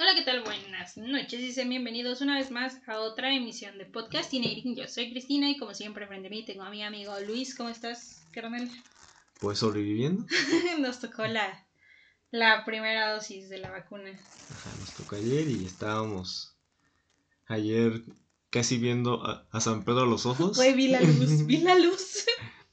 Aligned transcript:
Hola, 0.00 0.10
¿qué 0.14 0.22
tal? 0.22 0.42
Buenas 0.42 0.96
noches 0.96 1.40
y 1.40 1.52
sean 1.52 1.68
bienvenidos 1.70 2.20
una 2.20 2.36
vez 2.38 2.50
más 2.50 2.78
a 2.86 3.00
otra 3.00 3.34
emisión 3.34 3.76
de 3.78 3.84
Podcast 3.86 4.30
Teenaging. 4.30 4.76
Yo 4.76 4.86
soy 4.86 5.10
Cristina 5.10 5.50
y 5.50 5.56
como 5.58 5.74
siempre 5.74 6.06
frente 6.06 6.28
a 6.28 6.30
mí 6.30 6.44
tengo 6.44 6.62
a 6.62 6.70
mi 6.70 6.82
amigo 6.84 7.12
Luis. 7.26 7.54
¿Cómo 7.56 7.68
estás, 7.68 8.22
carnal? 8.32 8.68
Pues 9.40 9.60
sobreviviendo. 9.60 10.26
Nos 10.80 10.98
tocó 10.98 11.24
la, 11.24 11.64
la 12.32 12.64
primera 12.64 13.12
dosis 13.14 13.48
de 13.48 13.58
la 13.58 13.70
vacuna. 13.70 14.10
Ajá, 14.10 14.70
nos 14.80 14.92
tocó 14.94 15.14
ayer 15.14 15.48
y 15.48 15.64
estábamos 15.64 16.56
ayer 17.46 18.02
casi 18.50 18.78
viendo 18.78 19.24
a, 19.24 19.46
a 19.52 19.60
San 19.60 19.84
Pedro 19.84 20.00
a 20.00 20.06
los 20.06 20.26
ojos. 20.26 20.56
Güey, 20.56 20.74
vi 20.74 20.88
la 20.88 21.00
luz, 21.00 21.46
vi 21.46 21.58
la 21.58 21.76
luz. 21.78 22.24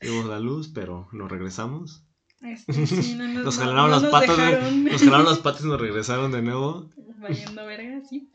Vimos 0.01 0.25
la 0.25 0.39
luz, 0.39 0.69
pero 0.73 1.07
nos 1.11 1.29
regresamos. 1.29 2.01
Este, 2.41 2.87
sí, 2.87 3.13
no, 3.13 3.27
no, 3.27 3.43
Nos 3.43 3.57
no- 3.59 3.61
jalaron 3.65 3.83
no 3.85 3.87
las 3.91 4.01
nos 4.01 4.11
patas, 4.11 4.35
dejaron. 4.37 4.83
nos 4.85 5.01
jalaron 5.03 5.25
las 5.27 5.37
patas 5.43 5.61
y 5.63 5.67
nos 5.67 5.79
regresaron 5.79 6.31
de 6.31 6.41
nuevo. 6.41 6.89
Valiendo 7.29 7.65
verga, 7.65 8.01
sí. 8.07 8.29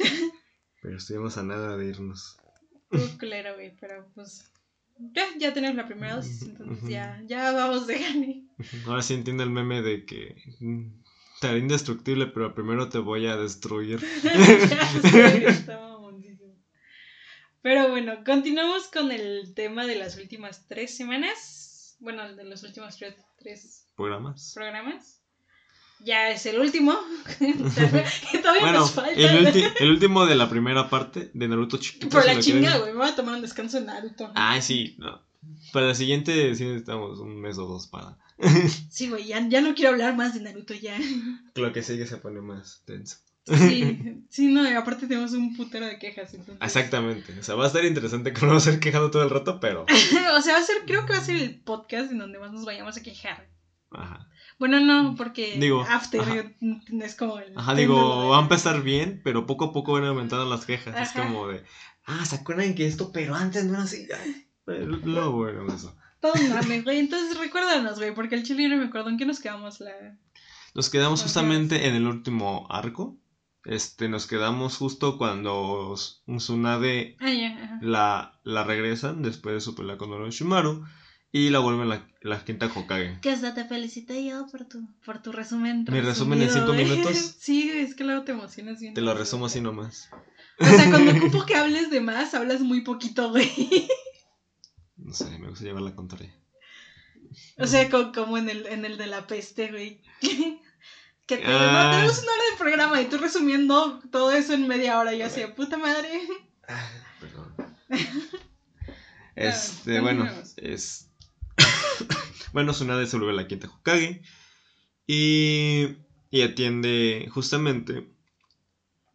Pero 0.82 0.96
estuvimos 0.96 1.36
a 1.38 1.42
nada 1.42 1.76
de 1.76 1.86
irnos. 1.86 2.38
Estuvo 2.90 3.18
culero, 3.18 3.54
güey, 3.54 3.76
pero 3.80 4.10
pues... 4.14 4.50
Ya, 4.98 5.24
ya 5.38 5.54
tenemos 5.54 5.76
la 5.76 5.86
primera 5.86 6.16
dosis, 6.16 6.42
entonces 6.42 6.88
ya, 6.88 7.22
ya 7.26 7.52
vamos 7.52 7.86
de 7.86 7.98
gane. 7.98 8.44
Ahora 8.86 9.00
sí 9.00 9.14
entiendo 9.14 9.42
el 9.42 9.50
meme 9.50 9.80
de 9.80 10.04
que 10.04 10.36
mm, 10.60 10.88
te 11.40 11.46
haré 11.48 11.58
indestructible, 11.60 12.26
pero 12.26 12.54
primero 12.54 12.90
te 12.90 12.98
voy 12.98 13.26
a 13.26 13.36
destruir. 13.36 14.00
Ya. 15.12 15.86
Pero 17.62 17.90
bueno, 17.90 18.24
continuamos 18.24 18.88
con 18.88 19.12
el 19.12 19.52
tema 19.54 19.86
de 19.86 19.96
las 19.96 20.16
últimas 20.16 20.66
tres 20.66 20.96
semanas. 20.96 21.96
Bueno, 22.00 22.34
de 22.34 22.44
los 22.44 22.62
últimos 22.62 22.96
tres, 22.96 23.14
tres 23.38 23.86
Programas. 23.96 24.52
programas. 24.54 25.19
Ya 26.02 26.30
es 26.30 26.46
el 26.46 26.58
último. 26.58 26.96
que 27.38 27.52
todavía 28.42 28.62
Bueno, 28.62 28.80
nos 28.80 28.92
falta. 28.92 29.10
el, 29.12 29.46
ulti- 29.46 29.72
el 29.80 29.90
último 29.90 30.26
de 30.26 30.34
la 30.34 30.48
primera 30.48 30.88
parte 30.88 31.30
de 31.34 31.48
Naruto 31.48 31.76
chiquito. 31.76 32.08
Por 32.08 32.24
la 32.26 32.38
chinga, 32.40 32.78
güey. 32.78 32.92
Me 32.92 32.98
voy 32.98 33.08
a 33.08 33.14
tomar 33.16 33.34
un 33.34 33.42
descanso 33.42 33.78
en 33.78 33.86
Naruto. 33.86 34.30
Ah, 34.34 34.60
sí, 34.60 34.96
no. 34.98 35.20
Para 35.72 35.86
la 35.88 35.94
siguiente 35.94 36.54
sí 36.54 36.64
necesitamos 36.64 37.18
un 37.20 37.40
mes 37.40 37.58
o 37.58 37.66
dos 37.66 37.86
para. 37.86 38.16
Sí, 38.90 39.08
güey, 39.08 39.26
ya, 39.26 39.46
ya 39.48 39.60
no 39.60 39.74
quiero 39.74 39.90
hablar 39.90 40.16
más 40.16 40.34
de 40.34 40.40
Naruto 40.40 40.74
ya. 40.74 40.98
Lo 41.54 41.72
que 41.72 41.82
sigue 41.82 42.06
se 42.06 42.16
pone 42.16 42.40
más 42.40 42.82
tenso. 42.86 43.16
Sí, 43.46 44.22
sí, 44.28 44.46
no, 44.48 44.68
y 44.70 44.74
aparte 44.74 45.06
tenemos 45.06 45.32
un 45.32 45.56
putero 45.56 45.86
de 45.86 45.98
quejas. 45.98 46.32
Entonces... 46.34 46.56
Exactamente. 46.62 47.38
O 47.38 47.42
sea, 47.42 47.54
va 47.56 47.64
a 47.64 47.66
estar 47.66 47.84
interesante 47.84 48.32
que 48.32 48.40
no 48.42 48.48
vamos 48.48 48.66
a 48.66 48.70
estar 48.70 48.80
quejando 48.80 49.10
todo 49.10 49.22
el 49.22 49.30
rato, 49.30 49.58
pero. 49.60 49.84
o 49.84 50.42
sea, 50.42 50.52
va 50.54 50.58
a 50.58 50.62
ser, 50.62 50.76
creo 50.86 51.04
que 51.06 51.12
va 51.14 51.18
a 51.18 51.24
ser 51.24 51.36
el 51.36 51.60
podcast 51.60 52.12
en 52.12 52.18
donde 52.18 52.38
más 52.38 52.52
nos 52.52 52.64
vayamos 52.64 52.96
a 52.96 53.02
quejar. 53.02 53.48
Ajá. 53.90 54.28
Bueno, 54.60 54.78
no, 54.78 55.16
porque 55.16 55.56
Digo, 55.58 55.80
after 55.88 56.20
ajá. 56.20 56.52
es 57.02 57.14
como 57.16 57.38
el 57.38 57.56
Ajá, 57.56 57.74
digo, 57.74 58.28
va 58.28 58.38
a 58.38 58.42
empezar 58.42 58.82
bien, 58.82 59.22
pero 59.24 59.46
poco 59.46 59.64
a 59.64 59.72
poco 59.72 59.94
van 59.94 60.04
aumentando 60.04 60.44
las 60.44 60.66
quejas. 60.66 60.94
Es 61.00 61.12
como 61.18 61.48
de. 61.48 61.64
Ah, 62.04 62.24
¿se 62.26 62.36
acuerdan 62.36 62.74
que 62.74 62.86
esto, 62.86 63.10
pero 63.10 63.34
antes 63.34 63.64
no 63.64 63.72
era 63.72 63.82
así? 63.84 64.06
Ay, 64.14 64.46
Lo 64.66 65.32
bueno, 65.32 65.66
eso. 65.74 65.96
Todo 66.20 66.34
mame, 66.50 66.82
güey. 66.84 66.98
Entonces 66.98 67.38
recuérdanos, 67.38 67.98
güey, 67.98 68.14
porque 68.14 68.34
el 68.34 68.42
chile 68.42 68.68
no 68.68 68.76
me 68.76 68.84
acuerdo 68.84 69.08
en 69.08 69.16
qué 69.16 69.24
nos 69.24 69.40
quedamos 69.40 69.80
la. 69.80 70.18
Nos 70.74 70.90
quedamos 70.90 71.22
justamente 71.22 71.88
en 71.88 71.94
el 71.94 72.06
último 72.06 72.66
arco. 72.70 73.16
Este, 73.64 74.08
nos 74.10 74.26
quedamos 74.26 74.76
justo 74.76 75.16
cuando 75.18 75.94
Tsunade 76.26 77.16
Ah, 77.20 77.78
la, 77.82 78.40
la 78.44 78.64
regresan 78.64 79.22
después 79.22 79.54
de 79.54 79.60
su 79.60 79.74
pelea 79.74 79.96
con 79.98 80.12
Orochimaru 80.12 80.84
y 81.32 81.50
la 81.50 81.58
vuelven 81.60 81.88
la, 81.88 82.06
la 82.22 82.44
quinta 82.44 82.66
Hokage. 82.66 83.20
Que 83.20 83.30
hasta 83.30 83.54
te 83.54 83.64
felicité 83.64 84.24
yo 84.24 84.46
por 84.50 84.64
tu, 84.66 84.88
por 85.04 85.22
tu 85.22 85.32
resumen. 85.32 85.84
¿Mi 85.90 86.00
resumen 86.00 86.42
en 86.42 86.50
cinco 86.50 86.72
güey. 86.72 86.84
minutos? 86.84 87.16
Sí, 87.40 87.70
es 87.70 87.94
que 87.94 88.04
luego 88.04 88.24
te 88.24 88.32
emocionas 88.32 88.80
bien. 88.80 88.94
Te 88.94 89.00
lo 89.00 89.14
resumo 89.14 89.46
así 89.46 89.60
nomás. 89.60 90.08
O 90.58 90.64
sea, 90.66 90.90
cuando 90.90 91.12
ocupo 91.12 91.46
que 91.46 91.54
hables 91.54 91.90
de 91.90 92.00
más, 92.00 92.34
hablas 92.34 92.60
muy 92.60 92.82
poquito, 92.82 93.30
güey. 93.30 93.88
No 94.96 95.14
sé, 95.14 95.38
me 95.38 95.48
gusta 95.48 95.64
llevar 95.64 95.82
la 95.82 95.94
contraria. 95.94 96.34
O 97.58 97.66
sea, 97.66 97.88
co- 97.88 98.12
como 98.12 98.36
en 98.38 98.50
el, 98.50 98.66
en 98.66 98.84
el 98.84 98.98
de 98.98 99.06
la 99.06 99.26
peste, 99.26 99.70
güey. 99.70 100.02
Que 101.26 101.36
te, 101.36 101.44
Ah. 101.46 101.84
no, 101.84 101.90
tenemos 101.92 102.18
una 102.24 102.32
hora 102.32 102.42
de 102.50 102.58
programa 102.58 103.00
y 103.00 103.04
tú 103.06 103.16
resumiendo 103.16 104.00
todo 104.10 104.32
eso 104.32 104.52
en 104.52 104.66
media 104.66 104.98
hora. 104.98 105.14
Yo 105.14 105.26
así, 105.26 105.40
puta 105.54 105.76
madre. 105.78 106.08
Perdón. 107.20 107.54
Este, 109.36 109.98
Ah, 109.98 110.00
bueno, 110.02 110.24
continuemos. 110.26 110.56
Es. 112.50 112.52
bueno, 112.54 112.72
Tsunade 112.72 113.06
se 113.06 113.16
vuelve 113.16 113.32
la 113.34 113.46
quinta 113.48 113.68
Hokage. 113.68 114.22
Y. 115.06 115.96
Y 116.32 116.42
atiende 116.42 117.28
justamente 117.34 118.08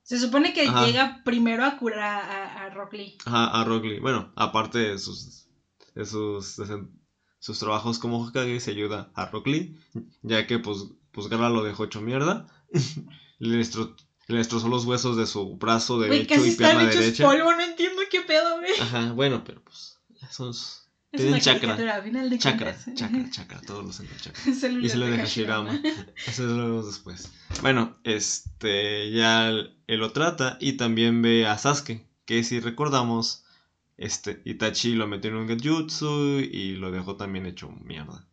Se 0.04 0.20
supone 0.20 0.54
que 0.54 0.68
Ajá. 0.68 0.86
llega 0.86 1.22
primero 1.24 1.64
a 1.64 1.78
curar 1.78 2.30
a, 2.30 2.66
a 2.66 2.70
Rock 2.72 2.94
Lee. 2.94 3.18
a, 3.26 3.62
a 3.62 3.64
Rock 3.64 3.86
Lee. 3.86 4.00
Bueno, 4.00 4.34
aparte 4.36 4.80
de 4.80 5.00
sus. 5.00 5.48
de 5.96 6.06
sus. 6.06 6.58
de 6.58 6.86
sus 7.40 7.60
trabajos 7.60 8.00
como 8.00 8.22
Hokage, 8.26 8.60
se 8.60 8.72
ayuda 8.72 9.12
a 9.16 9.28
Rock 9.28 9.48
Lee. 9.48 9.78
Ya 10.24 10.48
que, 10.48 10.58
pues, 10.60 10.86
pues 11.12 11.28
Gara 11.30 11.50
lo 11.50 11.64
dejó 11.64 11.86
hecho 11.86 12.02
mierda. 12.02 12.48
le, 13.40 13.58
destro- 13.60 13.96
le 14.28 14.38
destrozó 14.38 14.68
los 14.68 14.84
huesos 14.86 15.16
de 15.16 15.28
su 15.28 15.56
brazo 15.56 16.00
derecho 16.00 16.36
casi 16.36 16.48
y 16.48 16.50
están 16.52 16.72
pierna 16.72 16.90
hechos 16.90 17.00
derecha. 17.02 17.24
polvo, 17.24 17.52
no 17.54 17.62
entiendo 17.62 18.02
qué 18.10 18.22
pedo, 18.22 18.58
güey. 18.60 18.72
Ajá, 18.82 19.12
bueno, 19.14 19.44
pero 19.46 19.64
pues. 19.64 20.00
Esos. 20.30 20.85
Tienen 21.16 21.34
una 21.34 21.42
chakra. 21.42 22.02
final 22.02 22.38
Chakra, 22.40 22.74
cuentas. 22.74 22.96
chakra, 22.96 23.30
chakra, 23.30 23.62
todos 23.62 23.86
los 23.86 23.96
centros 23.96 24.22
chakra. 24.22 24.42
Y 24.82 24.90
se 24.90 24.98
lo 24.98 25.06
de 25.06 25.12
deja 25.12 25.24
Hashirama. 25.24 25.74
Shirama. 25.74 26.04
Eso 26.28 26.44
lo 26.48 26.64
vemos 26.66 26.86
después. 26.88 27.32
Bueno, 27.62 27.96
este, 28.04 29.12
ya 29.12 29.48
él, 29.50 29.78
él 29.88 30.00
lo 30.00 30.12
trata 30.12 30.58
y 30.60 30.74
también 30.74 31.22
ve 31.22 31.48
a 31.48 31.58
Sasuke, 31.58 32.06
que 32.26 32.44
si 32.44 32.60
recordamos, 32.60 33.44
este, 33.98 34.42
Itachi 34.46 34.96
lo 34.96 35.08
metió 35.08 35.30
en 35.32 35.38
un 35.38 35.48
Genjutsu 35.48 36.40
y 36.40 36.74
lo 36.74 36.92
dejó 36.92 37.16
también 37.16 37.46
hecho 37.46 37.70
mierda. 37.70 38.26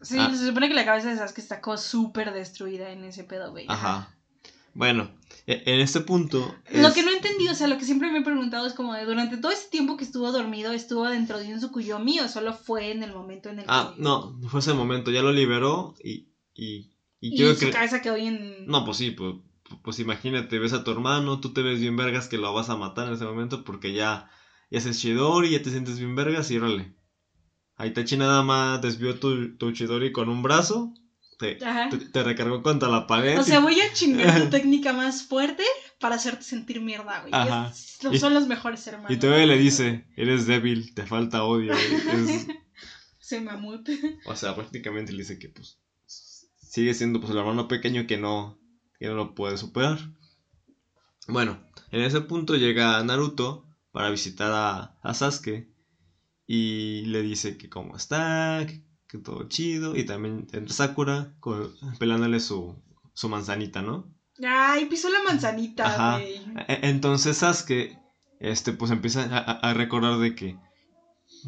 Sí, 0.00 0.16
Ah. 0.18 0.30
se 0.34 0.46
supone 0.46 0.68
que 0.68 0.74
la 0.74 0.84
cabeza 0.84 1.10
de 1.10 1.16
Sasuke 1.16 1.38
está 1.40 1.60
como 1.60 1.76
súper 1.76 2.32
destruida 2.32 2.90
en 2.90 3.04
ese 3.04 3.22
pedo, 3.24 3.50
güey. 3.52 3.66
Ajá. 3.68 4.12
Bueno, 4.74 5.10
e- 5.46 5.62
en 5.66 5.80
este 5.80 6.00
punto... 6.00 6.54
Lo 6.72 6.92
que 6.92 7.02
no 7.02 7.10
he 7.10 7.16
entendido, 7.16 7.52
o 7.52 7.54
sea, 7.54 7.66
lo 7.68 7.78
que 7.78 7.84
siempre 7.84 8.10
me 8.10 8.18
he 8.20 8.24
preguntado 8.24 8.66
es 8.66 8.72
como 8.72 8.94
de 8.94 9.04
durante 9.04 9.36
todo 9.36 9.52
ese 9.52 9.68
tiempo 9.70 9.96
que 9.96 10.04
estuvo 10.04 10.30
dormido, 10.32 10.72
¿estuvo 10.72 11.08
dentro 11.08 11.38
de 11.38 11.52
un 11.52 11.58
Tsukuyomi 11.58 12.20
o 12.20 12.28
solo 12.28 12.54
fue 12.54 12.90
en 12.92 13.02
el 13.02 13.12
momento 13.12 13.50
en 13.50 13.60
el 13.60 13.64
Ah, 13.68 13.92
que... 13.94 14.02
no, 14.02 14.38
fue 14.48 14.60
ese 14.60 14.72
momento, 14.72 15.10
ya 15.10 15.22
lo 15.22 15.32
liberó 15.32 15.94
y... 16.02 16.28
Y, 16.54 16.92
y 17.20 17.42
Y 17.42 17.54
su 17.54 17.70
cabeza 17.70 18.02
quedó 18.02 18.16
en... 18.16 18.66
No, 18.66 18.84
pues 18.84 18.96
sí, 18.98 19.10
pues, 19.10 19.36
pues 19.82 19.98
imagínate, 19.98 20.58
ves 20.58 20.72
a 20.72 20.84
tu 20.84 20.90
hermano, 20.90 21.40
tú 21.40 21.52
te 21.52 21.62
ves 21.62 21.80
bien 21.80 21.96
vergas 21.96 22.28
que 22.28 22.38
lo 22.38 22.52
vas 22.52 22.68
a 22.70 22.76
matar 22.76 23.08
en 23.08 23.14
ese 23.14 23.24
momento 23.24 23.64
porque 23.64 23.92
ya, 23.92 24.30
ya 24.70 24.78
haces 24.78 25.00
Chidori, 25.00 25.50
ya 25.50 25.62
te 25.62 25.70
sientes 25.70 25.98
bien 25.98 26.14
vergas 26.14 26.50
y 26.50 26.58
órale. 26.58 26.94
Aitachi 27.76 28.16
nada 28.16 28.42
más 28.42 28.80
desvió 28.82 29.18
tu, 29.18 29.56
tu 29.56 29.72
Chidori 29.72 30.12
con 30.12 30.28
un 30.28 30.42
brazo, 30.42 30.92
te, 31.38 31.56
te, 31.56 31.98
te 32.12 32.22
recargó 32.22 32.62
contra 32.62 32.88
la 32.88 33.06
pared. 33.06 33.38
O 33.38 33.42
sea, 33.42 33.60
voy 33.60 33.80
a 33.80 33.92
chingar 33.92 34.42
tu 34.44 34.50
técnica 34.50 34.92
más 34.92 35.22
fuerte 35.24 35.64
para 35.98 36.16
hacerte 36.16 36.42
sentir 36.44 36.80
mierda, 36.80 37.20
güey. 37.20 37.32
Ajá. 37.32 37.68
Es- 37.70 37.98
Y- 38.10 38.18
son 38.18 38.34
los 38.34 38.46
mejores 38.46 38.86
hermanos. 38.86 39.10
y 39.12 39.18
todavía 39.18 39.46
le 39.46 39.58
dice, 39.58 40.06
eres 40.16 40.46
débil, 40.46 40.92
te 40.94 41.06
falta 41.06 41.44
odio. 41.44 41.72
Es- 41.74 42.46
Se 43.18 43.40
mamut. 43.40 43.88
o 44.26 44.36
sea, 44.36 44.54
prácticamente 44.54 45.12
le 45.12 45.18
dice 45.18 45.38
que 45.38 45.48
pues 45.48 45.78
sigue 46.06 46.92
siendo 46.94 47.20
pues 47.20 47.32
el 47.32 47.38
hermano 47.38 47.68
pequeño 47.68 48.06
que 48.06 48.16
no, 48.18 48.58
que 48.98 49.06
no 49.06 49.14
lo 49.14 49.34
puede 49.34 49.56
superar. 49.56 49.98
Bueno, 51.28 51.64
en 51.90 52.00
ese 52.02 52.20
punto 52.20 52.56
llega 52.56 53.02
Naruto 53.02 53.64
para 53.92 54.10
visitar 54.10 54.50
a, 54.52 54.94
a 55.02 55.14
Sasuke 55.14 55.68
y 56.46 57.04
le 57.06 57.22
dice 57.22 57.56
que 57.56 57.68
cómo 57.68 57.96
está, 57.96 58.64
que, 58.66 58.82
que 59.12 59.18
todo 59.18 59.46
chido 59.46 59.94
y 59.94 60.04
también 60.04 60.46
entra 60.52 60.74
Sakura 60.74 61.34
con- 61.38 61.70
pelándole 61.98 62.40
su, 62.40 62.74
su 63.12 63.28
manzanita, 63.28 63.82
¿no? 63.82 64.10
Ay, 64.42 64.86
pisó 64.86 65.10
la 65.10 65.22
manzanita, 65.22 65.84
Ajá. 65.86 66.18
güey. 66.18 66.36
E- 66.66 66.80
Entonces 66.88 67.36
Sasuke 67.36 67.98
este, 68.40 68.72
pues 68.72 68.90
empieza 68.90 69.24
a, 69.24 69.38
a- 69.38 69.74
recordar 69.74 70.18
de 70.18 70.34
que 70.34 70.56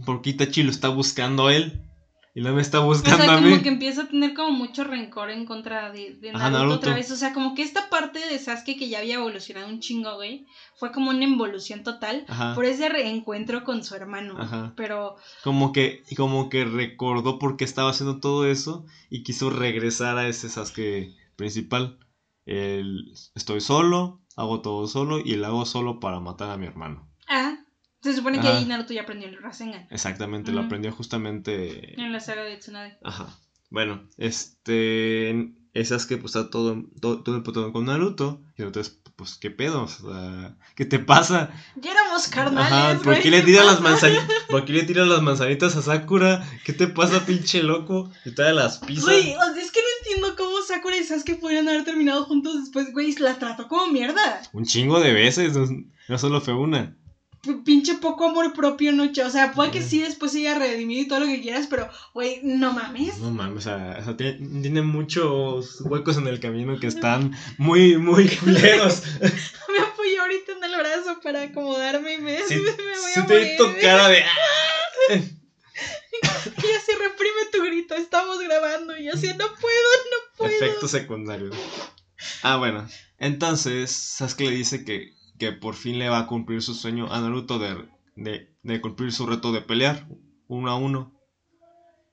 porque 0.04 0.30
Itachi 0.30 0.62
lo 0.62 0.70
está 0.70 0.88
buscando 0.90 1.46
a 1.46 1.54
él 1.54 1.80
y 2.36 2.40
no 2.42 2.52
me 2.52 2.62
está 2.62 2.80
O 2.80 2.86
buscando 2.86 3.22
sea, 3.24 3.34
a 3.34 3.36
como 3.36 3.48
mí. 3.56 3.62
que 3.62 3.68
empieza 3.68 4.02
a 4.02 4.08
tener 4.08 4.34
como 4.34 4.50
mucho 4.50 4.82
rencor 4.84 5.30
en 5.30 5.46
contra 5.46 5.92
de, 5.92 6.14
de 6.14 6.32
Naruto, 6.32 6.38
Ajá, 6.38 6.50
Naruto. 6.50 6.74
otra 6.76 6.94
vez. 6.94 7.10
O 7.12 7.16
sea, 7.16 7.32
como 7.32 7.54
que 7.54 7.62
esta 7.62 7.88
parte 7.90 8.18
de 8.18 8.38
Sasuke 8.38 8.76
que 8.76 8.88
ya 8.88 8.98
había 8.98 9.14
evolucionado 9.14 9.68
un 9.68 9.78
chingo, 9.80 10.14
güey, 10.16 10.44
fue 10.76 10.90
como 10.90 11.10
una 11.10 11.22
involución 11.24 11.84
total 11.84 12.24
Ajá. 12.28 12.54
por 12.56 12.64
ese 12.64 12.88
reencuentro 12.88 13.62
con 13.62 13.84
su 13.84 13.94
hermano. 13.94 14.34
Ajá. 14.38 14.72
Pero, 14.76 15.14
Como 15.44 15.72
que, 15.72 16.02
como 16.16 16.48
que 16.48 16.64
recordó 16.64 17.38
por 17.38 17.56
qué 17.56 17.64
estaba 17.64 17.90
haciendo 17.90 18.18
todo 18.20 18.46
eso 18.46 18.84
y 19.10 19.22
quiso 19.22 19.50
regresar 19.50 20.18
a 20.18 20.26
ese 20.26 20.48
Sasuke 20.48 21.14
principal. 21.36 21.98
El, 22.46 23.12
estoy 23.34 23.60
solo, 23.60 24.20
hago 24.36 24.60
todo 24.60 24.86
solo 24.86 25.18
y 25.18 25.36
lo 25.36 25.46
hago 25.46 25.64
solo 25.66 26.00
para 26.00 26.20
matar 26.20 26.50
a 26.50 26.56
mi 26.56 26.66
hermano. 26.66 27.08
ah, 27.28 27.56
se 28.04 28.16
supone 28.16 28.40
que 28.40 28.46
ahí 28.46 28.64
Naruto 28.66 28.92
ya 28.92 29.02
aprendió 29.02 29.28
el 29.28 29.40
Rasengan 29.42 29.86
Exactamente, 29.90 30.52
lo 30.52 30.60
aprendió 30.60 30.92
justamente. 30.92 32.00
en 32.00 32.12
la 32.12 32.20
saga 32.20 32.44
de 32.44 32.56
Tsunade. 32.58 32.98
Ajá. 33.02 33.38
Bueno, 33.70 34.08
este. 34.18 35.52
Esas 35.72 36.06
que 36.06 36.16
pues 36.18 36.36
está 36.36 36.50
todo, 36.50 36.84
todo, 37.00 37.24
todo 37.24 37.34
emputado 37.34 37.72
con 37.72 37.86
Naruto. 37.86 38.40
Y 38.56 38.62
entonces, 38.62 39.00
pues, 39.16 39.34
¿qué 39.34 39.50
pedo? 39.50 39.82
O 39.82 39.88
sea, 39.88 40.54
¿qué 40.76 40.84
te 40.84 41.00
pasa? 41.00 41.50
Ya 41.74 41.90
éramos 41.90 42.28
carnales, 42.28 42.72
Ajá, 42.72 43.00
¿por 43.02 43.18
qué 43.18 43.30
le 43.30 43.40
¿qué 43.40 43.46
tiras 43.46 43.66
las 43.66 43.80
manzanitas? 43.80 44.28
¿Por 44.48 44.64
qué 44.64 44.72
le 44.72 44.82
tiras 44.84 45.08
las 45.08 45.22
manzanitas 45.22 45.74
a 45.74 45.82
Sakura? 45.82 46.48
¿Qué 46.64 46.72
te 46.72 46.86
pasa, 46.86 47.26
pinche 47.26 47.64
loco? 47.64 48.12
Y 48.24 48.30
todavía 48.30 48.62
las 48.62 48.78
pisa. 48.78 49.02
Güey, 49.02 49.34
o 49.34 49.54
sea, 49.54 49.62
es 49.62 49.72
que 49.72 49.80
no 49.80 49.86
entiendo 49.98 50.36
cómo 50.36 50.62
Sakura 50.62 50.96
y 50.96 51.02
Sasuke 51.02 51.40
pudieron 51.40 51.68
haber 51.68 51.84
terminado 51.84 52.24
juntos 52.26 52.60
después, 52.60 52.92
güey, 52.92 53.12
la 53.16 53.38
trató 53.40 53.66
como 53.66 53.88
mierda. 53.88 54.42
Un 54.52 54.64
chingo 54.64 55.00
de 55.00 55.12
veces, 55.12 55.56
no, 55.56 55.66
no 56.08 56.18
solo 56.18 56.40
fue 56.40 56.54
una. 56.54 56.96
Pinche 57.64 57.94
poco 57.94 58.24
amor 58.26 58.52
propio, 58.54 58.92
no, 58.92 59.04
o 59.04 59.30
sea, 59.30 59.52
puede 59.52 59.70
que 59.70 59.82
sí 59.82 60.00
después 60.00 60.32
se 60.32 60.38
haya 60.38 60.58
redimido 60.58 61.02
y 61.02 61.08
todo 61.08 61.20
lo 61.20 61.26
que 61.26 61.40
quieras, 61.42 61.66
pero, 61.68 61.88
güey, 62.12 62.40
no 62.42 62.72
mames. 62.72 63.18
No 63.18 63.30
mames, 63.30 63.58
o 63.58 63.60
sea, 63.60 63.96
o 64.00 64.04
sea, 64.04 64.16
tiene, 64.16 64.60
tiene 64.62 64.82
muchos 64.82 65.80
huecos 65.82 66.16
en 66.16 66.26
el 66.28 66.40
camino 66.40 66.78
que 66.80 66.86
están 66.86 67.32
muy, 67.58 67.98
muy 67.98 68.28
culeros. 68.36 69.02
Me 69.20 69.78
apoyé 69.84 70.18
ahorita 70.18 70.52
en 70.52 70.64
el 70.64 70.76
brazo 70.76 71.20
para 71.22 71.42
acomodarme 71.42 72.14
y 72.14 72.18
me, 72.18 72.42
Sí, 72.44 72.54
me 72.56 72.62
voy 72.62 73.10
sí 73.12 73.20
a 73.20 73.26
te 73.26 73.56
morir. 73.58 73.80
cara 73.80 74.08
de... 74.08 74.22
"Ah". 74.22 75.12
Y 75.12 76.66
así 76.76 76.92
reprime 76.92 77.46
tu 77.52 77.62
grito, 77.64 77.94
estamos 77.94 78.38
grabando. 78.40 78.96
Y 78.96 79.08
así, 79.08 79.26
no 79.28 79.46
puedo, 79.60 79.90
no 80.10 80.36
puedo. 80.36 80.50
Efecto 80.52 80.88
secundario. 80.88 81.50
Ah, 82.42 82.56
bueno. 82.56 82.86
Entonces, 83.18 83.90
Sasuke 83.90 84.40
le 84.44 84.50
dice 84.52 84.84
que, 84.84 85.12
que 85.44 85.52
por 85.52 85.74
fin 85.74 85.98
le 85.98 86.08
va 86.08 86.20
a 86.20 86.26
cumplir 86.26 86.62
su 86.62 86.74
sueño 86.74 87.12
a 87.12 87.20
Naruto 87.20 87.58
de, 87.58 87.86
de, 88.16 88.50
de 88.62 88.80
cumplir 88.80 89.12
su 89.12 89.26
reto 89.26 89.52
de 89.52 89.60
pelear 89.60 90.06
uno 90.48 90.70
a 90.70 90.76
uno. 90.76 91.12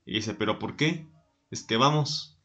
Y 0.06 0.16
dice, 0.16 0.34
¿pero 0.34 0.60
por 0.60 0.76
qué? 0.76 1.08
Es 1.50 1.64
que 1.64 1.78
vamos. 1.78 2.38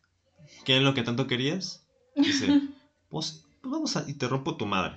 ¿Qué 0.65 0.77
es 0.77 0.83
lo 0.85 0.95
que 0.95 1.03
tanto 1.03 1.27
querías? 1.27 1.85
Dice, 2.15 2.61
pues, 3.09 3.45
pues 3.61 3.73
vamos 3.73 3.97
a... 3.97 4.09
y 4.09 4.15
te 4.15 4.29
rompo 4.29 4.57
tu 4.57 4.67
madre. 4.67 4.95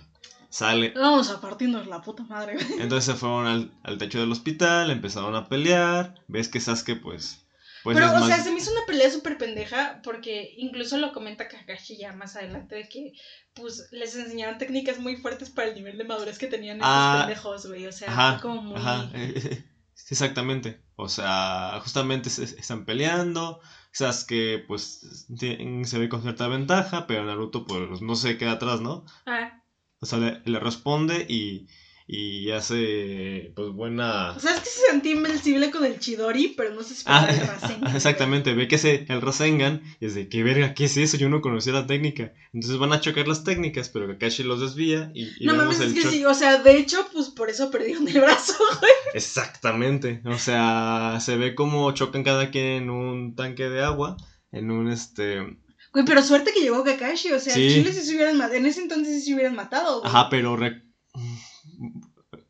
Sale. 0.50 0.94
Vamos 0.96 1.32
a 1.32 1.42
partirnos 1.42 1.88
la 1.88 2.02
puta 2.02 2.24
madre. 2.24 2.58
Entonces 2.78 3.06
se 3.06 3.16
fueron 3.16 3.48
al, 3.48 3.72
al 3.82 3.98
techo 3.98 4.20
del 4.20 4.32
hospital, 4.32 4.92
empezaron 4.92 5.36
a 5.36 5.50
pelear. 5.50 6.24
Ves 6.28 6.50
que 6.50 6.60
Sasuke, 6.60 6.96
pues... 6.96 7.48
pues 7.84 7.98
Pero, 7.98 8.10
o 8.12 8.14
más- 8.14 8.28
sea, 8.28 8.42
se 8.42 8.52
me 8.52 8.58
hizo 8.60 8.72
una 8.72 8.86
pelea 8.86 9.10
súper 9.10 9.38
pendeja 9.38 10.02
porque 10.04 10.54
incluso 10.58 10.98
lo 10.98 11.12
comenta 11.12 11.48
Kakashi 11.48 11.98
ya 11.98 12.14
más 12.14 12.36
adelante 12.36 12.76
de 12.76 12.90
que, 12.90 13.14
pues, 13.54 13.88
les 13.92 14.16
enseñaron 14.16 14.58
técnicas 14.58 15.00
muy 15.00 15.16
fuertes 15.16 15.50
para 15.50 15.68
el 15.70 15.76
nivel 15.76 15.98
de 15.98 16.04
madurez 16.04 16.38
que 16.38 16.48
tenían 16.48 16.78
esos 16.78 16.90
Ah, 16.90 17.24
pendejos, 17.26 17.66
güey. 17.68 17.86
O 17.88 17.92
sea, 17.92 18.10
Ajá, 18.10 18.34
fue 18.34 18.42
como 18.42 18.62
muy... 18.62 18.78
ajá, 18.80 19.10
eh, 19.14 19.34
eh, 19.36 19.64
sí, 19.94 20.08
exactamente. 20.14 20.82
O 20.96 21.08
sea, 21.10 21.80
justamente 21.82 22.30
se, 22.30 22.44
están 22.44 22.86
peleando. 22.86 23.60
Sasuke, 23.92 24.64
pues, 24.68 25.26
se 25.38 25.98
ve 26.00 26.10
con 26.10 26.22
cierta 26.22 26.48
ventaja, 26.48 27.08
pero 27.08 27.26
Naruto, 27.26 27.66
pues, 27.66 28.02
no 28.02 28.16
se 28.16 28.38
queda 28.38 28.54
atrás, 28.54 28.82
¿no? 28.82 29.06
Ah, 29.26 29.64
O 30.00 30.06
sea, 30.06 30.20
le, 30.20 30.42
le 30.46 30.60
responde 30.60 31.26
y, 31.28 31.68
y 32.12 32.50
hace, 32.50 33.54
pues, 33.56 33.70
buena... 33.70 34.32
o 34.32 34.40
sea, 34.40 34.56
es 34.56 34.62
que 34.62 34.66
se 34.70 34.88
sentía 34.90 35.12
invencible 35.12 35.70
con 35.70 35.86
el 35.86 36.00
Chidori, 36.00 36.56
pero 36.58 36.74
no 36.74 36.82
sé 36.82 36.96
si 36.96 37.04
Ah, 37.06 37.28
el 37.30 37.40
Rasengan. 37.48 37.96
exactamente, 37.96 38.56
ve 38.56 38.68
que 38.68 38.80
se 38.80 39.06
el 39.10 39.22
Rasengan 39.22 39.84
y 40.00 40.08
es 40.08 40.16
de, 40.16 40.28
¿qué 40.28 40.42
verga? 40.42 40.74
¿Qué 40.74 40.86
es 40.86 40.98
eso? 40.98 41.18
Yo 41.18 41.30
no 41.30 41.42
conocía 41.42 41.72
la 41.74 41.86
técnica. 41.86 42.34
Entonces 42.52 42.80
van 42.80 42.94
a 42.94 43.00
chocar 43.00 43.28
las 43.28 43.44
técnicas, 43.44 43.90
pero 43.90 44.08
Kakashi 44.08 44.42
los 44.42 44.60
desvía 44.60 45.12
y, 45.14 45.26
y 45.40 45.46
No 45.46 45.54
mames, 45.54 45.80
es 45.82 45.94
que 45.94 46.02
sí, 46.02 46.26
o 46.26 46.34
sea, 46.34 46.58
de 46.58 46.78
hecho, 46.80 47.08
pues 47.14 47.28
por 47.30 47.52
eso 47.52 47.70
perdieron 47.70 48.08
el 48.08 48.20
brazo, 48.22 48.54
güey. 48.80 48.92
Exactamente. 49.14 50.22
O 50.26 50.40
sea, 50.40 51.20
se 51.22 51.38
ve 51.38 51.54
como 51.54 51.92
chocan 51.92 52.24
cada 52.24 52.50
quien 52.50 52.66
en 52.66 52.90
un 52.90 53.36
tanque 53.36 53.70
de 53.70 53.84
agua. 53.84 54.18
En 54.52 54.72
un 54.72 54.92
este. 54.92 55.42
Güey, 55.94 56.06
pero 56.06 56.24
suerte 56.24 56.52
que 56.56 56.62
llegó 56.62 56.84
Kakashi, 56.84 57.32
o 57.34 57.40
sea, 57.40 57.54
Sí. 57.54 57.68
en 57.68 57.74
Chile 57.84 57.94
sí 57.94 58.02
se 58.02 58.16
hubieran 58.16 58.36
matado, 58.38 58.56
en 58.56 58.66
ese 58.66 58.82
entonces 58.82 59.14
sí 59.20 59.22
se 59.30 59.34
hubieran 59.36 59.56
matado, 59.56 60.00
güey. 60.02 60.10
Ajá, 60.12 60.28
pero. 60.32 60.56
re- 60.58 60.82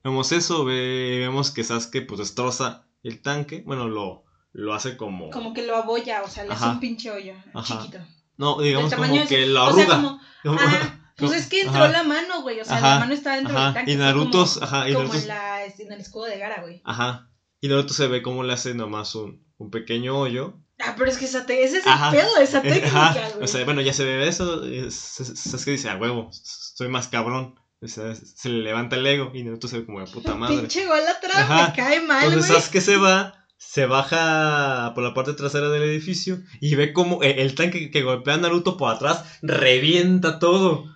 Vemos 0.04 0.32
eso, 0.32 0.66
ve- 0.66 1.18
vemos 1.20 1.52
que 1.52 1.64
Sasuke 1.64 2.02
pues 2.06 2.20
destroza 2.20 2.86
el 3.04 3.22
tanque. 3.22 3.64
Bueno, 3.66 3.88
lo, 3.88 4.24
lo 4.54 4.74
hace 4.74 4.98
como. 4.98 5.30
Como 5.30 5.54
que 5.54 5.66
lo 5.66 5.76
abolla, 5.76 6.24
o 6.24 6.28
sea, 6.28 6.46
le 6.46 6.54
hace 6.54 6.66
un 6.68 6.80
pinche 6.80 7.12
hoyo 7.12 7.34
Ajá. 7.54 7.82
chiquito. 7.82 8.00
No, 8.38 8.60
digamos 8.62 8.94
como 8.94 9.28
que 9.28 9.46
lo 9.48 9.66
O 9.66 9.74
sea, 9.74 9.84
arruga. 9.84 9.96
como, 9.98 10.20
Como- 10.44 10.60
pues 11.18 11.32
es 11.34 11.48
que 11.48 11.62
entró 11.62 11.84
Ajá. 11.84 11.92
la 11.92 12.04
mano, 12.04 12.42
güey, 12.42 12.60
o 12.62 12.66
sea, 12.66 12.78
Ajá, 12.78 12.90
la 12.96 13.00
mano 13.02 13.14
estaba 13.14 13.36
dentro 13.36 13.56
ajá, 13.58 13.66
del 13.66 13.74
tanque. 13.74 13.92
y 13.92 13.96
Naruto, 13.98 14.46
como, 14.46 14.66
ajá, 14.66 14.90
y 14.90 14.94
como 14.94 15.08
Naruto- 15.10 15.22
en, 15.22 15.28
la, 15.28 15.66
en 15.66 15.92
el 15.92 16.00
escudo 16.00 16.26
de 16.26 16.38
Gara, 16.38 16.62
güey. 16.62 16.82
Ajá. 16.86 17.30
Y 17.62 17.68
Naruto 17.68 17.94
se 17.94 18.08
ve 18.08 18.22
como 18.22 18.44
le 18.44 18.54
hace 18.54 18.74
nomás 18.74 19.16
un, 19.16 19.46
un 19.58 19.70
pequeño 19.70 20.18
hoyo. 20.18 20.58
Ah, 20.82 20.96
pero 20.98 21.12
es 21.12 21.18
que 21.18 21.26
esa 21.26 21.46
te- 21.46 21.62
ese 21.66 21.80
es 21.80 21.86
el 21.86 21.94
pedo 22.12 22.38
esa 22.38 22.62
técnica, 22.62 23.12
güey. 23.34 23.44
o 23.44 23.48
sea, 23.48 23.66
bueno, 23.66 23.82
ya 23.82 23.92
se 23.92 24.06
ve 24.06 24.26
eso. 24.30 24.66
y 24.66 24.78
s- 24.80 25.26
Sasuke 25.36 25.72
dice, 25.72 25.90
a 25.90 25.98
huevo, 25.98 26.30
soy 26.32 26.88
más 26.88 27.10
cabrón. 27.10 27.56
O 27.82 27.88
sea, 27.88 28.14
se 28.14 28.50
le 28.50 28.62
levanta 28.62 28.98
el 28.98 29.08
ego 29.08 29.32
y 29.34 29.44
Naruto 29.44 29.68
se 29.70 29.80
ve 29.80 29.86
como 29.86 30.02
de 30.02 30.12
puta 30.12 30.36
madre. 30.36 30.58
Pinche 30.58 30.86
golatra, 30.86 31.32
Ajá. 31.34 31.68
me 31.70 31.74
cae 31.76 32.02
mal, 32.02 32.26
Entonces 32.26 32.50
güey. 32.52 32.62
Sasuke 32.62 32.82
se 32.82 32.98
va, 32.98 33.46
se 33.58 33.86
baja 33.86 34.92
por 34.94 35.04
la 35.04 35.14
parte 35.14 35.34
trasera 35.34 35.70
del 35.70 35.84
edificio 35.84 36.42
y 36.60 36.76
ve 36.76 36.92
como 36.92 37.24
el, 37.24 37.40
el 37.40 37.56
tanque 37.56 37.90
que 37.90 38.02
golpea 38.04 38.34
a 38.34 38.38
Naruto 38.38 38.76
por 38.76 38.94
atrás 38.94 39.24
revienta 39.42 40.40
todo. 40.40 40.94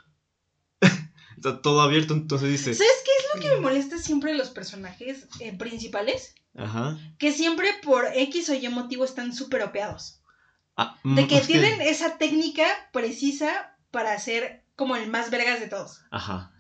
Está 1.38 1.62
todo 1.62 1.81
abierto, 1.81 2.13
entonces 2.13 2.50
dice, 2.50 2.74
¿Sabes 2.74 3.03
qué 3.06 3.12
es 3.18 3.25
lo 3.36 3.41
que 3.41 3.56
me 3.56 3.62
molesta 3.62 3.97
siempre 3.97 4.31
de 4.31 4.38
los 4.38 4.50
personajes 4.50 5.27
eh, 5.39 5.56
principales? 5.57 6.36
ajá. 6.56 6.97
Que 7.18 7.31
siempre 7.31 7.68
por 7.81 8.06
X 8.13 8.50
o 8.50 8.53
Y 8.53 8.68
motivo 8.69 9.06
están 9.06 9.33
súper 9.33 9.63
opeados. 9.63 10.21
Ah, 10.75 10.97
De 11.03 11.24
mm, 11.24 11.27
que 11.27 11.39
tienen 11.41 11.81
esa 11.81 12.18
técnica 12.18 12.65
precisa 12.91 13.75
para 13.91 14.18
ser 14.19 14.63
como 14.75 14.95
el 14.95 15.09
más 15.09 15.29
vergas 15.31 15.59
de 15.59 15.68
todos. 15.68 16.01
Ajá. 16.12 16.51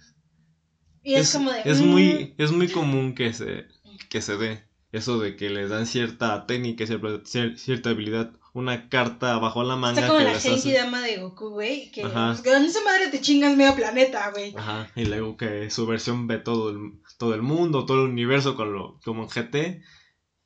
Y 1.03 1.15
es, 1.15 1.33
como 1.33 1.51
de. 1.51 1.61
es 1.65 1.81
mm, 1.81 1.85
muy 1.85 2.33
es 2.37 2.51
muy 2.51 2.67
común 2.69 3.13
que 3.15 3.33
se 3.33 3.65
que 4.09 4.21
se 4.21 4.37
dé 4.37 4.63
eso 4.91 5.19
de 5.19 5.35
que 5.35 5.49
les 5.49 5.69
dan 5.69 5.85
cierta 5.87 6.45
técnica 6.45 6.85
cierta, 6.87 7.07
cier- 7.23 7.57
cierta 7.57 7.89
habilidad 7.89 8.31
una 8.53 8.87
carta 8.87 9.37
bajo 9.39 9.63
la 9.63 9.75
manga 9.75 10.01
Está 10.01 10.07
como 10.13 10.19
que 10.19 10.31
la 10.31 10.39
Genki 10.39 10.59
hace 10.59 10.73
Dama 10.73 11.01
de 11.01 11.17
Goku, 11.17 11.49
güey. 11.49 11.89
Que 11.91 12.03
Ajá. 12.03 12.37
con 12.43 12.63
esa 12.63 12.83
madre 12.83 13.07
te 13.09 13.19
chingas 13.19 13.57
medio 13.57 13.73
planeta, 13.75 14.29
güey. 14.29 14.53
Ajá, 14.55 14.87
y 14.95 15.05
luego 15.05 15.35
que 15.37 15.71
su 15.71 15.87
versión 15.87 16.27
ve 16.27 16.37
todo 16.37 16.69
el, 16.69 17.01
todo 17.17 17.33
el 17.33 17.41
mundo, 17.41 17.87
todo 17.87 18.03
el 18.03 18.11
universo 18.11 18.55
con 18.55 18.71
lo, 18.71 18.99
como 19.03 19.23
en 19.23 19.29
GT. 19.29 19.81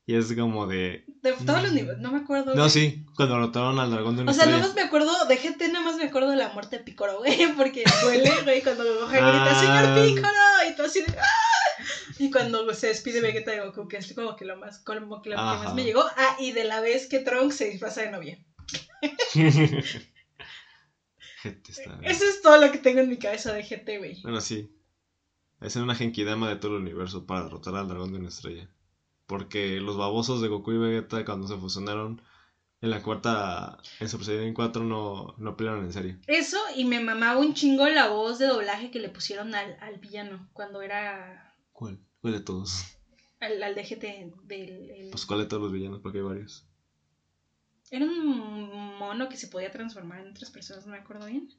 Y 0.10 0.16
es 0.16 0.34
como 0.34 0.66
de. 0.68 1.04
De 1.22 1.34
todos 1.34 1.62
los 1.64 1.74
niveles, 1.74 2.00
no 2.00 2.12
me 2.14 2.20
acuerdo. 2.20 2.56
No, 2.56 2.62
güey. 2.62 2.70
sí, 2.70 3.06
cuando 3.16 3.36
derrotaron 3.36 3.78
al 3.78 3.92
dragón 3.92 4.16
de 4.16 4.22
una 4.24 4.32
O 4.32 4.34
sea, 4.34 4.46
estrella. 4.46 4.60
nada 4.60 4.68
más 4.70 4.76
me 4.76 4.82
acuerdo, 4.88 5.26
de 5.26 5.36
GT 5.38 5.68
nada 5.74 5.84
más 5.84 5.98
me 5.98 6.06
acuerdo 6.06 6.30
de 6.30 6.38
la 6.38 6.48
muerte 6.54 6.78
de 6.78 6.84
Picoro, 6.86 7.18
güey, 7.20 7.38
porque 7.58 7.84
duele, 8.04 8.32
güey, 8.44 8.62
cuando 8.64 8.84
Gohan 8.86 9.10
grita, 9.12 9.52
Ah. 9.52 9.60
señor 9.60 10.08
Picoro, 10.16 10.72
y 10.72 10.76
tú 10.78 10.84
así 10.84 11.02
de, 11.02 11.12
¡ah! 11.20 11.84
Y 12.20 12.32
cuando 12.32 12.74
se 12.74 12.88
despide 12.88 13.20
Vegeta 13.22 13.52
de 13.52 13.60
Goku, 13.60 13.88
que 13.90 13.98
es 13.98 14.14
como 14.14 14.36
que 14.38 14.46
lo 14.46 14.56
más, 14.58 14.80
como 14.80 15.22
que 15.22 15.30
lo 15.32 15.36
que 15.36 15.42
más 15.42 15.76
me 15.76 15.84
llegó. 15.84 16.02
Ah, 16.16 16.38
y 16.40 16.52
de 16.54 16.64
la 16.64 16.80
vez 16.80 17.08
que 17.08 17.20
Trunks 17.20 17.56
se 17.58 17.70
disfraza 17.70 18.02
de 18.02 18.12
novia. 18.12 18.40
GT 21.44 21.70
está. 21.70 22.00
Eso 22.04 22.26
es 22.26 22.42
todo 22.42 22.58
lo 22.60 22.72
que 22.72 22.78
tengo 22.80 23.00
en 23.02 23.10
mi 23.10 23.18
cabeza 23.18 23.54
de 23.54 23.64
GT, 23.64 23.98
güey. 24.00 24.22
Bueno, 24.24 24.42
sí. 24.42 24.72
Es 25.62 25.76
una 25.76 25.96
Genkidama 25.96 26.50
de 26.50 26.56
todo 26.56 26.76
el 26.78 26.82
universo 26.84 27.26
para 27.26 27.44
derrotar 27.44 27.76
al 27.76 27.88
dragón 27.88 28.12
de 28.14 28.20
una 28.20 28.30
estrella. 28.30 28.70
Porque 29.28 29.80
los 29.80 29.98
babosos 29.98 30.42
de 30.42 30.48
Goku 30.48 30.72
y 30.72 30.78
Vegeta 30.78 31.24
cuando 31.26 31.48
se 31.48 31.58
fusionaron 31.58 32.22
en 32.82 32.90
la 32.92 33.02
cuarta, 33.04 33.78
en 34.00 34.10
Super 34.10 34.26
Saiyan 34.26 34.54
4 34.54 34.84
no, 34.84 35.34
no 35.38 35.58
pelearon 35.58 35.84
en 35.86 35.94
serio. 35.94 36.18
Eso, 36.28 36.58
y 36.76 36.86
me 36.86 37.00
mamaba 37.00 37.40
un 37.40 37.54
chingo 37.54 37.88
la 37.88 38.08
voz 38.08 38.40
de 38.40 38.46
doblaje 38.48 38.92
que 38.92 39.00
le 39.00 39.10
pusieron 39.10 39.54
al, 39.56 39.78
al 39.82 39.98
villano 40.00 40.48
cuando 40.54 40.82
era 40.82 41.56
¿Cuál? 41.74 42.00
¿Cuál 42.22 42.34
de 42.34 42.40
todos? 42.42 42.86
al, 43.40 43.62
al 43.62 43.76
de 43.76 43.84
GT 43.84 44.32
del... 44.44 44.90
el- 44.90 45.10
Pues 45.12 45.26
¿cuál 45.26 45.40
de 45.42 45.46
todos 45.46 45.62
los 45.64 45.72
villanos? 45.72 46.00
Porque 46.02 46.20
hay 46.20 46.24
varios. 46.24 46.66
Era 47.92 48.06
un 48.06 48.98
mono 48.98 49.30
que 49.30 49.38
se 49.38 49.48
podía 49.48 49.72
transformar 49.72 50.20
en 50.22 50.32
otras 50.32 50.52
personas, 50.52 50.86
no 50.86 50.92
me 50.92 50.98
acuerdo 51.00 51.26
bien. 51.26 51.50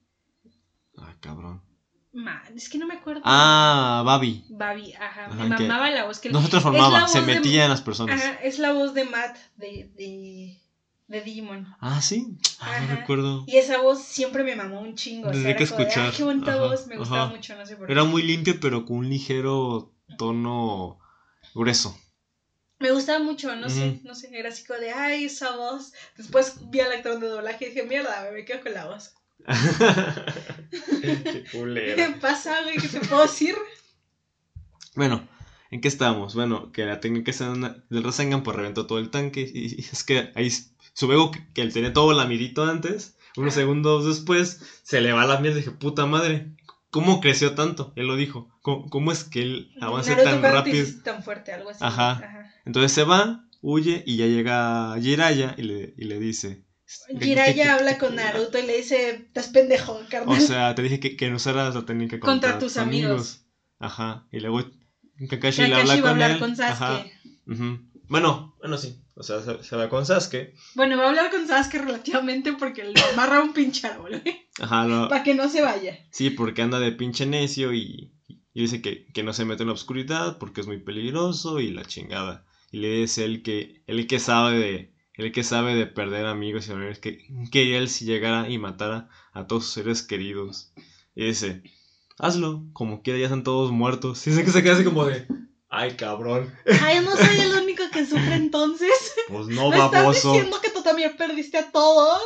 Ah, 0.96 1.14
cabrón. 1.20 1.62
Es 2.56 2.68
que 2.68 2.78
no 2.78 2.86
me 2.86 2.94
acuerdo. 2.94 3.20
Ah, 3.24 4.02
Babi. 4.04 4.44
Babi, 4.48 4.92
ajá, 4.94 5.26
Ajá, 5.26 5.44
me 5.44 5.56
que 5.56 5.64
mamaba 5.64 5.90
la 5.90 6.04
voz 6.04 6.18
que 6.18 6.30
No 6.30 6.40
se 6.40 6.46
Es 6.46 6.52
la 6.52 6.60
transformaba, 6.60 7.00
voz 7.02 7.12
se 7.12 7.20
de- 7.20 7.26
metía 7.26 7.64
en 7.64 7.70
las 7.70 7.82
personas. 7.82 8.20
Ajá, 8.20 8.34
es 8.42 8.58
la 8.58 8.72
voz 8.72 8.94
de 8.94 9.04
Matt 9.04 9.36
de, 9.56 9.90
de, 9.94 10.58
de 11.06 11.20
Digimon. 11.20 11.66
Ah, 11.80 12.00
sí. 12.00 12.26
Ah, 12.60 12.80
no 12.80 12.96
recuerdo. 12.96 13.44
Y 13.46 13.56
esa 13.56 13.78
voz 13.78 14.02
siempre 14.02 14.42
me 14.42 14.56
mamó 14.56 14.80
un 14.80 14.94
chingo. 14.94 15.28
o 15.28 15.32
sea, 15.32 15.38
Desde 15.40 15.52
que 15.52 15.58
de, 15.58 15.64
escuchar. 15.64 16.06
"Ay, 16.06 16.12
qué 16.16 16.24
bonita 16.24 16.52
Ajá, 16.54 16.66
voz, 16.66 16.86
me 16.86 16.96
gustaba 16.96 17.26
mucho, 17.26 17.54
no 17.56 17.66
sé 17.66 17.76
por 17.76 17.86
qué. 17.86 17.92
Era 17.92 18.04
muy 18.04 18.22
limpio, 18.22 18.58
pero 18.60 18.84
con 18.84 18.96
un 18.98 19.08
ligero 19.10 19.92
tono 20.16 20.98
grueso. 21.54 21.96
Me 22.80 22.92
gustaba 22.92 23.18
mucho, 23.18 23.54
no 23.56 23.68
sé, 23.68 24.00
no 24.04 24.14
sé, 24.14 24.30
era 24.32 24.50
así 24.50 24.64
como 24.64 24.78
de, 24.78 24.92
ay, 24.92 25.24
esa 25.24 25.56
voz. 25.56 25.92
Después 26.16 26.54
vi 26.70 26.78
al 26.80 26.92
actor 26.92 27.18
de 27.18 27.26
doblaje 27.28 27.66
y 27.66 27.68
dije, 27.70 27.82
mierda, 27.82 28.30
me 28.32 28.44
quedo 28.44 28.62
con 28.62 28.72
la 28.72 28.86
voz. 28.86 29.14
Qué 29.46 31.44
¿Qué 31.96 32.16
pasa, 32.20 32.62
güey? 32.62 32.76
¿Qué 32.78 32.88
te 32.88 33.00
puedo 33.00 33.22
decir? 33.22 33.54
Bueno, 34.94 35.28
¿en 35.70 35.80
qué 35.80 35.88
estamos? 35.88 36.34
Bueno, 36.34 36.72
que 36.72 36.84
la 36.84 37.00
técnica 37.00 37.32
del 37.90 38.02
Rasengan 38.04 38.42
pues 38.42 38.56
reventó 38.56 38.86
todo 38.86 38.98
el 38.98 39.10
tanque 39.10 39.48
y 39.52 39.80
es 39.80 40.04
que 40.04 40.30
ahí 40.34 40.46
s- 40.48 40.70
su 40.92 41.10
ego 41.12 41.30
que, 41.30 41.40
que 41.54 41.62
él 41.62 41.72
tenía 41.72 41.92
todo 41.92 42.12
lamidito 42.12 42.64
antes, 42.64 43.14
Unos 43.36 43.54
segundos 43.54 44.04
después 44.04 44.60
se 44.82 45.00
le 45.00 45.12
va 45.12 45.24
la 45.24 45.38
mierda 45.38 45.58
y 45.58 45.60
dije, 45.62 45.70
puta 45.70 46.06
madre, 46.06 46.48
¿cómo 46.90 47.20
creció 47.20 47.54
tanto? 47.54 47.92
Él 47.94 48.06
lo 48.08 48.16
dijo. 48.16 48.48
¿Cómo, 48.62 48.88
cómo 48.90 49.12
es 49.12 49.22
que 49.22 49.42
él 49.42 49.70
avanza 49.80 50.10
Naruto, 50.10 50.30
tan 50.30 50.40
¿cuándo 50.40 50.62
te 50.64 50.70
rápido? 50.70 51.02
tan 51.04 51.22
fuerte, 51.22 51.52
algo 51.52 51.70
así. 51.70 51.84
Ajá. 51.84 52.50
Entonces 52.64 52.90
se 52.92 53.04
va, 53.04 53.44
huye 53.60 54.02
y 54.06 54.16
ya 54.16 54.26
llega 54.26 54.96
Jiraya 55.00 55.54
y 55.56 55.62
le, 55.62 55.94
y 55.96 56.04
le 56.04 56.18
dice... 56.18 56.64
Jiraiya 57.20 57.74
habla 57.74 57.98
con 57.98 58.14
Naruto 58.16 58.58
y 58.58 58.62
le 58.66 58.76
dice, 58.78 59.10
estás 59.10 59.48
pendejo, 59.48 59.92
O 59.94 60.08
carnal. 60.08 60.40
sea, 60.40 60.74
te 60.74 60.82
dije 60.82 61.00
que, 61.00 61.16
que 61.16 61.28
no 61.30 61.36
usaras 61.36 61.74
la 61.74 61.84
técnica 61.84 62.18
contra, 62.18 62.52
Contra 62.52 62.58
tus 62.58 62.76
amigos. 62.78 63.44
Ajá. 63.78 64.26
Y 64.32 64.40
luego 64.40 64.62
Kakashi, 65.28 65.66
le 65.66 65.74
habla 65.74 66.00
va 66.00 66.08
a 66.08 66.12
hablar 66.12 66.30
él. 66.32 66.38
con 66.38 66.56
Sasuke. 66.56 66.82
Ajá. 66.82 67.04
Bueno, 68.08 68.54
bueno, 68.60 68.78
sí. 68.78 69.02
O 69.14 69.22
sea, 69.22 69.40
se, 69.42 69.62
se 69.64 69.76
va 69.76 69.88
con 69.88 70.06
Sasuke. 70.06 70.54
Bueno, 70.74 70.96
va 70.96 71.04
a 71.04 71.08
hablar 71.08 71.30
con 71.30 71.46
Sasuke 71.46 71.78
relativamente 71.78 72.52
porque 72.54 72.84
le 72.84 72.94
amarra 73.12 73.42
un 73.42 73.52
pinche 73.52 73.86
árbol, 73.86 74.20
güey. 74.22 74.48
Ajá, 74.60 74.86
lo- 74.86 75.08
Para 75.08 75.22
que 75.24 75.34
no 75.34 75.48
se 75.48 75.60
vaya. 75.62 75.98
sí, 76.10 76.30
porque 76.30 76.62
anda 76.62 76.78
de 76.80 76.92
pinche 76.92 77.26
necio 77.26 77.72
y, 77.74 78.14
y 78.54 78.60
dice 78.62 78.80
que, 78.80 79.06
que 79.12 79.22
no 79.22 79.32
se 79.32 79.44
mete 79.44 79.62
en 79.62 79.68
la 79.68 79.74
oscuridad 79.74 80.38
porque 80.38 80.60
es 80.62 80.66
muy 80.66 80.78
peligroso 80.78 81.60
y 81.60 81.70
la 81.72 81.84
chingada. 81.84 82.44
Y 82.70 82.78
le 82.78 82.88
dice 83.00 83.24
él 83.24 83.42
que, 83.42 83.82
él 83.86 84.06
que 84.06 84.18
sabe 84.20 84.58
de, 84.58 84.94
él 85.18 85.32
que 85.32 85.42
sabe 85.44 85.74
de 85.74 85.86
perder 85.86 86.24
amigos 86.26 86.68
y 86.68 86.72
amigos, 86.72 86.98
que, 86.98 87.26
que 87.52 87.76
él 87.76 87.88
si 87.90 88.06
llegara 88.06 88.48
y 88.48 88.56
matara 88.58 89.08
a 89.32 89.46
todos 89.46 89.64
sus 89.64 89.74
seres 89.74 90.02
queridos. 90.02 90.72
Y 91.14 91.26
dice, 91.26 91.62
hazlo, 92.18 92.64
como 92.72 93.02
quiera, 93.02 93.18
ya 93.18 93.24
están 93.26 93.42
todos 93.42 93.70
muertos. 93.70 94.26
Y 94.26 94.30
dice 94.30 94.44
que 94.44 94.50
se 94.52 94.62
queda 94.62 94.74
así 94.74 94.84
como 94.84 95.04
de, 95.04 95.26
ay 95.68 95.96
cabrón, 95.96 96.50
Ay, 96.82 97.00
no 97.04 97.14
soy 97.16 97.40
el 97.40 97.62
único 97.62 97.82
que 97.92 98.06
sufre 98.06 98.34
entonces. 98.36 99.14
pues 99.28 99.48
no 99.48 99.68
¿Me 99.70 99.76
estás 99.76 99.90
baboso. 99.92 100.32
diciendo 100.32 100.58
que 100.62 100.70
tú 100.70 100.82
también 100.82 101.16
perdiste 101.16 101.58
a 101.58 101.70
todos? 101.70 102.22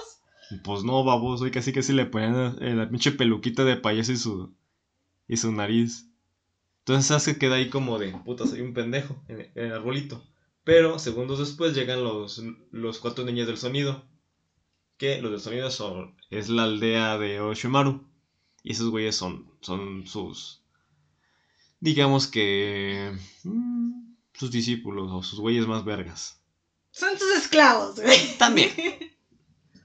Pues 0.63 0.85
no, 0.85 1.03
baboso, 1.03 1.47
y 1.47 1.51
casi 1.51 1.73
casi 1.73 1.95
le 1.95 2.05
ponían 2.05 2.59
eh, 2.61 2.75
la 2.75 2.89
pinche 2.91 3.11
peluquita 3.13 3.65
de 3.65 3.77
payaso 3.77 4.13
y 4.13 4.17
su, 4.19 4.55
y 5.27 5.39
su 5.39 5.51
nariz. 5.51 6.09
Entonces 6.81 7.07
Sasuke 7.07 7.39
queda 7.39 7.55
ahí 7.55 7.71
como 7.71 7.99
de, 7.99 8.13
puta, 8.25 8.47
soy 8.47 8.61
un 8.61 8.75
pendejo 8.75 9.17
en, 9.29 9.41
en 9.55 9.67
el 9.67 9.73
arbolito. 9.73 10.23
Pero 10.65 10.99
segundos 10.99 11.39
después 11.39 11.75
llegan 11.75 12.05
los, 12.05 12.41
los 12.71 12.99
cuatro 12.99 13.25
niños 13.25 13.47
del 13.47 13.57
sonido. 13.59 14.05
Que 14.97 15.21
los 15.21 15.33
del 15.33 15.41
sonido 15.41 15.71
son, 15.71 16.17
es 16.31 16.49
la 16.49 16.65
aldea 16.65 17.19
de 17.19 17.41
Oshimaru. 17.41 18.07
Y 18.63 18.73
esos 18.73 18.91
güeyes 18.91 19.17
son, 19.17 19.51
son 19.61 20.07
sus, 20.07 20.63
digamos 21.81 22.29
que, 22.29 23.13
mm, 23.43 24.15
sus 24.35 24.51
discípulos 24.53 25.11
o 25.11 25.23
sus 25.25 25.41
güeyes 25.41 25.67
más 25.67 25.85
vergas. 25.85 26.41
Son 26.93 27.11
tus 27.19 27.31
esclavos, 27.37 27.99
güey. 28.01 28.19
También. 28.39 28.71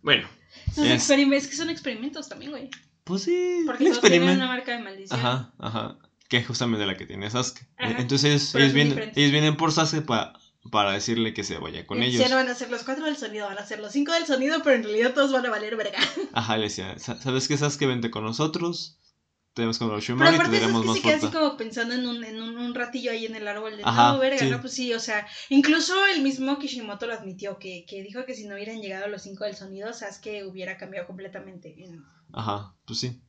Bueno, 0.03 0.27
Sus 0.75 0.85
Es- 0.85 0.91
experimentos, 0.93 1.45
es 1.45 1.49
que 1.49 1.55
son 1.57 1.69
experimentos 1.71 2.29
también, 2.29 2.51
güey. 2.51 2.69
pues 3.03 3.23
sí, 3.23 3.63
Porque 3.65 3.85
todos 3.85 4.01
tienen 4.01 4.29
una 4.29 4.47
marca 4.47 4.73
de 4.77 4.83
maldición. 4.83 5.19
Ajá, 5.19 5.53
ajá. 5.57 5.97
Que 6.29 6.37
es 6.37 6.47
justamente 6.47 6.85
la 6.85 6.95
que 6.97 7.05
tiene 7.07 7.29
Sasuke. 7.31 7.65
Ajá. 7.77 7.97
Entonces 7.99 8.53
ellos, 8.53 8.73
vienen, 8.73 8.89
diferentes. 8.89 9.17
ellos 9.17 9.31
vienen 9.31 9.57
por 9.57 9.71
Sasuke 9.71 10.05
pa- 10.05 10.33
para 10.71 10.91
decirle 10.91 11.33
que 11.33 11.43
se 11.43 11.57
vaya 11.57 11.85
con 11.87 12.01
ellos. 12.03 12.21
Ya 12.21 12.29
no 12.29 12.35
van 12.35 12.49
a 12.49 12.55
ser 12.55 12.69
los 12.71 12.83
cuatro 12.83 13.05
del 13.05 13.17
sonido, 13.17 13.47
van 13.47 13.57
a 13.57 13.65
ser 13.65 13.79
los 13.79 13.91
cinco 13.91 14.11
del 14.13 14.25
sonido, 14.25 14.61
pero 14.63 14.75
en 14.75 14.83
realidad 14.83 15.13
todos 15.13 15.31
van 15.31 15.45
a 15.45 15.49
valer 15.49 15.75
verga. 15.75 15.99
Ajá, 16.33 16.57
le 16.57 16.63
decía, 16.63 16.97
"Sa- 16.99 17.19
¿sabes 17.21 17.47
qué 17.47 17.57
Sasuke? 17.57 17.85
Vente 17.87 18.11
con 18.11 18.23
nosotros. 18.23 18.99
Tenemos 19.53 19.79
con 19.79 19.89
Shumari 19.99 20.35
y 20.35 20.37
te 20.37 20.43
aparte 20.43 20.57
eso 20.57 20.65
es 20.67 20.71
que 20.71 20.85
más 20.85 20.95
se 20.95 21.01
queda 21.01 21.15
así 21.15 21.27
como 21.31 21.57
pensando 21.57 21.95
en 21.95 22.05
un, 22.05 22.23
en 22.23 22.39
un, 22.41 22.57
un 22.59 22.75
ratillo 22.75 23.09
ahí 23.11 23.25
en 23.25 23.35
el 23.35 23.47
árbol 23.47 23.75
de 23.75 23.83
Ajá, 23.83 24.13
no, 24.13 24.19
verga, 24.19 24.37
sí. 24.37 24.49
no, 24.51 24.61
pues 24.61 24.73
sí, 24.73 24.93
o 24.93 24.99
sea, 24.99 25.25
incluso 25.49 25.95
el 26.13 26.21
mismo 26.21 26.59
Kishimoto 26.59 27.07
lo 27.07 27.13
admitió, 27.13 27.57
que, 27.57 27.83
que 27.89 28.03
dijo 28.03 28.23
que 28.25 28.35
si 28.35 28.45
no 28.45 28.53
hubieran 28.53 28.81
llegado 28.81 29.07
los 29.07 29.23
cinco 29.23 29.45
del 29.45 29.55
sonido, 29.55 29.91
Sasuke 29.93 30.43
hubiera 30.45 30.77
cambiado 30.77 31.07
completamente 31.07 31.73
en, 31.83 32.03
Ajá, 32.33 32.75
pues 32.85 32.99
sí. 32.99 33.19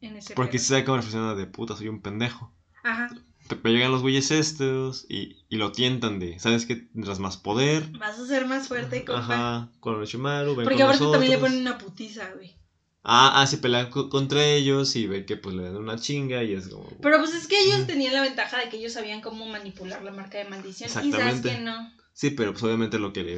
en 0.00 0.16
ese 0.16 0.34
Porque 0.34 0.58
se 0.60 0.66
sabe 0.66 0.84
como 0.84 0.98
reflexiona 0.98 1.34
de 1.34 1.46
puta, 1.46 1.76
soy 1.76 1.88
un 1.88 2.00
pendejo. 2.00 2.52
Ajá, 2.84 3.08
Pero 3.48 3.68
llegan 3.74 3.92
los 3.92 4.02
güeyes 4.02 4.30
estos 4.30 5.06
y, 5.08 5.44
y 5.48 5.56
lo 5.56 5.72
tientan 5.72 6.18
de, 6.18 6.38
¿sabes 6.38 6.64
qué? 6.66 6.76
Tendrás 6.76 7.18
más 7.18 7.36
poder. 7.36 7.90
vas 7.98 8.18
a 8.18 8.26
ser 8.26 8.46
más 8.46 8.68
fuerte, 8.68 9.04
compa. 9.04 9.20
Ajá, 9.20 9.72
con 9.80 10.00
los 10.00 10.08
Shimaru, 10.08 10.54
ven 10.56 10.64
Porque 10.64 10.82
aparte 10.82 11.04
también 11.10 11.32
le 11.32 11.38
ponen 11.38 11.60
una 11.60 11.78
putiza, 11.78 12.30
güey. 12.34 12.56
Ah, 13.02 13.42
ah, 13.42 13.46
se 13.46 13.58
pelean 13.58 13.90
co- 13.90 14.08
contra 14.08 14.42
ellos 14.46 14.96
y 14.96 15.06
ve 15.06 15.26
que 15.26 15.36
pues 15.36 15.54
le 15.54 15.64
dan 15.64 15.76
una 15.76 15.98
chinga 15.98 16.42
y 16.42 16.54
es 16.54 16.68
como... 16.68 16.88
Pero 17.02 17.18
pues 17.18 17.34
es 17.34 17.46
que 17.46 17.58
ellos 17.60 17.86
tenían 17.86 18.14
la 18.14 18.22
ventaja 18.22 18.58
de 18.58 18.70
que 18.70 18.78
ellos 18.78 18.94
sabían 18.94 19.20
cómo 19.20 19.46
manipular 19.46 20.02
la 20.02 20.10
marca 20.10 20.38
de 20.38 20.44
maldición. 20.46 20.88
Y 20.88 20.92
Exactamente. 20.92 21.48
Sasuke 21.50 21.64
no. 21.64 21.92
Sí, 22.14 22.30
pero 22.30 22.52
pues 22.52 22.62
obviamente 22.62 22.98
lo 22.98 23.12
que 23.12 23.22
le, 23.24 23.36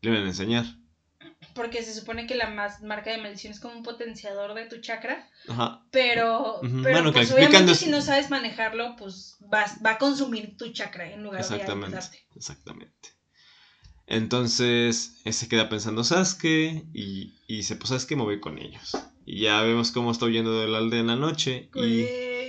le 0.00 0.10
iban 0.10 0.22
a 0.22 0.28
enseñar. 0.28 0.64
Porque 1.54 1.82
se 1.82 1.94
supone 1.94 2.26
que 2.26 2.34
la 2.34 2.48
más 2.50 2.82
marca 2.82 3.10
de 3.10 3.18
maldición 3.18 3.52
es 3.52 3.60
como 3.60 3.74
un 3.74 3.82
potenciador 3.82 4.54
de 4.54 4.66
tu 4.66 4.80
chakra. 4.80 5.28
Ajá. 5.48 5.84
Pero, 5.90 6.60
pero 6.62 6.82
bueno, 6.82 7.12
pues 7.12 7.30
obviamente 7.32 7.74
si 7.74 7.90
no 7.90 8.00
sabes 8.00 8.30
manejarlo, 8.30 8.96
pues 8.96 9.36
vas, 9.40 9.78
va 9.84 9.92
a 9.92 9.98
consumir 9.98 10.56
tu 10.56 10.72
chakra 10.72 11.12
en 11.12 11.22
lugar 11.22 11.46
de 11.46 11.54
ayudarte. 11.54 12.26
Exactamente. 12.34 13.10
Entonces, 14.06 15.20
se 15.24 15.48
queda 15.48 15.68
pensando 15.68 16.04
Sasuke 16.04 16.84
y, 16.92 17.34
y 17.46 17.56
dice, 17.56 17.76
pues 17.76 17.88
sabes 17.88 18.04
que 18.04 18.16
me 18.16 18.22
voy 18.22 18.40
con 18.40 18.58
ellos. 18.58 18.96
Y 19.24 19.42
ya 19.42 19.62
vemos 19.62 19.92
cómo 19.92 20.10
está 20.10 20.26
huyendo 20.26 20.60
de 20.60 20.68
la 20.68 20.78
aldea 20.78 21.00
en 21.00 21.06
la 21.06 21.16
noche. 21.16 21.70
Y, 21.74 22.04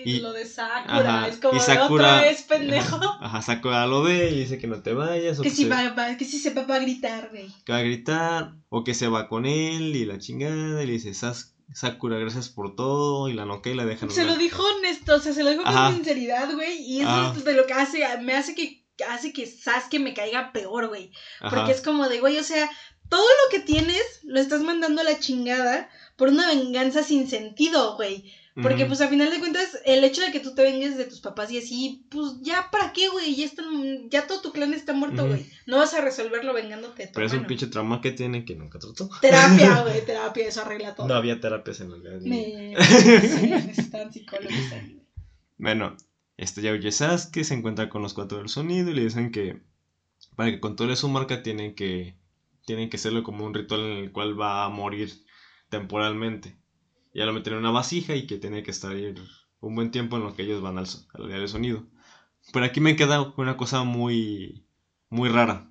y- 0.06 0.20
lo 0.20 0.32
de 0.34 0.46
Sakura, 0.46 1.20
ajá, 1.20 1.28
es 1.28 1.38
como 1.38 1.58
y 1.58 1.60
Sakura- 1.60 1.86
otra 2.16 2.22
vez, 2.22 2.42
pendejo. 2.44 2.98
ajá, 3.22 3.42
Sakura 3.42 3.86
lo 3.88 4.04
ve 4.04 4.30
y 4.32 4.40
dice 4.40 4.58
que 4.58 4.68
no 4.68 4.82
te 4.82 4.94
vayas. 4.94 5.40
O 5.40 5.44
que 5.44 5.50
que, 5.50 5.56
si 5.56 5.64
se, 5.64 5.70
va, 5.70 5.90
va- 5.94 6.18
que 6.18 6.26
si 6.26 6.40
se 6.40 6.54
va, 6.54 6.64
va 6.64 6.76
a 6.76 6.80
gritar, 6.80 7.30
güey. 7.32 7.48
que 7.66 7.72
va 7.72 7.80
a 7.80 7.84
gritar. 7.84 8.54
O 8.70 8.84
que 8.84 8.94
se 8.94 9.08
va 9.08 9.28
con 9.30 9.46
él 9.46 9.96
y 9.96 10.06
la 10.06 10.18
chingada. 10.20 10.84
Y 10.84 10.88
le 10.88 10.94
dice, 10.94 11.14
"Sas- 11.14 11.56
Sakura, 11.74 12.18
gracias 12.20 12.50
por 12.50 12.76
todo. 12.76 13.30
Y 13.30 13.34
la 13.34 13.46
noquea 13.46 13.74
y 13.74 13.76
la 13.76 13.86
dejan. 13.86 14.12
Se 14.12 14.26
lo 14.26 14.36
dijo 14.36 14.64
honesto, 14.64 15.16
o 15.16 15.20
sea, 15.20 15.34
se 15.34 15.44
lo 15.44 15.50
dijo 15.52 15.64
Ajá. 15.66 15.88
con 15.88 15.96
sinceridad, 15.96 16.54
güey. 16.54 16.82
Y 16.82 17.02
eso 17.02 17.34
es 17.36 17.44
de 17.46 17.54
lo 17.54 17.66
que 17.66 17.74
hace, 17.74 18.04
me 18.22 18.34
hace 18.36 18.54
que 18.56 18.84
hace 19.10 19.34
que 19.34 19.48
Sasuke 19.48 20.00
me 20.00 20.14
caiga 20.14 20.52
peor, 20.54 20.88
güey. 20.90 21.12
Porque 21.50 21.72
es 21.72 21.82
como 21.82 22.08
de, 22.10 22.20
güey, 22.20 22.38
o 22.38 22.44
sea, 22.44 22.70
todo 23.10 23.24
lo 23.24 23.52
que 23.52 23.60
tienes 23.60 24.02
lo 24.24 24.40
estás 24.40 24.62
mandando 24.62 25.02
a 25.02 25.04
la 25.04 25.20
chingada 25.20 25.90
por 26.16 26.30
una 26.30 26.48
venganza 26.48 27.02
sin 27.04 27.28
sentido, 27.28 27.96
güey. 27.96 28.32
Porque, 28.62 28.86
pues, 28.86 29.02
a 29.02 29.08
final 29.08 29.32
de 29.32 29.40
cuentas, 29.40 29.80
el 29.84 30.04
hecho 30.04 30.22
de 30.22 30.32
que 30.32 30.40
tú 30.40 30.54
te 30.54 30.62
vengues 30.62 30.96
de 30.96 31.06
tus 31.06 31.22
papás 31.22 31.52
y 31.52 31.58
así, 31.58 32.06
pues, 32.10 32.34
ya, 32.42 32.70
¿para 32.72 32.94
qué, 32.94 33.10
güey? 33.10 33.36
Ya 33.36 33.46
están, 33.46 34.10
ya 34.12 34.28
todo 34.28 34.42
tu 34.42 34.52
clan 34.52 34.76
está 34.76 34.94
muerto, 34.94 35.26
güey. 35.26 35.48
No 35.66 35.78
vas 35.78 35.96
a 35.96 36.02
resolverlo 36.02 36.54
vengándote 36.54 37.04
de 37.04 37.08
tu 37.08 37.14
Pero 37.16 37.26
es 37.26 37.34
un 37.34 37.48
pinche 37.48 37.66
trauma 37.66 38.00
que 38.00 38.12
tiene 38.12 38.46
que 38.46 38.56
nunca 38.56 38.78
trató. 38.78 39.10
Terapia, 39.22 39.82
güey, 39.84 40.06
terapia, 40.06 40.48
eso 40.48 40.62
arregla 40.62 40.94
todo. 40.94 41.08
No 41.08 41.16
había 41.16 41.40
terapias 41.40 41.80
en 41.80 41.90
ni- 42.22 42.30
Me... 42.30 42.76
sí, 42.86 43.48
necesitan 43.50 44.14
psicólogos 44.14 44.72
ahí. 44.72 45.02
Bueno, 45.58 45.98
este 46.38 46.62
ya 46.62 46.74
huye 46.74 46.92
Sasuke, 46.92 47.44
se 47.44 47.56
encuentra 47.56 47.90
con 47.90 48.04
los 48.04 48.14
cuatro 48.14 48.38
del 48.38 48.50
sonido 48.50 48.92
y 48.92 48.94
le 48.94 49.04
dicen 49.04 49.32
que 49.32 49.62
para 50.36 50.52
que 50.52 50.60
controle 50.60 50.96
su 50.96 51.10
marca 51.10 51.42
tienen 51.42 51.74
que, 51.74 52.18
tienen 52.66 52.90
que 52.90 52.98
hacerlo 52.98 53.24
como 53.24 53.46
un 53.46 53.54
ritual 53.56 53.82
en 53.82 53.98
el 53.98 54.12
cual 54.12 54.40
va 54.40 54.64
a 54.66 54.70
morir 54.70 55.12
temporalmente. 55.70 56.58
Ya 57.14 57.26
lo 57.26 57.34
meten 57.34 57.54
en 57.54 57.60
una 57.60 57.72
vasija 57.72 58.16
y 58.16 58.26
que 58.28 58.38
tiene 58.38 58.64
que 58.64 58.72
estar 58.72 58.92
ahí 58.92 59.14
un 59.60 59.76
buen 59.76 59.92
tiempo 59.92 60.18
en 60.18 60.24
lo 60.24 60.36
que 60.36 60.44
ellos 60.44 60.62
van 60.62 60.78
al, 60.78 60.88
al 61.14 61.26
área 61.26 61.38
del 61.40 61.50
sonido. 61.50 61.84
Pero 62.52 62.66
aquí 62.66 62.80
me 62.80 62.96
queda 62.96 63.34
una 63.38 63.56
cosa 63.56 63.84
muy, 63.84 64.66
muy 65.10 65.30
rara. 65.30 65.70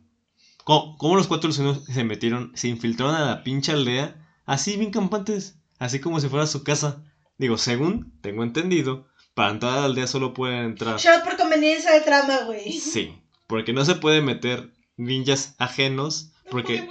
¿Cómo, 0.65 0.97
cómo 0.97 1.17
los 1.17 1.27
cuatro 1.27 1.53
sonido 1.53 1.75
se 1.75 2.05
metieron, 2.05 2.53
se 2.55 2.69
infiltraron 2.69 3.15
a 3.17 3.27
la 3.27 3.43
pinche 3.43 3.73
aldea, 3.73 4.17
así 4.47 4.77
bien 4.77 4.93
campantes, 4.93 5.59
así 5.79 6.01
como 6.01 6.21
si 6.21 6.29
fuera 6.29 6.47
su 6.47 6.63
casa? 6.63 7.05
Digo, 7.37 7.59
según 7.59 8.19
tengo 8.21 8.45
entendido, 8.45 9.09
para 9.35 9.51
entrar 9.51 9.73
a 9.73 9.81
la 9.81 9.85
aldea 9.87 10.07
solo 10.07 10.35
pueden 10.35 10.65
entrar. 10.65 10.99
Shot 10.99 11.25
por 11.25 11.37
conveniencia 11.37 11.93
de 11.93 12.01
trama, 12.03 12.45
güey. 12.45 12.73
Sí, 12.73 13.19
porque 13.47 13.73
no 13.73 13.85
se 13.85 13.97
puede 13.97 14.21
meter 14.21 14.73
ninjas 14.97 15.55
ajenos. 15.59 16.33
No 16.45 16.51
Porque. 16.53 16.81
güey. 16.83 16.91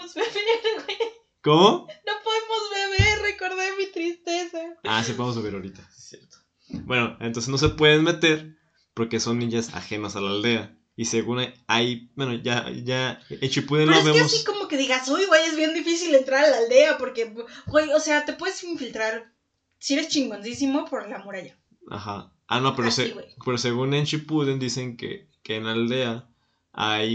¿Cómo? 1.42 1.88
No 1.88 2.14
podemos 2.24 2.98
beber, 3.00 3.20
recordé 3.22 3.78
mi 3.78 3.88
tristeza. 3.92 4.60
Ah, 4.84 5.04
sí, 5.04 5.14
podemos 5.14 5.36
subir 5.36 5.54
ahorita, 5.54 5.82
sí, 5.96 5.98
es 5.98 6.10
cierto. 6.10 6.38
Bueno, 6.86 7.18
entonces 7.20 7.50
no 7.50 7.58
se 7.58 7.70
pueden 7.70 8.04
meter 8.04 8.56
porque 8.94 9.20
son 9.20 9.40
ninjas 9.40 9.74
ajenos 9.76 10.16
a 10.16 10.22
la 10.22 10.30
aldea. 10.32 10.78
Y 10.96 11.06
según 11.06 11.40
hay. 11.68 12.12
Bueno, 12.16 12.34
ya, 12.34 12.70
ya. 12.70 13.20
En 13.30 13.50
Shippuden 13.50 13.88
Pero 13.88 13.92
lo 13.92 13.98
es 14.00 14.06
que 14.06 14.12
vemos. 14.12 14.34
así 14.34 14.44
como 14.44 14.68
que 14.68 14.78
digas, 14.78 15.08
uy, 15.10 15.26
güey, 15.26 15.46
es 15.46 15.56
bien 15.56 15.74
difícil 15.74 16.14
entrar 16.14 16.44
a 16.46 16.50
la 16.50 16.58
aldea 16.58 16.98
porque, 16.98 17.34
güey, 17.68 17.92
o 17.94 18.00
sea, 18.00 18.26
te 18.26 18.34
puedes 18.34 18.62
infiltrar 18.64 19.34
si 19.80 19.94
eres 19.94 20.10
chingoncísimo 20.10 20.86
por 20.86 21.08
la 21.10 21.20
muralla. 21.20 21.58
Ajá. 21.90 22.34
Ah, 22.48 22.60
no, 22.60 22.76
pero, 22.76 22.90
Así, 22.90 23.04
se- 23.08 23.16
pero 23.46 23.58
según 23.58 23.94
en 23.94 24.04
Shippuden 24.04 24.60
dicen 24.60 24.98
que, 24.98 25.30
que 25.44 25.56
en 25.56 25.66
la 25.66 25.72
aldea 25.72 26.30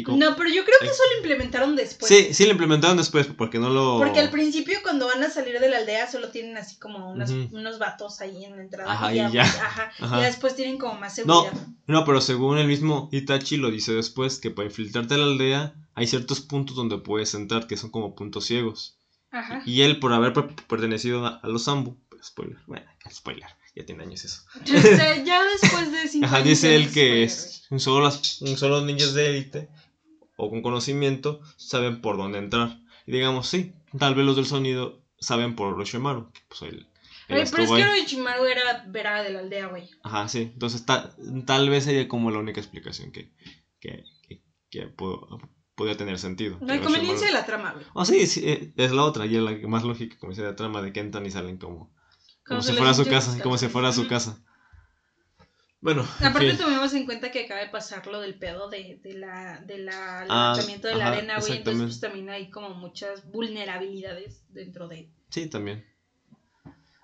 como- 0.04 0.18
No, 0.18 0.36
pero 0.36 0.50
yo 0.50 0.64
creo 0.64 0.76
que 0.80 0.86
eso 0.86 1.02
lo 1.12 1.16
implementaron 1.18 1.76
después. 1.76 2.08
sí, 2.08 2.34
sí 2.34 2.44
lo 2.44 2.50
implementaron 2.52 2.96
después 2.96 3.26
porque 3.26 3.58
no 3.58 3.70
lo. 3.70 3.98
Porque 3.98 4.20
al 4.20 4.30
principio 4.30 4.78
cuando 4.82 5.06
van 5.06 5.22
a 5.22 5.30
salir 5.30 5.58
de 5.58 5.68
la 5.70 5.78
aldea 5.78 6.10
solo 6.10 6.28
tienen 6.30 6.56
así 6.58 6.78
como 6.78 7.10
unos, 7.10 7.78
vatos 7.78 8.20
ahí 8.20 8.44
en 8.44 8.56
la 8.56 8.62
entrada. 8.62 8.92
Ajá, 8.92 9.14
y 9.14 9.20
y 9.20 9.32
ya. 9.32 9.42
Ajá, 9.42 9.90
Ajá. 9.98 10.20
Y 10.20 10.24
después 10.24 10.54
tienen 10.56 10.76
como 10.78 10.94
más 11.00 11.18
No. 11.24 11.42
seguridad. 11.42 11.66
No, 11.86 12.04
pero 12.04 12.20
según 12.20 12.58
el 12.58 12.66
mismo 12.66 13.08
Itachi 13.12 13.56
lo 13.56 13.70
dice 13.70 13.92
después, 13.94 14.38
que 14.38 14.50
para 14.50 14.66
infiltrarte 14.66 15.14
a 15.14 15.18
la 15.18 15.24
aldea 15.24 15.74
hay 15.94 16.06
ciertos 16.06 16.40
puntos 16.40 16.76
donde 16.76 16.98
puedes 16.98 17.32
entrar 17.34 17.66
que 17.66 17.76
son 17.78 17.90
como 17.90 18.14
puntos 18.14 18.44
ciegos. 18.44 18.98
Ajá. 19.30 19.62
Y 19.66 19.82
él 19.82 19.98
por 20.00 20.12
haber 20.12 20.32
per- 20.32 20.54
pertenecido 20.68 21.24
a, 21.26 21.40
a 21.42 21.48
los 21.48 21.64
Zambu. 21.64 21.96
Spoiler. 22.22 22.58
Bueno, 22.66 22.86
spoiler. 23.10 23.48
Ya 23.76 23.84
tiene 23.84 24.02
años 24.04 24.24
eso. 24.24 24.42
Ya 25.24 25.44
después 25.44 25.92
de 25.92 26.08
cinco 26.08 26.26
Ajá, 26.26 26.42
dice 26.42 26.74
él 26.74 26.90
que 26.90 27.22
es, 27.24 27.66
solo, 27.76 28.04
las, 28.04 28.14
solo 28.56 28.76
los 28.76 28.84
ninjas 28.84 29.12
de 29.14 29.28
élite 29.28 29.68
o 30.36 30.50
con 30.50 30.62
conocimiento 30.62 31.40
saben 31.56 32.00
por 32.00 32.16
dónde 32.16 32.38
entrar. 32.38 32.80
Y 33.06 33.12
digamos, 33.12 33.48
sí, 33.48 33.72
tal 33.98 34.14
vez 34.14 34.24
los 34.26 34.36
del 34.36 34.46
sonido 34.46 35.04
saben 35.20 35.54
por 35.54 35.74
Orochimaru. 35.74 36.32
que, 36.32 36.40
Pues 36.48 36.60
Güey, 36.62 36.86
pero 37.28 37.42
es 37.42 37.52
que. 37.70 37.84
Orochimaru 37.84 38.44
era 38.44 38.84
vera 38.88 39.22
de 39.22 39.30
la 39.30 39.40
aldea, 39.40 39.66
güey. 39.66 39.88
Ajá, 40.02 40.28
sí. 40.28 40.50
Entonces 40.54 40.84
ta- 40.86 41.14
tal 41.44 41.68
vez 41.70 41.84
sería 41.84 42.08
como 42.08 42.30
la 42.30 42.38
única 42.38 42.60
explicación 42.60 43.12
que, 43.12 43.30
que, 43.80 44.04
que, 44.28 44.42
que 44.70 44.86
puedo- 44.86 45.38
podría 45.74 45.96
tener 45.96 46.18
sentido. 46.18 46.58
Que 46.60 46.80
conveniencia 46.80 47.26
de 47.26 47.32
la 47.34 47.44
trama, 47.44 47.72
güey. 47.72 47.84
Oh, 47.94 48.04
sí, 48.04 48.26
sí, 48.26 48.42
eh, 48.48 48.72
es 48.76 48.92
la 48.92 49.04
otra, 49.04 49.26
y 49.26 49.36
es 49.36 49.42
la 49.42 49.52
más 49.68 49.82
lógica, 49.84 50.16
como 50.18 50.30
dice 50.30 50.42
la 50.42 50.56
trama 50.56 50.80
de 50.82 50.92
que 50.92 51.00
entran 51.00 51.26
y 51.26 51.30
salen 51.30 51.58
como, 51.58 51.94
como 52.46 52.62
si 52.62 52.72
fuera 52.72 52.90
a 52.90 52.94
su 52.94 53.04
casa, 53.06 53.42
como 53.42 53.58
si 53.58 53.68
fuera 53.68 53.88
a 53.88 53.92
su 53.92 54.06
casa. 54.08 54.38
Bueno, 55.80 56.06
en 56.20 56.26
Aparte 56.26 56.48
fin. 56.50 56.58
tomemos 56.58 56.92
en 56.94 57.04
cuenta 57.04 57.30
que 57.30 57.44
acaba 57.44 57.60
de 57.60 57.68
pasar 57.68 58.06
lo 58.06 58.20
del 58.20 58.38
pedo 58.38 58.68
de, 58.68 58.98
de 59.04 59.12
la, 59.14 59.60
de 59.66 59.78
la 59.78 60.22
Ah, 60.22 60.24
levantamiento 60.54 60.88
de 60.88 60.94
la 60.96 61.08
arena, 61.08 61.38
güey. 61.38 61.58
Entonces 61.58 61.82
pues 61.84 62.00
también 62.00 62.28
hay 62.30 62.50
como 62.50 62.70
muchas 62.74 63.30
vulnerabilidades 63.30 64.42
dentro 64.48 64.88
de 64.88 65.10
Sí, 65.28 65.46
también. 65.48 65.84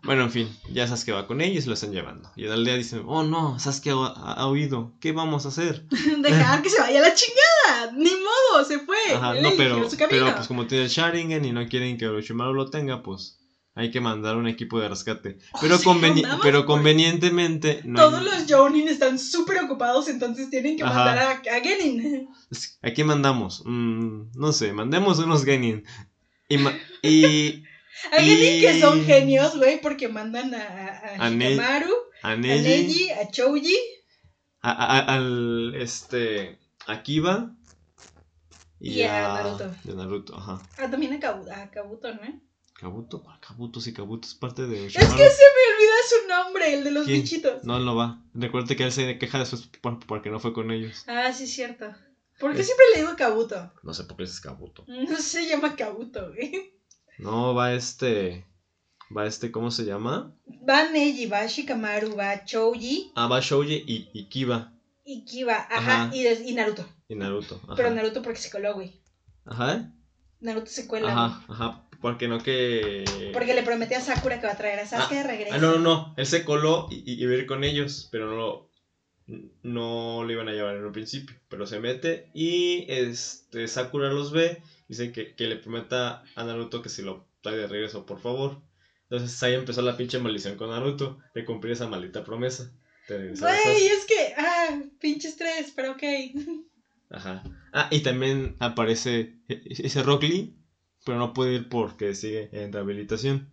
Bueno, 0.04 0.24
en 0.24 0.32
fin, 0.32 0.56
ya 0.68 0.88
Sasuke 0.88 1.12
va 1.12 1.28
con 1.28 1.40
ellos 1.40 1.64
y 1.64 1.68
lo 1.68 1.74
están 1.74 1.92
llevando. 1.92 2.28
Y 2.34 2.42
en 2.44 2.48
la 2.48 2.54
aldea 2.56 2.74
dicen, 2.74 3.04
oh 3.06 3.22
no, 3.22 3.56
Sasuke 3.60 3.90
ha, 3.90 4.06
ha- 4.06 4.32
ha 4.32 4.50
huido, 4.50 4.94
¿qué 5.00 5.12
vamos 5.12 5.44
a 5.44 5.50
hacer? 5.50 5.86
Dejar 6.18 6.60
que 6.62 6.70
se 6.70 6.80
vaya 6.80 7.00
la 7.00 7.14
chingada. 7.14 7.92
Ni 7.92 8.10
modo, 8.10 8.64
se 8.64 8.80
fue. 8.80 8.96
Ajá, 9.14 9.34
no, 9.34 9.50
pero, 9.56 9.88
pero 10.08 10.34
pues 10.34 10.48
como 10.48 10.66
tiene 10.66 10.84
el 10.84 10.90
Sharingan 10.90 11.44
y 11.44 11.52
no 11.52 11.64
quieren 11.68 11.96
que 11.98 12.08
Orochimaru 12.08 12.52
lo 12.52 12.68
tenga, 12.68 13.00
pues 13.04 13.38
hay 13.74 13.90
que 13.90 14.00
mandar 14.00 14.36
un 14.36 14.46
equipo 14.48 14.78
de 14.80 14.88
rescate. 14.88 15.38
Pero, 15.60 15.76
Oh, 15.76 15.78
sí, 15.78 15.84
conveni- 15.84 16.38
pero 16.42 16.66
convenientemente 16.66 17.80
no 17.84 18.00
Todos 18.00 18.20
hay- 18.20 18.24
los 18.26 18.44
Jonin 18.50 18.88
están 18.88 19.18
súper 19.18 19.58
ocupados, 19.64 20.08
entonces 20.08 20.50
tienen 20.50 20.76
que 20.76 20.82
Ajá. 20.84 20.94
mandar 20.94 21.18
a, 21.18 21.30
a 21.56 21.60
Genin. 21.60 22.28
¿A 22.82 22.90
quién 22.90 23.06
mandamos? 23.06 23.62
Mm, 23.64 24.32
no 24.34 24.52
sé, 24.52 24.72
mandemos 24.72 25.18
unos 25.20 25.44
Genin. 25.44 25.84
Y, 26.48 26.56
y 27.02 27.64
A 28.12 28.20
Genin 28.20 28.60
que 28.60 28.80
son 28.80 29.04
genios, 29.04 29.56
güey, 29.56 29.80
porque 29.80 30.08
mandan 30.08 30.54
a, 30.54 30.58
a, 30.62 31.14
A 31.16 31.24
a 31.24 31.26
a 31.26 32.36
Neji, 32.36 32.68
Neji, 32.68 33.10
a 34.60 34.70
a- 34.70 35.14
al 35.14 35.74
este 35.76 36.58
a 36.86 37.02
Kiba 37.02 37.54
y, 38.80 39.00
Y 39.00 39.02
a 39.04 39.34
Naruto. 39.94 40.36
ajá. 40.36 40.60
Ah, 40.78 40.90
también 40.90 41.12
a 41.14 41.20
Kabuto, 41.70 42.12
¿no? 42.14 42.51
Kabuto, 42.82 43.22
¿cuál 43.22 43.38
Kabuto? 43.38 43.80
Si 43.80 43.92
Kabuto 43.94 44.26
es 44.26 44.34
parte 44.34 44.66
de 44.66 44.86
Es 44.86 44.92
que 44.94 45.00
se 45.00 45.06
me 45.06 45.14
olvida 45.14 45.94
su 46.08 46.28
nombre, 46.28 46.74
el 46.74 46.82
de 46.82 46.90
los 46.90 47.06
¿Quién? 47.06 47.22
bichitos. 47.22 47.62
No, 47.62 47.78
no 47.78 47.94
va. 47.94 48.20
Recuerde 48.34 48.74
que 48.74 48.82
él 48.82 48.90
se 48.90 49.18
queja 49.18 49.38
después 49.38 49.68
por- 49.80 50.04
porque 50.04 50.30
no 50.30 50.40
fue 50.40 50.52
con 50.52 50.72
ellos. 50.72 51.04
Ah, 51.06 51.32
sí, 51.32 51.44
es 51.44 51.52
cierto. 51.52 51.86
¿Por 52.40 52.52
qué 52.54 52.60
Es- 52.62 52.66
siempre 52.66 52.84
le 52.92 53.02
digo 53.02 53.14
Kabuto? 53.16 53.72
No 53.84 53.94
sé 53.94 54.02
por 54.02 54.16
qué 54.16 54.24
es 54.24 54.40
Kabuto. 54.40 54.84
No 54.88 55.16
se 55.16 55.46
llama 55.46 55.76
Kabuto, 55.76 56.32
güey. 56.32 56.74
No, 57.18 57.54
va 57.54 57.72
este. 57.72 58.44
Va 59.16 59.26
este, 59.26 59.52
¿cómo 59.52 59.70
se 59.70 59.84
llama? 59.84 60.34
Va 60.68 60.90
Neji, 60.90 61.26
va 61.26 61.46
Shikamaru, 61.46 62.16
va 62.16 62.44
Chouji 62.44 63.12
Ah, 63.14 63.28
va 63.28 63.38
Shouji 63.40 63.84
y, 63.86 64.10
y 64.12 64.24
Kiba 64.28 64.72
y 65.04 65.24
Kiba, 65.24 65.54
ajá, 65.70 66.04
Ajá. 66.04 66.16
Y, 66.16 66.52
Naruto. 66.54 66.84
y 67.08 67.14
Naruto. 67.14 67.60
Ajá. 67.64 67.74
Pero 67.76 67.90
Naruto 67.90 68.22
porque 68.22 68.38
se 68.40 68.50
coló, 68.50 68.74
güey. 68.74 69.00
Ajá. 69.44 69.92
Naruto 70.40 70.66
se 70.66 70.88
cuela. 70.88 71.12
Ajá, 71.12 71.44
ajá. 71.48 71.84
Porque 72.02 72.28
no 72.28 72.38
que. 72.42 73.30
Porque 73.32 73.54
le 73.54 73.62
prometió 73.62 73.96
a 73.96 74.00
Sakura 74.00 74.40
que 74.40 74.46
va 74.46 74.52
a 74.52 74.56
traer 74.58 74.80
a 74.80 74.86
Sasuke 74.86 75.14
de 75.14 75.22
regreso. 75.22 75.54
Ah, 75.54 75.58
no, 75.58 75.72
no, 75.72 75.78
no. 75.78 76.14
Él 76.18 76.26
se 76.26 76.44
coló 76.44 76.88
y, 76.90 77.02
y 77.10 77.22
iba 77.22 77.32
a 77.32 77.36
ir 77.36 77.46
con 77.46 77.64
ellos, 77.64 78.08
pero 78.12 78.26
no 78.28 78.36
lo, 78.36 78.70
no 79.62 80.24
lo 80.24 80.32
iban 80.32 80.48
a 80.48 80.52
llevar 80.52 80.76
en 80.76 80.84
un 80.84 80.92
principio. 80.92 81.36
Pero 81.48 81.66
se 81.66 81.80
mete 81.80 82.28
y 82.34 82.84
este 82.88 83.66
Sakura 83.68 84.10
los 84.10 84.32
ve. 84.32 84.60
Dice 84.88 85.12
que, 85.12 85.34
que 85.34 85.46
le 85.46 85.56
prometa 85.56 86.22
a 86.34 86.44
Naruto 86.44 86.82
que 86.82 86.90
si 86.90 87.00
lo 87.02 87.26
trae 87.40 87.56
de 87.56 87.66
regreso, 87.66 88.04
por 88.04 88.20
favor. 88.20 88.60
Entonces 89.08 89.42
ahí 89.42 89.54
empezó 89.54 89.80
la 89.82 89.96
pinche 89.96 90.18
maldición 90.18 90.56
con 90.56 90.70
Naruto 90.70 91.18
de 91.34 91.44
cumplir 91.44 91.72
esa 91.72 91.86
maldita 91.88 92.24
promesa. 92.24 92.70
Güey, 93.40 93.86
es 93.88 94.04
que, 94.06 94.34
ah, 94.36 94.80
pinche 95.00 95.28
estrés, 95.28 95.72
pero 95.74 95.92
ok. 95.92 96.02
Ajá. 97.10 97.42
Ah, 97.72 97.88
y 97.90 98.00
también 98.00 98.56
aparece 98.58 99.34
e- 99.48 99.62
ese 99.64 100.02
Rock 100.02 100.22
Lee, 100.24 100.54
pero 101.04 101.18
no 101.18 101.32
puede 101.32 101.54
ir 101.54 101.68
porque 101.68 102.14
sigue 102.14 102.48
en 102.52 102.72
rehabilitación. 102.72 103.50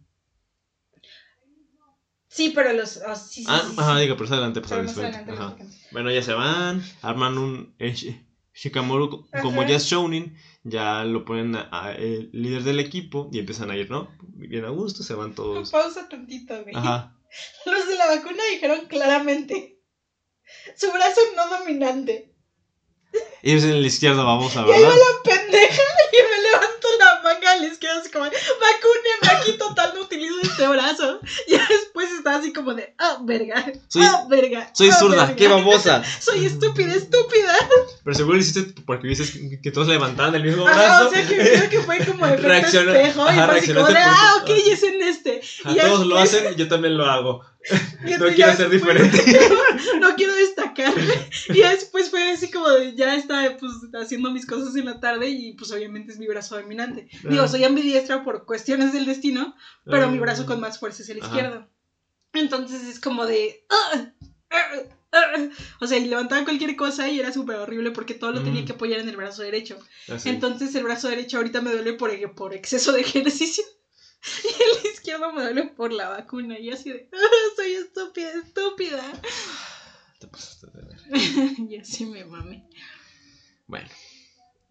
Sí, 2.28 2.52
pero 2.54 2.74
los. 2.74 2.98
oh, 2.98 3.16
sí, 3.16 3.42
sí, 3.42 3.46
Ah, 3.50 3.64
sí, 3.68 3.76
ajá, 3.78 3.98
diga, 3.98 4.14
pero 4.16 4.26
más 4.26 4.32
adelante, 4.34 4.62
pues 4.62 4.72
adelante. 4.72 5.02
adelante, 5.02 5.32
Ajá. 5.32 5.44
más 5.46 5.54
adelante. 5.54 5.78
Bueno, 5.92 6.12
ya 6.12 6.22
se 6.22 6.34
van, 6.34 6.84
arman 7.02 7.38
un 7.40 7.76
eh, 7.80 7.92
Shi- 7.94 8.24
Shikamaru, 8.54 9.10
co- 9.10 9.28
Ajá. 9.32 9.42
como 9.42 9.64
ya 9.64 9.76
es 9.78 9.86
Shounin, 9.86 10.38
ya 10.64 11.04
lo 11.06 11.26
ponen 11.26 11.56
a, 11.56 11.68
a- 11.72 11.94
el 11.96 12.30
líder 12.32 12.64
del 12.64 12.80
equipo 12.80 13.30
y 13.34 13.40
empiezan 13.40 13.72
a 13.72 13.78
ir, 13.78 13.90
¿no? 13.90 14.16
Bien 14.22 14.66
a 14.66 14.70
gusto, 14.70 15.02
se 15.02 15.16
van 15.16 15.34
todos. 15.34 15.72
Pausa 15.72 16.08
tantito, 16.08 16.62
güey. 16.62 16.76
Ajá. 16.76 17.16
Los 17.66 17.88
de 17.88 17.96
la 17.96 18.08
vacuna 18.08 18.44
dijeron 18.54 18.86
claramente. 18.88 19.80
Su 20.76 20.92
brazo 20.92 21.22
no 21.36 21.48
dominante. 21.58 22.32
Ellos 23.42 23.64
en 23.64 23.82
la 23.82 23.88
izquierda, 23.88 24.24
vamos 24.24 24.56
a 24.56 24.60
Y 24.68 24.72
ahí 24.72 24.84
va 24.84 24.90
¿verdad? 24.90 24.96
la 25.24 25.32
pendeja 25.32 25.82
y 26.12 26.16
me 26.18 26.44
levanto 26.44 26.88
la 27.00 27.22
manga 27.24 27.52
a 27.54 27.56
la 27.58 27.68
izquierda 27.68 28.00
así 28.02 28.12
como, 28.12 28.26
vacúnenme, 28.26 29.40
aquí 29.40 29.58
total 29.58 29.94
no 29.96 30.02
utilizo 30.02 30.36
este 30.60 30.68
brazo. 30.68 31.19
Y 32.40 32.42
así 32.42 32.54
como 32.54 32.74
de, 32.74 32.94
ah, 32.98 33.18
verga, 33.24 33.72
Soy- 33.90 34.04
ah, 34.06 34.26
verga. 34.30 34.70
Soy 34.74 34.90
ah, 34.90 34.94
zurda, 34.96 35.18
verga". 35.26 35.36
qué 35.36 35.48
babosa. 35.48 36.04
Soy 36.20 36.46
estúpida, 36.46 36.94
estúpida. 36.96 37.54
Pero 38.04 38.16
seguro 38.16 38.36
lo 38.36 38.42
hiciste 38.42 38.82
porque 38.86 39.08
dices 39.08 39.32
que, 39.32 39.60
que 39.62 39.72
todos 39.72 39.88
levantaban 39.88 40.34
el 40.36 40.44
mismo 40.44 40.66
Ajá, 40.68 40.76
brazo. 40.78 41.08
o 41.08 41.12
sea 41.12 41.28
que 41.28 41.36
creo 41.36 41.70
que 41.70 41.80
fue 41.82 41.98
como 42.06 42.26
efecto 42.26 42.48
Reacciona- 42.48 42.96
espejo 42.96 43.26
y 43.26 43.30
ajá, 43.30 43.48
fue 43.48 43.60
así 43.60 43.74
como 43.74 43.88
de, 43.88 43.98
ah, 43.98 44.34
ok, 44.42 44.50
y 44.66 44.70
es 44.72 44.84
en 44.84 45.02
este. 45.04 45.42
Y 45.66 45.76
todos 45.80 46.06
lo 46.08 46.18
hacen, 46.18 46.56
yo 46.56 46.68
también 46.68 46.98
lo 46.98 47.06
hago. 47.06 47.42
y 48.08 48.12
No 48.18 48.28
quiero 48.28 48.56
ser 48.56 48.70
diferente. 48.70 49.22
no 50.00 50.16
quiero 50.16 50.34
destacarme. 50.34 51.04
Y 51.50 51.60
después 51.62 52.10
fue 52.10 52.32
así 52.32 52.50
como 52.50 52.70
de, 52.70 52.96
ya 52.96 53.16
estaba 53.16 53.50
pues 53.60 53.72
haciendo 54.02 54.32
mis 54.32 54.46
cosas 54.46 54.76
en 54.76 54.86
la 54.86 55.00
tarde 55.00 55.30
y 55.30 55.54
pues 55.54 55.72
obviamente 55.72 56.12
es 56.14 56.20
mi 56.20 56.28
brazo 56.28 56.56
dominante. 56.56 57.10
Digo, 57.30 57.44
Ah. 57.44 57.48
soy 57.48 57.64
ambidiestra 57.66 58.24
por 58.24 58.46
cuestiones 58.46 58.94
del 58.94 59.06
destino, 59.06 59.56
pero 59.86 60.10
mi 60.10 60.20
brazo 60.20 60.46
con 60.46 60.60
más 60.62 60.80
fuerza 60.80 61.04
es 61.04 61.10
el 61.10 61.18
Ajá. 61.22 61.28
izquierdo. 61.28 61.68
Entonces 62.34 62.84
es 62.84 63.00
como 63.00 63.26
de... 63.26 63.60
"Ah, 63.70 64.06
ah, 64.52 64.66
ah". 65.14 65.48
O 65.82 65.88
sea, 65.88 65.98
y 65.98 66.06
levantaba 66.06 66.44
cualquier 66.44 66.76
cosa 66.76 67.10
y 67.10 67.20
era 67.20 67.32
súper 67.32 67.56
horrible 67.58 67.92
porque 67.92 68.14
todo 68.14 68.32
lo 68.32 68.44
tenía 68.44 68.62
Mm. 68.62 68.66
que 68.66 68.72
apoyar 68.74 69.00
en 69.00 69.10
el 69.10 69.16
brazo 69.18 69.42
derecho. 69.42 69.80
Así. 70.08 70.30
Entonces 70.30 70.74
el 70.76 70.84
brazo 70.84 71.08
derecho 71.08 71.38
ahorita 71.38 71.62
me 71.62 71.72
duele 71.72 71.94
por, 71.94 72.12
por 72.36 72.54
exceso 72.54 72.92
de 72.92 73.02
ejercicio. 73.02 73.64
Y 74.44 74.48
el 74.86 74.92
izquierdo 74.92 75.32
me 75.32 75.42
duele 75.44 75.64
por 75.64 75.94
la 75.94 76.10
vacuna. 76.10 76.60
Y 76.60 76.70
así 76.72 76.90
de, 76.92 77.08
"Ah, 77.14 77.18
soy 77.56 77.72
estúpida, 77.72 78.32
estúpida. 78.46 79.22
Te 80.20 80.28
pasaste 80.28 80.68
de 80.74 80.82
ver. 80.84 80.98
y 81.70 81.78
así 81.78 82.06
me 82.06 82.26
mame. 82.26 82.62
Bueno, 83.66 83.88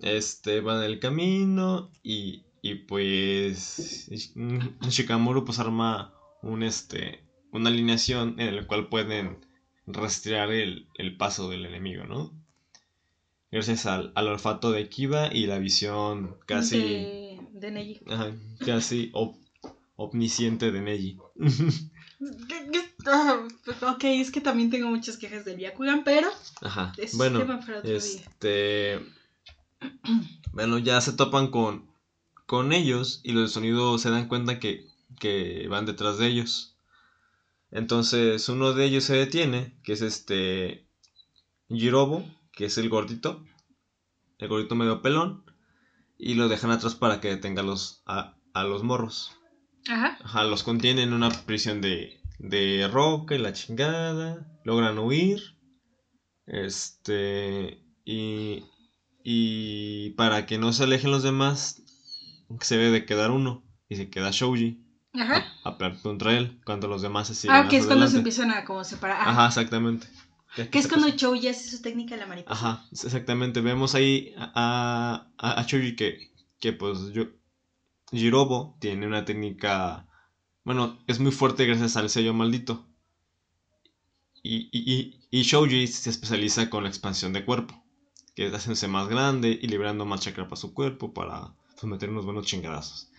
este 0.01 0.61
va 0.61 0.77
en 0.77 0.83
el 0.83 0.99
camino 0.99 1.89
y, 2.03 2.41
y 2.61 2.75
pues 2.75 4.07
Sh- 4.11 4.73
Shikamaru 4.91 5.45
pues 5.45 5.59
arma 5.59 6.11
un 6.43 6.63
este 6.63 7.25
una 7.53 7.71
alineación 7.71 8.39
en 8.41 8.57
la 8.57 8.67
cual 8.67 8.89
pueden 8.89 9.39
rastrear 9.87 10.51
el, 10.53 10.87
el 10.95 11.17
paso 11.17 11.49
del 11.49 11.65
enemigo, 11.67 12.05
¿no? 12.05 12.33
Gracias 13.51 13.87
al, 13.87 14.13
al 14.15 14.29
olfato 14.29 14.71
de 14.73 14.89
Kiba 14.89 15.31
y 15.33 15.47
la 15.47 15.59
visión 15.59 16.37
casi 16.47 16.79
De, 16.79 17.39
de 17.53 17.71
Neji. 17.71 18.01
ajá, 18.07 18.35
casi 18.65 19.11
op- 19.15 19.39
omnisciente 19.97 20.71
de 20.71 20.81
Neji. 20.83 21.19
¿Qué- 22.49 22.69
qué- 22.73 22.93
ah, 23.07 23.47
Ok, 23.95 24.05
es 24.05 24.31
que 24.31 24.41
también 24.43 24.69
tengo 24.71 24.89
muchas 24.89 25.17
quejas 25.17 25.45
del 25.47 25.57
Byakugan, 25.57 26.05
pero 26.05 26.29
Ajá. 26.61 26.93
es 26.99 27.17
Bueno, 27.17 27.39
tema 27.39 27.59
para 27.61 27.79
otro 27.79 27.89
día. 27.91 27.97
Este. 27.97 29.01
Bueno, 30.53 30.79
ya 30.79 31.01
se 31.01 31.13
topan 31.13 31.49
con, 31.51 31.87
con 32.47 32.73
ellos 32.73 33.21
y 33.23 33.33
los 33.33 33.45
de 33.45 33.49
sonido 33.55 33.97
se 33.99 34.11
dan 34.11 34.29
cuenta 34.29 34.59
que, 34.59 34.85
que 35.21 35.67
van 35.69 35.87
detrás 35.87 36.19
de 36.19 36.27
ellos. 36.27 36.75
Entonces 37.71 38.49
uno 38.49 38.73
de 38.73 38.85
ellos 38.85 39.05
se 39.05 39.15
detiene, 39.15 39.79
que 39.83 39.93
es 39.93 40.03
este 40.03 40.89
Jirobo, 41.69 42.25
que 42.53 42.67
es 42.67 42.79
el 42.79 42.89
gordito, 42.89 43.45
el 44.39 44.49
gordito 44.49 44.75
medio 44.75 45.03
pelón, 45.03 45.45
y 46.17 46.35
lo 46.35 46.49
dejan 46.49 46.71
atrás 46.71 46.95
para 46.95 47.21
que 47.21 47.29
detenga 47.29 47.63
a 47.63 47.65
los, 47.65 48.03
a, 48.07 48.37
a 48.55 48.65
los 48.65 48.83
morros. 48.83 49.33
Ajá. 49.89 50.19
Ajá, 50.23 50.45
los 50.45 50.63
contienen 50.63 51.09
en 51.09 51.15
una 51.15 51.31
prisión 51.31 51.81
de, 51.81 52.21
de 52.39 52.89
roca 52.89 53.35
y 53.35 53.39
la 53.39 53.53
chingada. 53.53 54.47
Logran 54.65 54.99
huir. 54.99 55.41
Este. 56.47 57.83
Y. 58.05 58.65
Y 59.23 60.11
para 60.11 60.47
que 60.47 60.59
no 60.59 60.73
se 60.73 60.85
alejen 60.85 61.11
los 61.11 61.23
demás, 61.23 61.83
se 62.61 62.77
debe 62.79 62.91
de 62.91 63.05
quedar 63.07 63.31
uno. 63.31 63.65
y 63.89 63.97
se 63.97 64.11
queda 64.11 64.31
Shouji. 64.31 64.88
Ajá. 65.19 65.45
A, 65.65 65.77
contra 66.03 66.37
él, 66.37 66.61
cuando 66.65 66.89
los 66.89 67.03
demás 67.03 67.29
se 67.29 67.35
siguen 67.35 67.57
Ah, 67.57 67.69
que 67.69 67.77
es 67.77 67.87
cuando 67.87 68.07
se 68.07 68.19
empiezan 68.19 68.51
a 68.51 68.65
como 68.65 68.85
separar. 68.85 69.21
Ajá. 69.21 69.31
Ajá, 69.31 69.47
exactamente. 69.49 70.09
Que 70.71 70.79
es 70.79 70.89
cuando 70.89 71.11
Choji 71.11 71.49
hace 71.49 71.71
su 71.71 71.83
técnica 71.83 72.15
de 72.15 72.23
la 72.23 72.27
mariposa. 72.27 72.55
Ajá, 72.55 72.87
exactamente. 72.91 73.61
Vemos 73.61 73.95
ahí 73.95 74.35
a, 74.39 75.27
a, 75.39 75.61
a 75.61 75.67
que, 75.67 76.31
que 76.59 76.73
pues 76.73 77.13
yo, 77.13 77.27
Jirobo 78.11 78.77
tiene 78.81 79.07
una 79.07 79.25
técnica, 79.25 80.07
bueno, 80.65 80.99
es 81.07 81.21
muy 81.21 81.33
fuerte 81.33 81.67
gracias 81.67 81.97
al 81.97 82.11
sello 82.11 82.35
maldito. 82.35 82.87
Y, 84.43 84.69
y, 84.73 84.93
y, 84.93 85.21
y 85.31 85.43
Shouji 85.43 85.87
se 85.87 86.11
especializa 86.11 86.71
con 86.71 86.85
la 86.85 86.89
expansión 86.89 87.33
de 87.33 87.45
cuerpo, 87.45 87.85
que 88.35 88.47
es 88.47 88.53
haciéndose 88.53 88.89
más 88.89 89.09
grande 89.09 89.59
y 89.61 89.67
liberando 89.67 90.07
más 90.07 90.21
chakra 90.21 90.45
para 90.45 90.57
su 90.57 90.73
cuerpo 90.73 91.13
para 91.13 91.55
pues, 91.75 91.85
meter 91.85 92.09
unos 92.11 92.25
buenos 92.25 92.47
chingadazos. 92.47 93.11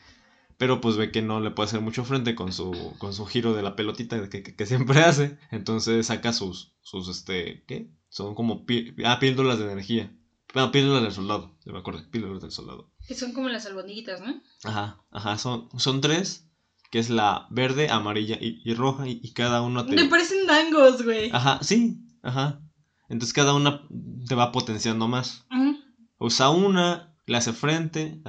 Pero 0.60 0.82
pues 0.82 0.98
ve 0.98 1.10
que 1.12 1.22
no 1.24 1.40
le 1.40 1.50
puede 1.52 1.68
hacer 1.70 1.82
mucho 1.82 2.04
frente 2.06 2.36
con 2.36 2.52
su, 2.54 2.94
con 3.00 3.14
su 3.14 3.26
giro 3.26 3.54
de 3.56 3.64
la 3.64 3.76
pelotita 3.76 4.30
que, 4.30 4.44
que- 4.44 4.56
que 4.56 4.66
siempre 4.68 5.00
hace. 5.04 5.38
Entonces 5.50 6.06
saca 6.08 6.34
sus, 6.34 6.74
sus 6.82 7.08
este, 7.08 7.64
¿qué? 7.66 7.90
Son 8.10 8.36
como 8.36 8.66
pi- 8.66 8.94
ah, 9.06 9.18
píldoras 9.20 9.58
de 9.58 9.66
energía. 9.72 10.12
Ah, 10.54 10.70
píldoras 10.72 11.02
del 11.04 11.12
soldado, 11.14 11.56
ya 11.66 11.72
me 11.72 11.80
acuerdo, 11.80 12.02
píldoras 12.12 12.42
del 12.42 12.52
soldado. 12.52 12.92
Que 13.08 13.16
son 13.16 13.34
como 13.34 13.50
las 13.50 13.66
albondiguitas, 13.68 14.20
¿no? 14.22 14.42
Ajá, 14.66 15.02
ajá, 15.12 15.38
son, 15.38 15.70
son 15.78 16.02
tres, 16.02 16.46
que 16.92 17.00
es 17.00 17.10
la 17.10 17.48
verde, 17.52 17.90
amarilla 17.90 18.36
y, 18.42 18.62
y 18.64 18.74
roja, 18.74 19.08
y, 19.08 19.20
y 19.24 19.32
cada 19.34 19.62
una 19.62 19.86
te... 19.86 19.96
Me 19.96 20.06
parecen 20.10 20.46
dangos, 20.48 21.04
güey. 21.04 21.30
Ajá, 21.32 21.60
sí, 21.62 22.00
ajá. 22.22 22.60
Entonces 23.10 23.34
cada 23.34 23.54
una 23.54 23.88
te 24.28 24.36
va 24.36 24.52
potenciando 24.52 25.08
más. 25.08 25.46
Ujú. 25.52 25.78
Usa 26.18 26.50
una, 26.50 27.16
le 27.28 27.38
hace 27.38 27.54
frente, 27.54 28.20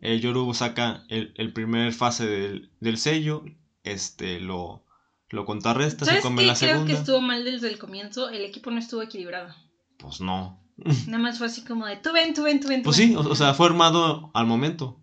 Yorubo 0.00 0.54
saca 0.54 1.04
el, 1.08 1.32
el 1.36 1.52
primer 1.52 1.92
fase 1.92 2.26
del, 2.26 2.70
del 2.80 2.98
sello, 2.98 3.44
este, 3.82 4.40
lo, 4.40 4.84
lo 5.30 5.44
contrarresta, 5.44 6.04
se 6.04 6.10
¿Sabes 6.10 6.22
come 6.22 6.42
qué? 6.42 6.46
la 6.48 6.54
Creo 6.54 6.70
segunda. 6.70 6.92
que 6.92 6.98
estuvo 6.98 7.20
mal 7.20 7.44
desde 7.44 7.68
el 7.68 7.78
comienzo. 7.78 8.28
El 8.28 8.44
equipo 8.44 8.70
no 8.70 8.78
estuvo 8.78 9.02
equilibrado. 9.02 9.54
Pues 9.98 10.20
no. 10.20 10.62
Nada 11.06 11.18
más 11.18 11.38
fue 11.38 11.46
así 11.46 11.64
como 11.64 11.86
de 11.86 11.96
tú 11.96 12.12
ven, 12.12 12.34
tú 12.34 12.42
ven, 12.42 12.60
tú 12.60 12.68
ven. 12.68 12.82
tú 12.82 12.84
Pues 12.84 12.98
ven". 12.98 13.08
sí, 13.10 13.16
o, 13.16 13.20
o 13.20 13.34
sea, 13.34 13.54
fue 13.54 13.66
armado 13.66 14.30
al 14.34 14.46
momento. 14.46 15.00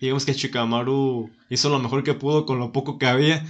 Digamos 0.00 0.24
que 0.26 0.32
Shikamaru 0.34 1.30
hizo 1.48 1.68
lo 1.70 1.78
mejor 1.78 2.02
que 2.04 2.14
pudo 2.14 2.44
con 2.44 2.58
lo 2.58 2.70
poco 2.72 2.98
que 2.98 3.06
había. 3.06 3.44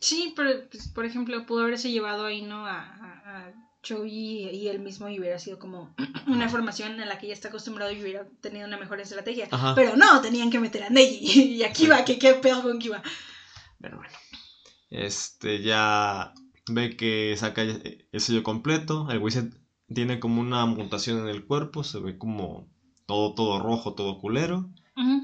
Sí, 0.00 0.32
pero 0.34 0.68
pues, 0.70 0.88
por 0.88 1.04
ejemplo, 1.04 1.46
pudo 1.46 1.62
haberse 1.62 1.90
llevado 1.92 2.24
ahí, 2.26 2.42
¿no? 2.42 2.66
A, 2.66 2.80
a, 2.80 3.46
a 3.46 3.52
Choji 3.82 4.48
y 4.50 4.68
él 4.68 4.78
mismo 4.80 5.08
y 5.08 5.18
hubiera 5.18 5.38
sido 5.38 5.58
como 5.58 5.94
una 6.26 6.48
formación 6.48 7.00
en 7.00 7.08
la 7.08 7.18
que 7.18 7.26
ya 7.28 7.32
está 7.34 7.48
acostumbrado 7.48 7.90
y 7.92 8.00
hubiera 8.00 8.26
tenido 8.40 8.66
una 8.66 8.78
mejor 8.78 9.00
estrategia. 9.00 9.48
Ajá. 9.50 9.74
Pero 9.74 9.96
no, 9.96 10.20
tenían 10.20 10.50
que 10.50 10.60
meter 10.60 10.84
a 10.84 10.90
Neji 10.90 11.42
y 11.56 11.62
a 11.64 11.72
Kiba, 11.72 12.04
que 12.04 12.18
qué 12.18 12.34
pedo 12.34 12.62
con 12.62 12.78
Kiba. 12.78 13.02
Pero 13.80 13.96
bueno. 13.96 14.12
Este 14.90 15.62
ya 15.62 16.32
ve 16.68 16.96
que 16.96 17.34
saca 17.36 17.62
el 17.62 18.20
sello 18.20 18.42
completo. 18.42 19.08
El 19.10 19.18
güey 19.18 19.34
tiene 19.92 20.20
como 20.20 20.40
una 20.40 20.64
mutación 20.66 21.20
en 21.20 21.28
el 21.28 21.44
cuerpo. 21.44 21.82
Se 21.82 21.98
ve 21.98 22.18
como 22.18 22.68
todo, 23.06 23.34
todo 23.34 23.58
rojo, 23.58 23.94
todo 23.94 24.18
culero. 24.18 24.70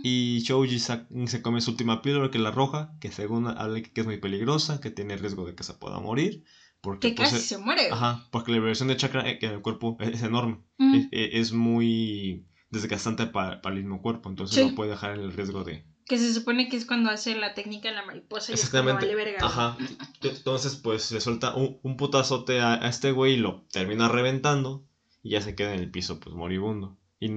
Y 0.02 0.40
Shouji 0.40 0.78
sa- 0.78 1.06
se 1.26 1.42
come 1.42 1.60
su 1.60 1.72
última 1.72 2.00
píldora, 2.02 2.30
que 2.30 2.38
es 2.38 2.44
la 2.44 2.50
roja, 2.50 2.92
que 3.00 3.12
según 3.12 3.46
habla 3.48 3.82
que 3.82 4.00
es 4.00 4.06
muy 4.06 4.16
peligrosa, 4.16 4.80
que 4.80 4.90
tiene 4.90 5.16
riesgo 5.16 5.44
de 5.44 5.54
que 5.54 5.62
se 5.64 5.74
pueda 5.74 6.00
morir. 6.00 6.44
Porque, 6.80 7.08
Que 7.10 7.14
pues, 7.16 7.30
casi 7.30 7.42
eh, 7.42 7.46
se 7.46 7.58
muere. 7.58 7.88
ajá, 7.90 8.26
porque 8.30 8.52
la 8.52 8.58
liberación 8.58 8.88
de 8.88 8.96
chakra 8.96 9.28
eh, 9.28 9.38
en 9.42 9.50
el 9.52 9.62
cuerpo 9.62 9.96
es, 10.00 10.10
es 10.10 10.22
enorme. 10.22 10.62
Ujú. 10.78 10.94
Es, 10.96 11.08
es- 11.12 11.30
es 11.34 11.52
muy 11.52 12.46
desgastante 12.70 13.26
para, 13.26 13.60
para 13.60 13.74
el 13.76 13.82
mismo 13.82 14.00
cuerpo. 14.02 14.28
Entonces 14.28 14.56
Sí. 14.56 14.68
no 14.70 14.74
puede 14.74 14.90
dejar 14.90 15.12
el 15.18 15.32
riesgo 15.32 15.64
de, 15.64 15.84
Que 16.06 16.18
se 16.18 16.32
supone 16.32 16.68
que 16.68 16.76
es 16.76 16.84
cuando 16.86 17.10
hace 17.10 17.34
la 17.36 17.54
técnica 17.54 17.88
de 17.88 17.94
la 17.96 18.04
mariposa 18.06 18.52
y 18.52 18.54
es 18.54 18.60
Exactamente. 18.64 19.06
vale 19.06 19.16
verga. 19.16 19.38
Ajá. 19.44 19.76
Entonces, 20.22 20.76
pues 20.76 21.10
le 21.12 21.20
suelta 21.20 21.54
un, 21.54 21.78
un 21.82 21.96
putazote 21.96 22.60
a, 22.60 22.74
a 22.74 22.88
este 22.88 23.12
güey 23.12 23.34
y 23.34 23.38
lo 23.38 23.66
termina 23.72 24.08
reventando. 24.08 24.84
Y 25.22 25.30
ya 25.30 25.40
se 25.42 25.54
queda 25.56 25.74
en 25.74 25.80
el 25.80 25.90
piso, 25.90 26.20
pues 26.20 26.34
moribundo. 26.34 26.96
Y, 27.18 27.32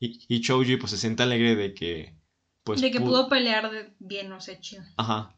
y, 0.00 0.24
y 0.28 0.40
Choji, 0.40 0.76
pues 0.78 0.90
se 0.92 0.98
siente 0.98 1.22
alegre 1.22 1.56
de 1.56 1.74
que. 1.74 2.16
Pues, 2.64 2.80
de 2.80 2.90
que 2.90 2.98
pu- 3.00 3.04
pudo 3.04 3.28
pelear 3.28 3.70
de- 3.70 3.92
bien, 3.98 4.32
o 4.32 4.40
sea, 4.40 4.58
chido. 4.60 4.82
Ajá. 4.96 5.36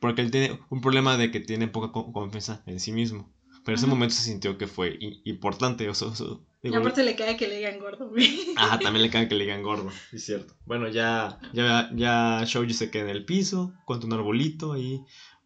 Porque 0.00 0.22
él 0.22 0.30
tiene 0.30 0.58
un 0.70 0.80
problema 0.80 1.16
de 1.16 1.30
que 1.30 1.40
tiene 1.40 1.68
poca 1.68 1.92
co- 1.92 2.12
confianza 2.12 2.62
en 2.66 2.80
sí 2.80 2.92
mismo. 2.92 3.32
Pero 3.64 3.76
en 3.76 3.78
ese 3.78 3.86
momento 3.86 4.14
se 4.14 4.22
sintió 4.24 4.58
que 4.58 4.66
fue 4.66 4.98
importante. 5.24 5.88
O 5.88 5.94
sea, 5.94 6.08
o 6.08 6.44
Y 6.62 6.74
aparte 6.74 7.04
le 7.04 7.14
cae 7.14 7.36
que 7.36 7.46
le 7.48 7.58
digan 7.58 7.78
gordo, 7.78 8.08
güey. 8.10 8.48
Ajá, 8.56 8.78
también 8.80 9.02
le 9.04 9.10
cae 9.10 9.28
que 9.28 9.34
le 9.36 9.44
digan 9.44 9.62
gordo, 9.62 9.90
es 10.12 10.24
cierto. 10.24 10.54
Bueno, 10.66 10.88
ya, 10.88 11.38
ya, 11.52 11.90
ya 11.94 12.42
Shoji 12.44 12.74
se 12.74 12.90
queda 12.90 13.04
en 13.04 13.10
el 13.10 13.24
piso, 13.24 13.72
contra 13.84 14.06
un 14.08 14.14
arbolito 14.14 14.72
ahí 14.72 15.00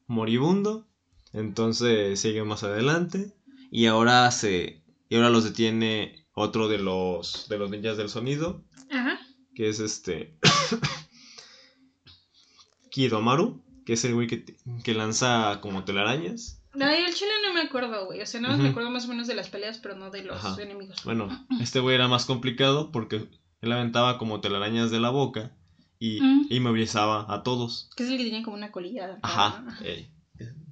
moribundo. 0.07 0.87
Entonces 1.33 2.19
sigue 2.19 2.43
más 2.45 2.63
adelante. 2.65 3.35
Y 3.71 3.87
ahora 3.87 4.31
se. 4.31 4.83
Y 5.09 5.17
ahora 5.17 5.29
los 5.31 5.45
detiene 5.45 6.27
otro 6.33 6.69
de 6.69 6.79
los. 6.79 7.49
de 7.51 7.59
los 7.59 7.71
ninjas 7.71 7.97
del 7.99 8.09
sonido. 8.09 8.65
Ajá. 8.91 9.19
Que 9.55 9.69
es 9.69 9.79
este. 9.81 10.39
Kidomaru. 12.91 13.63
Que 13.87 13.95
es 13.95 14.05
el 14.05 14.13
güey 14.15 14.27
que, 14.27 14.45
que 14.85 14.93
lanza 14.95 15.61
como 15.63 15.85
telarañas. 15.85 16.61
Ay, 16.79 17.05
el 17.05 17.15
chile 17.15 17.31
no 17.47 17.55
me 17.55 17.61
acuerdo, 17.63 18.05
güey. 18.05 18.21
O 18.21 18.27
sea, 18.27 18.41
nada 18.41 18.55
más 18.55 18.63
me 18.63 18.69
acuerdo 18.71 18.91
más 18.91 19.07
o 19.07 19.09
menos 19.09 19.27
de 19.27 19.35
las 19.35 19.49
peleas, 19.49 19.79
pero 19.79 19.95
no 19.97 20.11
de 20.11 20.25
los 20.25 20.37
Ajá. 20.45 20.61
enemigos. 20.63 21.03
Bueno, 21.05 21.29
este 21.61 21.81
güey 21.81 21.95
era 21.95 22.07
más 22.09 22.27
complicado 22.27 22.93
porque 22.93 23.29
él 23.63 23.73
aventaba 23.73 24.19
como 24.19 24.41
telarañas 24.43 24.91
de 24.91 25.01
la 25.01 25.09
boca. 25.11 25.57
Y 25.99 26.21
Mm. 26.21 26.49
inmovilizaba 26.51 27.25
a 27.33 27.43
todos. 27.43 27.89
Que 27.97 28.03
es 28.03 28.11
el 28.11 28.19
que 28.19 28.25
tiene 28.25 28.43
como 28.43 28.55
una 28.59 28.71
colilla. 28.71 29.19
Ajá. 29.23 29.63
¿no? 29.65 29.87
ey. 29.87 30.11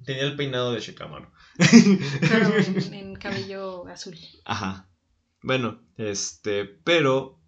Tenía 0.05 0.21
el 0.21 0.35
peinado 0.35 0.71
de 0.71 0.81
Shikamaru. 0.81 1.25
Pero 1.57 2.55
en, 2.57 2.93
en 2.93 3.15
cabello 3.15 3.87
azul. 3.87 4.15
Ajá. 4.45 4.87
Bueno, 5.41 5.79
este, 5.97 6.65
pero 6.65 7.39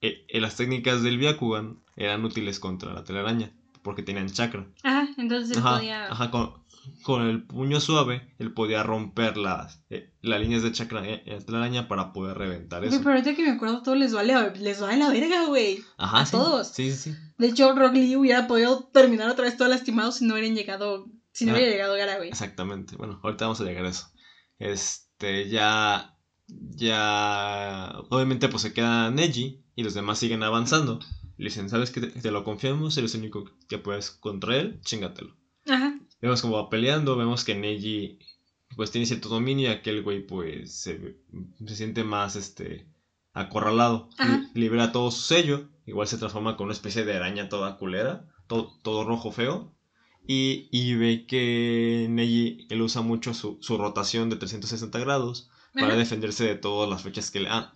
eh, 0.00 0.24
eh, 0.28 0.40
las 0.40 0.56
técnicas 0.56 1.02
del 1.02 1.18
Byakugan 1.18 1.82
eran 1.96 2.24
útiles 2.24 2.58
contra 2.58 2.94
la 2.94 3.04
telaraña, 3.04 3.52
porque 3.86 4.02
tenían 4.02 4.28
chakra. 4.28 4.66
Ajá, 4.82 5.08
entonces 5.16 5.56
él 5.56 5.62
Ajá, 5.64 5.76
podía. 5.78 6.06
ajá, 6.12 6.30
con, 6.30 6.52
con 7.02 7.22
el 7.22 7.42
puño 7.44 7.80
suave, 7.80 8.34
él 8.38 8.52
podía 8.52 8.82
romper 8.82 9.36
las, 9.38 9.82
eh, 9.90 10.12
las 10.20 10.40
líneas 10.40 10.62
de 10.62 10.72
chakra 10.72 11.08
en 11.08 11.22
en 11.26 11.38
la 11.38 11.44
telaraña 11.46 11.88
para 11.88 12.12
poder 12.12 12.36
reventar 12.36 12.84
eso. 12.84 12.98
pero 12.98 13.10
ahorita 13.12 13.34
que 13.34 13.42
me 13.44 13.50
acuerdo, 13.52 13.82
todo 13.82 13.94
les 13.94 14.12
vale, 14.12 14.34
les 14.58 14.80
vale 14.80 14.98
la 14.98 15.08
verga, 15.10 15.46
güey. 15.46 15.78
Ajá, 15.96 16.18
a 16.20 16.26
sí, 16.26 16.32
todos. 16.32 16.68
Sí, 16.68 16.90
sí, 16.90 17.12
sí. 17.12 17.16
De 17.38 17.46
hecho, 17.48 17.72
Rock 17.74 17.94
Lee 17.94 18.16
hubiera 18.16 18.46
podido 18.46 18.84
terminar 18.92 19.30
otra 19.30 19.44
vez 19.44 19.56
todo 19.56 19.68
lastimado 19.68 20.10
si 20.12 20.26
no 20.26 20.34
hubieran 20.34 20.54
llegado. 20.54 21.06
Si 21.32 21.44
no 21.46 21.52
Ah. 21.52 21.54
hubiera 21.56 21.70
llegado 21.72 21.94
Gara, 21.96 22.16
güey. 22.16 22.28
Exactamente. 22.30 22.96
Bueno, 22.96 23.20
ahorita 23.22 23.44
vamos 23.46 23.60
a 23.60 23.64
llegar 23.64 23.84
a 23.84 23.90
eso. 23.90 24.06
Este, 24.58 25.48
ya. 25.48 26.16
Ya. 26.48 27.92
Obviamente, 28.10 28.48
pues 28.48 28.62
se 28.62 28.72
queda 28.72 29.10
Neji 29.10 29.62
y 29.74 29.82
los 29.82 29.94
demás 29.94 30.18
siguen 30.18 30.42
avanzando. 30.42 31.00
Le 31.38 31.44
dicen, 31.46 31.68
¿sabes 31.68 31.90
que 31.90 32.00
te, 32.00 32.06
te 32.08 32.30
lo 32.30 32.44
confiamos? 32.44 32.96
Eres 32.96 33.14
el 33.14 33.20
único 33.20 33.44
que 33.68 33.78
puedes 33.78 34.10
contra 34.10 34.56
él, 34.56 34.80
chingatelo. 34.82 35.36
Ajá. 35.66 35.98
Vemos 36.20 36.40
cómo 36.42 36.56
va 36.56 36.70
peleando, 36.70 37.16
vemos 37.16 37.44
que 37.44 37.54
Neji 37.54 38.18
pues 38.74 38.90
tiene 38.90 39.06
cierto 39.06 39.28
dominio 39.28 39.68
y 39.68 39.72
aquel 39.72 40.02
güey 40.02 40.26
pues 40.26 40.80
se, 40.80 41.18
se 41.66 41.76
siente 41.76 42.04
más 42.04 42.36
este 42.36 42.86
acorralado. 43.32 44.08
Li- 44.54 44.60
libera 44.62 44.92
todo 44.92 45.10
su 45.10 45.22
sello, 45.22 45.68
igual 45.86 46.08
se 46.08 46.18
transforma 46.18 46.56
con 46.56 46.64
una 46.66 46.72
especie 46.74 47.04
de 47.04 47.14
araña 47.16 47.48
toda 47.48 47.76
culera, 47.76 48.26
todo, 48.46 48.78
todo 48.82 49.04
rojo 49.04 49.30
feo. 49.30 49.72
Y, 50.28 50.68
y 50.72 50.94
ve 50.96 51.24
que 51.26 52.06
Neji 52.10 52.66
él 52.70 52.82
usa 52.82 53.02
mucho 53.02 53.32
su, 53.34 53.58
su 53.60 53.78
rotación 53.78 54.28
de 54.30 54.36
360 54.36 54.98
grados 54.98 55.50
para 55.74 55.94
defenderse 55.98 56.44
de 56.44 56.56
todas 56.56 56.88
las 56.90 57.02
flechas 57.02 57.30
que 57.30 57.40
le... 57.40 57.48
Ah, 57.48 57.72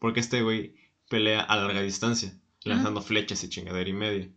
porque 0.00 0.20
este 0.20 0.42
güey 0.42 0.74
pelea 1.08 1.40
a 1.42 1.56
larga 1.56 1.82
distancia, 1.82 2.36
lanzando 2.66 3.00
flechas 3.02 3.42
y 3.44 3.48
chingadera 3.48 3.88
y 3.88 3.92
media. 3.92 4.30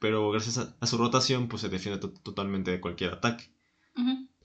Pero 0.00 0.30
gracias 0.30 0.58
a, 0.58 0.76
a 0.80 0.86
su 0.86 0.98
rotación, 0.98 1.48
pues 1.48 1.62
se 1.62 1.68
defiende 1.68 2.00
to- 2.00 2.12
totalmente 2.12 2.70
de 2.70 2.80
cualquier 2.80 3.12
ataque. 3.14 3.50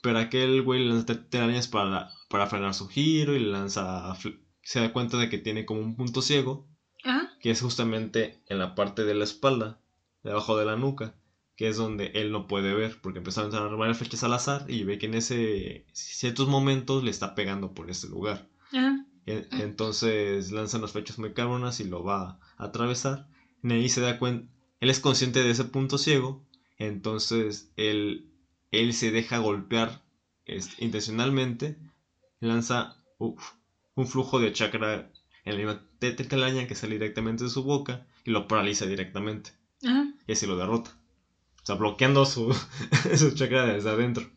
Pero 0.01 0.19
aquel 0.19 0.61
güey 0.61 0.81
le 0.83 0.89
lanza 0.89 1.05
te- 1.05 1.15
telarañas 1.15 1.67
para, 1.67 2.11
para 2.29 2.47
frenar 2.47 2.73
su 2.73 2.87
giro 2.87 3.35
y 3.35 3.39
le 3.39 3.49
lanza. 3.51 4.15
Se 4.61 4.79
da 4.79 4.93
cuenta 4.93 5.17
de 5.17 5.27
que 5.29 5.37
tiene 5.37 5.65
como 5.65 5.81
un 5.81 5.95
punto 5.95 6.21
ciego, 6.21 6.67
Ajá. 7.03 7.31
que 7.41 7.49
es 7.51 7.61
justamente 7.61 8.41
en 8.47 8.59
la 8.59 8.75
parte 8.75 9.03
de 9.05 9.15
la 9.15 9.23
espalda, 9.23 9.81
debajo 10.23 10.57
de 10.57 10.65
la 10.65 10.75
nuca, 10.75 11.15
que 11.55 11.67
es 11.67 11.77
donde 11.77 12.11
él 12.13 12.31
no 12.31 12.47
puede 12.47 12.73
ver, 12.73 12.99
porque 13.01 13.17
empezó 13.19 13.41
a 13.41 13.43
lanzar 13.43 13.75
varias 13.75 13.97
flechas 13.97 14.23
al 14.23 14.33
azar 14.33 14.65
y 14.69 14.83
ve 14.83 14.97
que 14.99 15.07
en 15.07 15.15
ese 15.15 15.85
ciertos 15.93 16.47
momentos 16.47 17.03
le 17.03 17.09
está 17.11 17.33
pegando 17.33 17.73
por 17.73 17.89
ese 17.89 18.07
lugar. 18.07 18.47
Entonces 19.27 20.51
lanzan 20.51 20.81
las 20.81 20.93
flechas 20.93 21.19
muy 21.19 21.33
cabronas 21.33 21.81
y 21.81 21.83
lo 21.83 22.03
va 22.03 22.39
a 22.57 22.63
atravesar. 22.63 23.27
Ney 23.61 23.89
se 23.89 23.99
da 24.01 24.17
cuenta, 24.17 24.49
él 24.79 24.89
es 24.89 24.99
consciente 24.99 25.43
de 25.43 25.51
ese 25.51 25.65
punto 25.65 25.97
ciego, 25.97 26.45
entonces 26.77 27.71
él, 27.75 28.31
él 28.71 28.93
se 28.93 29.11
deja 29.11 29.39
golpear 29.39 30.01
este, 30.45 30.83
intencionalmente, 30.83 31.77
lanza 32.39 32.95
uf, 33.17 33.51
un 33.95 34.07
flujo 34.07 34.39
de 34.39 34.53
chakra 34.53 35.11
en 35.43 35.51
la 35.51 35.57
misma 35.57 35.89
telaraña 35.99 36.67
que 36.67 36.75
sale 36.75 36.93
directamente 36.93 37.43
de 37.43 37.49
su 37.49 37.63
boca 37.63 38.07
y 38.23 38.31
lo 38.31 38.47
paraliza 38.47 38.85
directamente. 38.85 39.51
Ajá. 39.83 40.07
Y 40.25 40.31
así 40.31 40.47
lo 40.47 40.55
derrota. 40.55 40.97
O 41.63 41.65
sea, 41.65 41.75
bloqueando 41.75 42.25
su, 42.25 42.53
su 43.17 43.31
chakra 43.31 43.65
desde 43.65 43.89
adentro. 43.89 44.29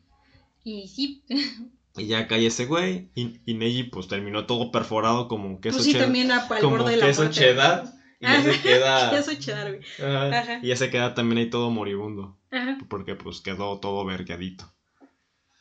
Y 0.64 0.88
sí. 0.88 1.22
Y 2.01 2.07
ya 2.07 2.27
cae 2.29 2.47
ese 2.47 2.67
güey. 2.67 3.11
Y, 3.15 3.41
y 3.45 3.55
Neji 3.55 3.85
pues 3.85 4.09
terminó 4.09 4.47
todo 4.47 4.71
perforado 4.71 5.29
como 5.29 5.61
queso 5.61 5.77
Pues 5.79 5.85
sí, 5.87 5.93
cheddar. 5.93 6.07
también 6.07 6.33
a- 6.33 6.49
como 6.61 6.77
borde 6.79 6.93
de 6.93 6.97
la 6.99 7.07
queso 7.07 7.23
muerte. 7.23 7.41
cheddar. 7.41 7.85
Y 8.21 8.25
ya 8.27 8.43
se 8.43 8.61
queda. 8.63 9.11
Queso 9.11 9.35
cheddar, 9.39 9.69
güey. 9.77 9.85
Ajá. 10.15 10.39
Ajá. 10.39 10.61
Y 10.63 10.69
ya 10.69 10.77
se 10.77 10.91
queda 10.91 11.15
también 11.15 11.39
ahí 11.39 11.51
todo 11.51 11.71
moribundo. 11.71 12.39
Ajá. 12.51 12.79
Porque 12.89 13.15
pues 13.17 13.41
quedó 13.41 13.79
todo 13.81 14.05
vergueadito. 14.05 14.73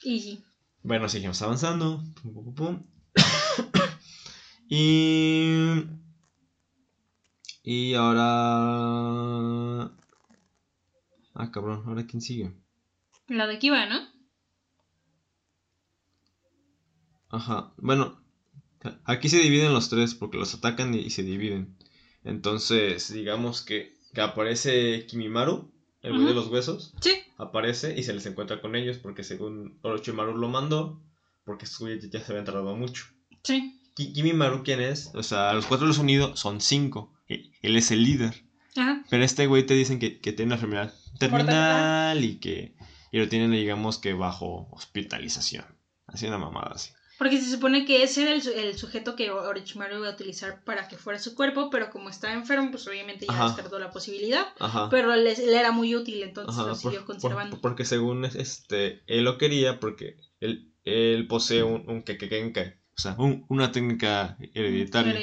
Y. 0.04 0.39
Bueno, 0.84 1.10
seguimos 1.10 1.41
avanzando. 1.41 2.02
Pum, 2.21 2.34
pum, 2.34 2.43
pum, 2.45 2.56
pum. 2.56 2.84
y. 4.69 5.84
Y 7.63 7.93
ahora. 7.95 9.91
Ah, 11.36 11.52
cabrón, 11.52 11.84
¿ahora 11.86 12.06
quién 12.08 12.21
sigue? 12.21 12.52
La 13.28 13.45
de 13.47 13.60
Kiva, 13.60 13.86
¿no? 13.86 13.99
Ajá, 17.29 17.73
bueno, 17.77 18.19
aquí 19.05 19.29
se 19.29 19.39
dividen 19.39 19.73
los 19.73 19.89
tres 19.89 20.15
porque 20.15 20.37
los 20.37 20.53
atacan 20.53 20.93
y, 20.93 21.09
se 21.09 21.23
dividen. 21.23 21.75
Entonces, 22.23 23.11
digamos 23.13 23.61
que, 23.61 23.93
que 24.13 24.21
aparece 24.21 25.05
Kimimaru, 25.07 25.71
el 26.01 26.13
güey 26.13 26.25
de 26.27 26.33
los 26.33 26.47
huesos, 26.47 26.93
Sí. 27.01 27.11
aparece 27.37 27.97
y 27.97 28.03
se 28.03 28.13
les 28.13 28.25
encuentra 28.25 28.61
con 28.61 28.75
ellos 28.75 28.97
porque 28.97 29.23
según 29.23 29.77
Orochimaru 29.81 30.37
lo 30.37 30.47
mandó, 30.49 31.01
porque 31.45 31.65
güeyes 31.79 32.09
ya 32.09 32.19
se 32.23 32.31
habían 32.31 32.45
tardado 32.45 32.75
mucho. 32.75 33.05
Sí. 33.43 33.79
Ki- 33.95 34.13
Kimimaru, 34.13 34.63
¿quién 34.63 34.81
es? 34.81 35.11
O 35.13 35.23
sea, 35.23 35.53
los 35.53 35.65
cuatro 35.65 35.85
de 35.85 35.89
los 35.89 35.97
unidos 35.99 36.39
son 36.39 36.61
cinco. 36.61 37.13
E- 37.27 37.51
Él 37.61 37.75
es 37.75 37.91
el 37.91 38.03
líder. 38.03 38.43
Ajá. 38.77 39.03
Pero 39.09 39.23
este 39.23 39.45
güey 39.47 39.65
te 39.65 39.73
dicen 39.73 39.99
que, 39.99 40.19
que 40.19 40.31
tiene 40.31 40.49
una 40.49 40.55
enfermedad 40.55 40.93
terminal 41.19 42.23
y 42.23 42.35
que 42.39 42.75
y 43.11 43.17
lo 43.17 43.27
tienen, 43.27 43.51
digamos 43.51 43.97
que 43.97 44.13
bajo 44.13 44.67
hospitalización. 44.71 45.65
Así 46.05 46.27
una 46.27 46.37
mamada 46.37 46.71
así. 46.75 46.91
Porque 47.19 47.39
se 47.39 47.51
supone 47.51 47.86
que 47.86 48.01
ese 48.01 48.23
era 48.23 48.32
el, 48.34 48.47
el 48.47 48.77
sujeto 48.77 49.15
que 49.15 49.29
Orochimaru 49.29 49.97
iba 49.97 50.08
a 50.08 50.13
utilizar 50.13 50.63
para 50.63 50.88
que 50.88 50.97
fuera 50.97 51.19
su 51.19 51.36
cuerpo, 51.36 51.69
pero 51.69 51.89
como 51.91 52.10
estaba 52.10 52.34
enfermo, 52.34 52.71
pues 52.71 52.88
obviamente 52.88 53.25
ya 53.27 53.34
Ajá. 53.34 53.47
descartó 53.47 53.77
la 53.77 53.91
posibilidad. 53.91 54.47
Ajá. 54.58 54.89
Pero 54.89 55.13
le, 55.15 55.36
le 55.36 55.60
era 55.60 55.71
muy 55.73 55.93
útil, 55.95 56.23
entonces 56.23 56.55
Ajá, 56.55 56.63
lo 56.63 56.69
por- 56.73 56.77
siguió 56.82 56.99
por- 56.99 57.08
conservando. 57.08 57.60
porque 57.62 57.84
según 57.86 58.23
este, 58.25 59.03
él 59.05 59.25
lo 59.25 59.38
quería 59.38 59.79
porque 59.82 60.15
él, 60.39 60.71
él 60.86 61.27
posee 61.27 61.62
un, 61.63 61.84
un 61.89 62.03
kekekenkai, 62.03 62.75
o 62.97 63.01
sea, 63.01 63.15
un- 63.19 63.45
una 63.49 63.71
técnica 63.73 64.38
hereditaria. 64.53 65.13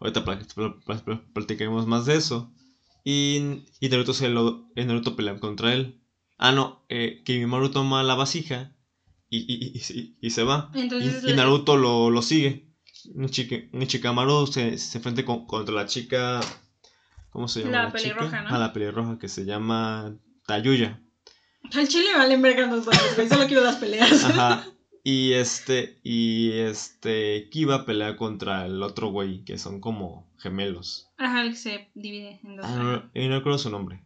Ahorita 0.00 0.24
pla- 0.24 0.38
pla- 0.54 0.76
pla- 0.84 1.04
pla- 1.04 1.24
platicaremos 1.32 1.86
más 1.86 2.06
de 2.06 2.16
eso. 2.16 2.52
Y, 3.04 3.64
y 3.80 3.88
Naruto, 3.88 4.14
se 4.14 4.28
lo, 4.28 4.68
Naruto 4.76 5.16
pelea 5.16 5.38
contra 5.38 5.72
él. 5.74 6.00
Ah, 6.38 6.52
no, 6.52 6.84
eh, 6.88 7.22
Kimimaru 7.24 7.70
toma 7.70 8.02
la 8.02 8.14
vasija 8.14 8.73
y, 9.36 9.72
y, 9.80 10.16
y- 10.20 10.30
se 10.30 10.42
va. 10.44 10.70
Entonces, 10.74 11.24
y, 11.26 11.32
Naruto 11.34 11.76
lo, 11.76 12.10
lo 12.10 12.22
sigue. 12.22 12.70
Un 13.14 13.28
chique- 13.28 13.68
un 13.72 13.86
Chikamaru 13.86 14.46
se, 14.46 14.78
se 14.78 14.98
enfrenta 14.98 15.24
con- 15.24 15.46
contra 15.46 15.74
la 15.74 15.86
chica. 15.86 16.40
¿Cómo 17.30 17.48
se 17.48 17.60
llama? 17.60 17.72
La 17.72 17.86
chica? 17.86 17.98
pelirroja, 18.14 18.42
¿no? 18.42 18.48
Ah, 18.50 18.58
la 18.58 18.72
pelirroja 18.72 19.18
que 19.18 19.28
se 19.28 19.44
llama 19.44 20.16
Tayuya. 20.46 21.00
Al 21.72 21.88
chile 21.88 22.06
valen 22.16 22.42
verga 22.42 22.66
los 22.66 22.84
dos, 22.84 22.96
güey. 23.16 23.28
Solo 23.28 23.46
quiero 23.46 23.64
las 23.64 23.76
peleas. 23.76 24.24
Ajá. 24.24 24.66
Y 25.06 25.34
este, 25.34 26.00
y 26.02 26.52
este, 26.52 27.50
Kiba 27.50 27.84
pelea 27.84 28.16
contra 28.16 28.64
el 28.64 28.82
otro 28.82 29.10
güey, 29.10 29.44
que 29.44 29.58
son 29.58 29.78
como 29.82 30.32
gemelos. 30.38 31.10
Ajá, 31.18 31.42
el 31.42 31.50
que 31.50 31.56
se 31.56 31.90
divide 31.94 32.40
en 32.42 32.56
dos. 32.56 32.64
Ah, 32.66 32.78
no, 33.14 33.22
no 33.28 33.36
recuerdo 33.36 33.58
su 33.58 33.68
nombre. 33.68 34.02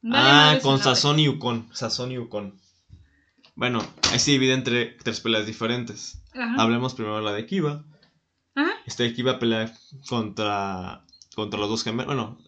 Vale 0.00 0.56
ah, 0.56 0.58
con. 0.62 0.78
Sazón 0.78 1.18
y 1.20 1.28
Ukon. 1.28 1.68
Sazón 1.74 2.10
y 2.10 2.16
Ukon. 2.16 2.58
Bueno, 3.54 3.84
ahí 4.10 4.18
se 4.18 4.30
divide 4.32 4.54
entre 4.54 4.86
tres 4.86 5.20
peleas 5.20 5.46
diferentes. 5.46 6.22
Ajá. 6.34 6.54
Hablemos 6.62 6.94
primero 6.94 7.16
de 7.16 7.22
la 7.22 7.32
de 7.32 7.46
Kiba. 7.46 7.84
Ajá. 8.54 8.70
Este 8.86 9.12
Kiba 9.14 9.38
pelea 9.38 9.72
contra, 10.08 11.04
contra 11.34 11.60
los 11.60 11.68
dos 11.68 11.84
gemelos. 11.84 12.06
Bueno, 12.06 12.38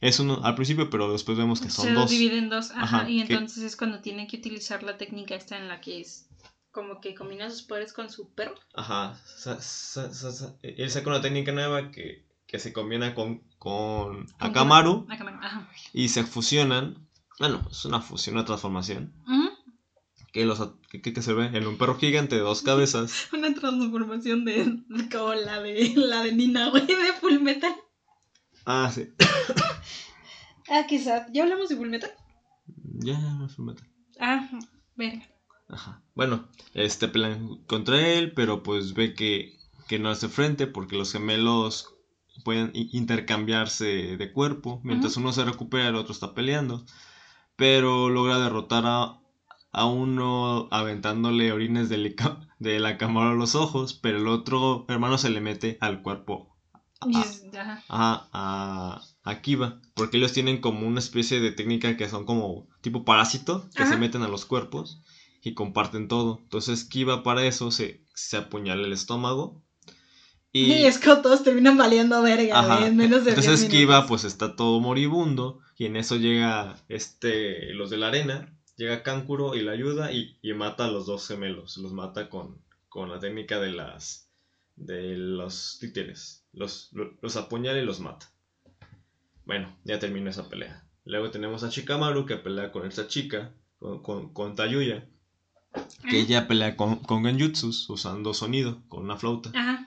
es 0.00 0.18
uno 0.20 0.40
al 0.44 0.54
principio, 0.54 0.88
pero 0.88 1.10
después 1.12 1.36
vemos 1.36 1.60
que 1.60 1.70
son 1.70 1.86
se 1.86 1.92
dos. 1.92 2.10
divide 2.10 2.38
en 2.38 2.48
dos. 2.48 2.70
Ajá. 2.70 2.82
Ajá, 3.00 3.10
y 3.10 3.24
que- 3.24 3.34
entonces 3.34 3.62
es 3.64 3.76
cuando 3.76 4.00
tienen 4.00 4.26
que 4.26 4.36
utilizar 4.38 4.82
la 4.82 4.96
técnica 4.96 5.34
esta 5.34 5.58
en 5.58 5.68
la 5.68 5.80
que 5.80 6.00
es 6.00 6.28
como 6.70 7.00
que 7.00 7.14
combina 7.16 7.50
sus 7.50 7.62
poderes 7.62 7.92
con 7.92 8.08
su 8.10 8.32
perro. 8.32 8.54
Ajá. 8.74 9.20
sa- 9.36 9.60
sa- 9.60 10.12
sa- 10.14 10.30
sa- 10.32 10.56
Él 10.62 10.90
saca 10.90 11.10
una 11.10 11.20
técnica 11.20 11.50
nueva 11.52 11.90
que, 11.90 12.24
que 12.46 12.58
se 12.60 12.72
combina 12.72 13.14
con, 13.14 13.42
con 13.58 14.26
Akamaru 14.38 15.06
Akamaru, 15.10 15.38
Ajá. 15.44 15.68
y 15.92 16.08
se 16.08 16.22
fusionan. 16.24 17.08
Bueno, 17.40 17.66
es 17.70 17.84
una 17.84 18.00
fusión, 18.00 18.36
una 18.36 18.44
transformación. 18.44 19.12
Ujú. 19.26 19.39
Que, 20.32 20.44
los, 20.44 20.60
que, 20.88 21.00
que- 21.02 21.22
se 21.22 21.32
ve 21.32 21.46
en 21.46 21.66
un 21.66 21.76
perro 21.76 21.96
gigante 21.98 22.36
de 22.36 22.42
dos 22.42 22.62
cabezas. 22.62 23.28
Una 23.32 23.52
transformación 23.54 24.44
de, 24.44 24.64
de 24.88 25.08
como 25.10 25.34
la 25.34 25.60
de 25.60 25.92
la 25.96 26.22
de 26.22 26.32
Nina, 26.32 26.70
güey, 26.70 26.86
de 26.86 27.12
Full 27.20 27.40
Metal. 27.40 27.74
Ah, 28.64 28.90
sí. 28.94 29.08
Ah, 30.72 30.86
sad. 31.02 31.26
¿Ya 31.32 31.42
hablamos 31.42 31.68
de 31.68 31.76
Full 31.76 31.88
Metal? 31.88 32.12
Ya, 33.00 33.18
no 33.18 33.46
es 33.46 33.58
un 33.58 33.66
metal. 33.66 33.88
Ah, 34.20 34.48
verga. 34.94 35.26
Ajá. 35.68 36.00
Bueno, 36.14 36.48
este 36.74 37.08
pelean 37.08 37.64
contra 37.66 37.98
él, 38.06 38.32
pero 38.34 38.62
pues 38.62 38.94
ve 38.94 39.14
que, 39.14 39.58
que 39.88 39.98
no 39.98 40.10
hace 40.10 40.28
frente 40.28 40.68
porque 40.68 40.96
los 40.96 41.10
gemelos 41.10 41.94
pueden 42.44 42.70
intercambiarse 42.74 44.16
de 44.16 44.32
cuerpo. 44.32 44.80
Mientras 44.84 45.16
uno 45.16 45.32
se 45.32 45.44
recupera, 45.44 45.88
el 45.88 45.96
otro 45.96 46.12
está 46.12 46.34
peleando. 46.34 46.84
Pero 47.56 48.08
logra 48.08 48.38
derrotar 48.38 48.84
a, 48.86 49.20
a 49.72 49.86
uno 49.86 50.68
aventándole 50.70 51.52
orines 51.52 51.88
de, 51.88 51.98
la- 51.98 52.48
de 52.58 52.80
la 52.80 52.98
cámara 52.98 53.30
a 53.32 53.34
los 53.34 53.54
ojos, 53.54 53.94
pero 53.94 54.18
el 54.18 54.28
otro 54.28 54.84
hermano 54.88 55.18
se 55.18 55.30
le 55.30 55.40
mete 55.40 55.78
al 55.80 56.02
cuerpo 56.02 56.56
Y 57.06 57.16
a, 57.16 57.20
es- 57.20 57.44
ajá. 57.58 57.82
a, 57.88 58.28
a, 58.32 59.30
a 59.30 59.40
Kiba, 59.42 59.80
porque 59.94 60.16
ellos 60.18 60.32
tienen 60.32 60.60
como 60.60 60.86
una 60.86 60.98
especie 60.98 61.40
de 61.40 61.52
técnica 61.52 61.96
que 61.96 62.08
son 62.08 62.24
como 62.24 62.68
tipo 62.80 63.04
parásito, 63.04 63.68
que 63.74 63.86
se 63.86 63.96
meten 63.96 64.22
a 64.22 64.28
los 64.28 64.44
cuerpos 64.44 65.02
y 65.42 65.54
comparten 65.54 66.08
todo. 66.08 66.40
Entonces 66.42 66.84
Kiba 66.84 67.22
para 67.22 67.44
eso 67.46 67.70
se, 67.70 68.04
se 68.14 68.36
apuñala 68.36 68.86
el 68.86 68.92
estómago. 68.92 69.62
Y, 70.52 70.64
Y, 70.64 70.72
es 70.86 70.98
que 70.98 71.14
todos 71.16 71.42
terminan 71.44 71.76
valiendo 71.76 72.20
verga, 72.22 72.86
en 72.86 72.96
menos 72.96 73.24
de 73.24 73.30
entonces 73.30 73.60
10 73.60 73.70
Kiba 73.70 74.06
pues 74.06 74.24
está 74.24 74.56
todo 74.56 74.80
moribundo 74.80 75.60
y 75.78 75.86
en 75.86 75.96
eso 75.96 76.16
llega 76.16 76.76
este 76.88 77.72
los 77.74 77.88
de 77.90 77.96
la 77.98 78.08
arena, 78.08 78.52
llega 78.80 79.02
Kankuro 79.02 79.54
y 79.54 79.60
la 79.62 79.72
ayuda 79.72 80.10
y, 80.10 80.38
y 80.40 80.54
mata 80.54 80.86
a 80.86 80.90
los 80.90 81.04
dos 81.06 81.28
gemelos, 81.28 81.76
los 81.76 81.92
mata 81.92 82.30
con, 82.30 82.56
con 82.88 83.10
la 83.10 83.20
técnica 83.20 83.60
de 83.60 83.72
las 83.72 84.26
de 84.76 85.16
los 85.18 85.76
títeres, 85.78 86.46
los, 86.54 86.88
lo- 86.92 87.12
los 87.20 87.36
apuñala 87.36 87.78
y 87.78 87.84
los 87.84 88.00
mata. 88.00 88.32
Bueno, 89.44 89.68
ya 89.84 89.98
terminó 89.98 90.30
esa 90.30 90.48
pelea. 90.48 90.82
Luego 91.04 91.30
tenemos 91.30 91.62
a 91.62 91.68
Shikamaru 91.68 92.24
que 92.24 92.36
pelea 92.36 92.72
con 92.72 92.86
esta 92.86 93.06
chica, 93.06 93.52
con, 93.78 94.02
con, 94.02 94.32
con 94.32 94.54
Tayuya, 94.54 95.06
que 96.08 96.20
ella 96.20 96.48
pelea 96.48 96.76
con, 96.76 96.96
con 97.00 97.24
Genjutsus 97.24 97.90
usando 97.90 98.32
sonido, 98.32 98.82
con 98.88 99.02
una 99.04 99.16
flauta. 99.18 99.50
Ajá. 99.54 99.86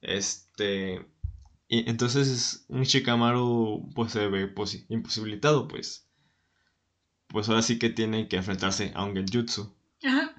Este. 0.00 1.04
Y 1.68 1.88
entonces 1.90 2.64
un 2.68 2.82
Shikamaru 2.84 3.90
pues 3.94 4.12
se 4.12 4.28
ve 4.28 4.46
pues, 4.46 4.86
imposibilitado, 4.88 5.66
pues. 5.68 6.07
Pues 7.28 7.48
ahora 7.48 7.62
sí 7.62 7.78
que 7.78 7.90
tiene 7.90 8.28
que 8.28 8.36
enfrentarse 8.36 8.92
a 8.94 9.04
un 9.04 9.14
Genjutsu. 9.14 9.74
Ajá. 10.04 10.34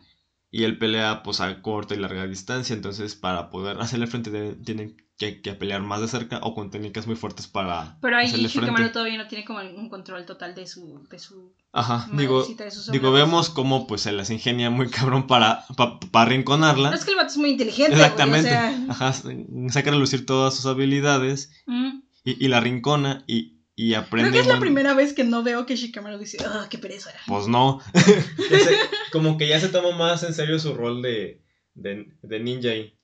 Y 0.52 0.64
él 0.64 0.80
pelea 0.80 1.22
pues 1.22 1.42
a 1.42 1.62
corta 1.62 1.94
y 1.94 2.00
larga 2.00 2.26
distancia. 2.26 2.76
Entonces 2.76 3.16
para 3.16 3.50
poder 3.50 3.80
hacerle 3.80 4.08
frente 4.08 4.32
de- 4.32 4.56
tienen 4.56 4.98
que, 5.18 5.42
que 5.42 5.54
pelear 5.54 5.82
más 5.82 6.00
de 6.02 6.08
cerca 6.08 6.40
o 6.42 6.56
con 6.56 6.72
técnicas 6.72 7.06
muy 7.06 7.16
fuertes 7.18 7.46
para 7.46 7.98
Pero 8.02 8.16
ahí 8.18 8.28
Shikamaru 8.28 8.92
todavía 8.92 9.18
no 9.18 9.28
tiene 9.28 9.44
como 9.46 9.60
un 9.60 9.90
control 9.90 10.26
total 10.26 10.56
de 10.56 10.66
su, 10.66 11.06
de 11.12 11.20
su 11.20 11.54
Ajá, 11.74 12.10
digo, 12.14 12.44
de 12.46 12.72
sus 12.72 12.90
digo, 12.90 13.12
vemos 13.12 13.50
cómo 13.50 13.86
pues 13.86 14.02
se 14.02 14.12
las 14.14 14.30
ingenia 14.32 14.70
muy 14.72 14.90
cabrón 14.90 15.28
para, 15.28 15.66
pa- 15.78 16.00
para 16.00 16.30
rinconarla. 16.30 16.90
No, 16.90 16.96
es 16.96 17.04
que 17.06 17.12
el 17.12 17.18
vato 17.18 17.30
es 17.32 17.38
muy 17.38 17.50
inteligente, 17.52 17.92
güey, 17.92 18.02
Exactamente. 18.02 18.48
o 18.48 18.52
sea, 18.52 18.86
Ajá, 18.90 19.14
saca 19.14 19.90
a 19.90 19.94
relucir 19.94 20.26
todas 20.26 20.56
sus 20.56 20.66
habilidades 20.66 21.52
mm. 21.68 22.00
y, 22.24 22.46
y 22.46 22.48
la 22.48 22.62
rincona 22.62 23.24
y, 23.28 23.59
y 23.82 23.94
aprende. 23.94 24.30
Creo 24.32 24.34
que 24.44 24.48
es 24.50 24.54
la 24.54 24.60
primera 24.60 24.94
vez 24.94 25.14
que 25.14 25.24
no 25.24 25.42
veo 25.42 25.66
que 25.66 25.78
Shikamaru 25.78 26.18
dice, 26.18 26.38
ah, 26.46 26.68
qué 26.70 26.78
pereza. 26.78 27.12
Pues 27.28 27.48
no. 27.48 27.80
Se- 27.94 28.78
como 29.14 29.38
que 29.38 29.48
ya 29.48 29.60
se 29.60 29.70
toma 29.70 29.92
más 29.96 30.24
en 30.24 30.34
serio 30.34 30.60
su 30.60 30.74
rol 30.74 31.02
de, 31.02 31.42
de, 31.76 32.12
de 32.22 32.40
ninja 32.42 32.76
y, 32.76 32.98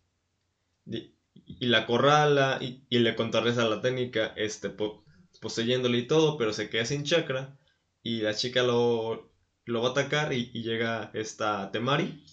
y, 0.86 1.14
y 1.46 1.66
la 1.68 1.86
corrala 1.86 2.58
y, 2.62 2.84
y 2.90 3.00
le 3.00 3.16
contrarresta 3.16 3.64
la 3.70 3.82
técnica, 3.82 4.34
este, 4.36 4.70
po- 4.70 5.06
poseyéndole 5.40 5.98
y 6.00 6.08
todo, 6.08 6.38
pero 6.38 6.52
se 6.52 6.70
queda 6.70 6.86
sin 6.86 7.04
chakra 7.06 7.58
y 8.04 8.22
la 8.22 8.34
chica 8.34 8.62
lo, 8.64 9.32
lo 9.66 9.82
va 9.82 9.90
a 9.90 9.92
atacar 9.92 10.34
y, 10.34 10.52
y 10.54 10.62
llega 10.64 11.10
esta 11.14 11.72
Temari 11.72 12.26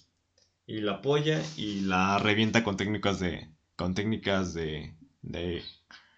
y 0.65 0.81
la 0.81 0.93
apoya 0.95 1.41
y 1.55 1.81
la 1.81 2.17
revienta 2.19 2.63
con 2.63 2.75
técnicas 2.77 3.19
de, 3.19 3.49
con 3.77 3.93
técnicas 3.93 4.53
de, 4.53 4.95
de, 5.21 5.63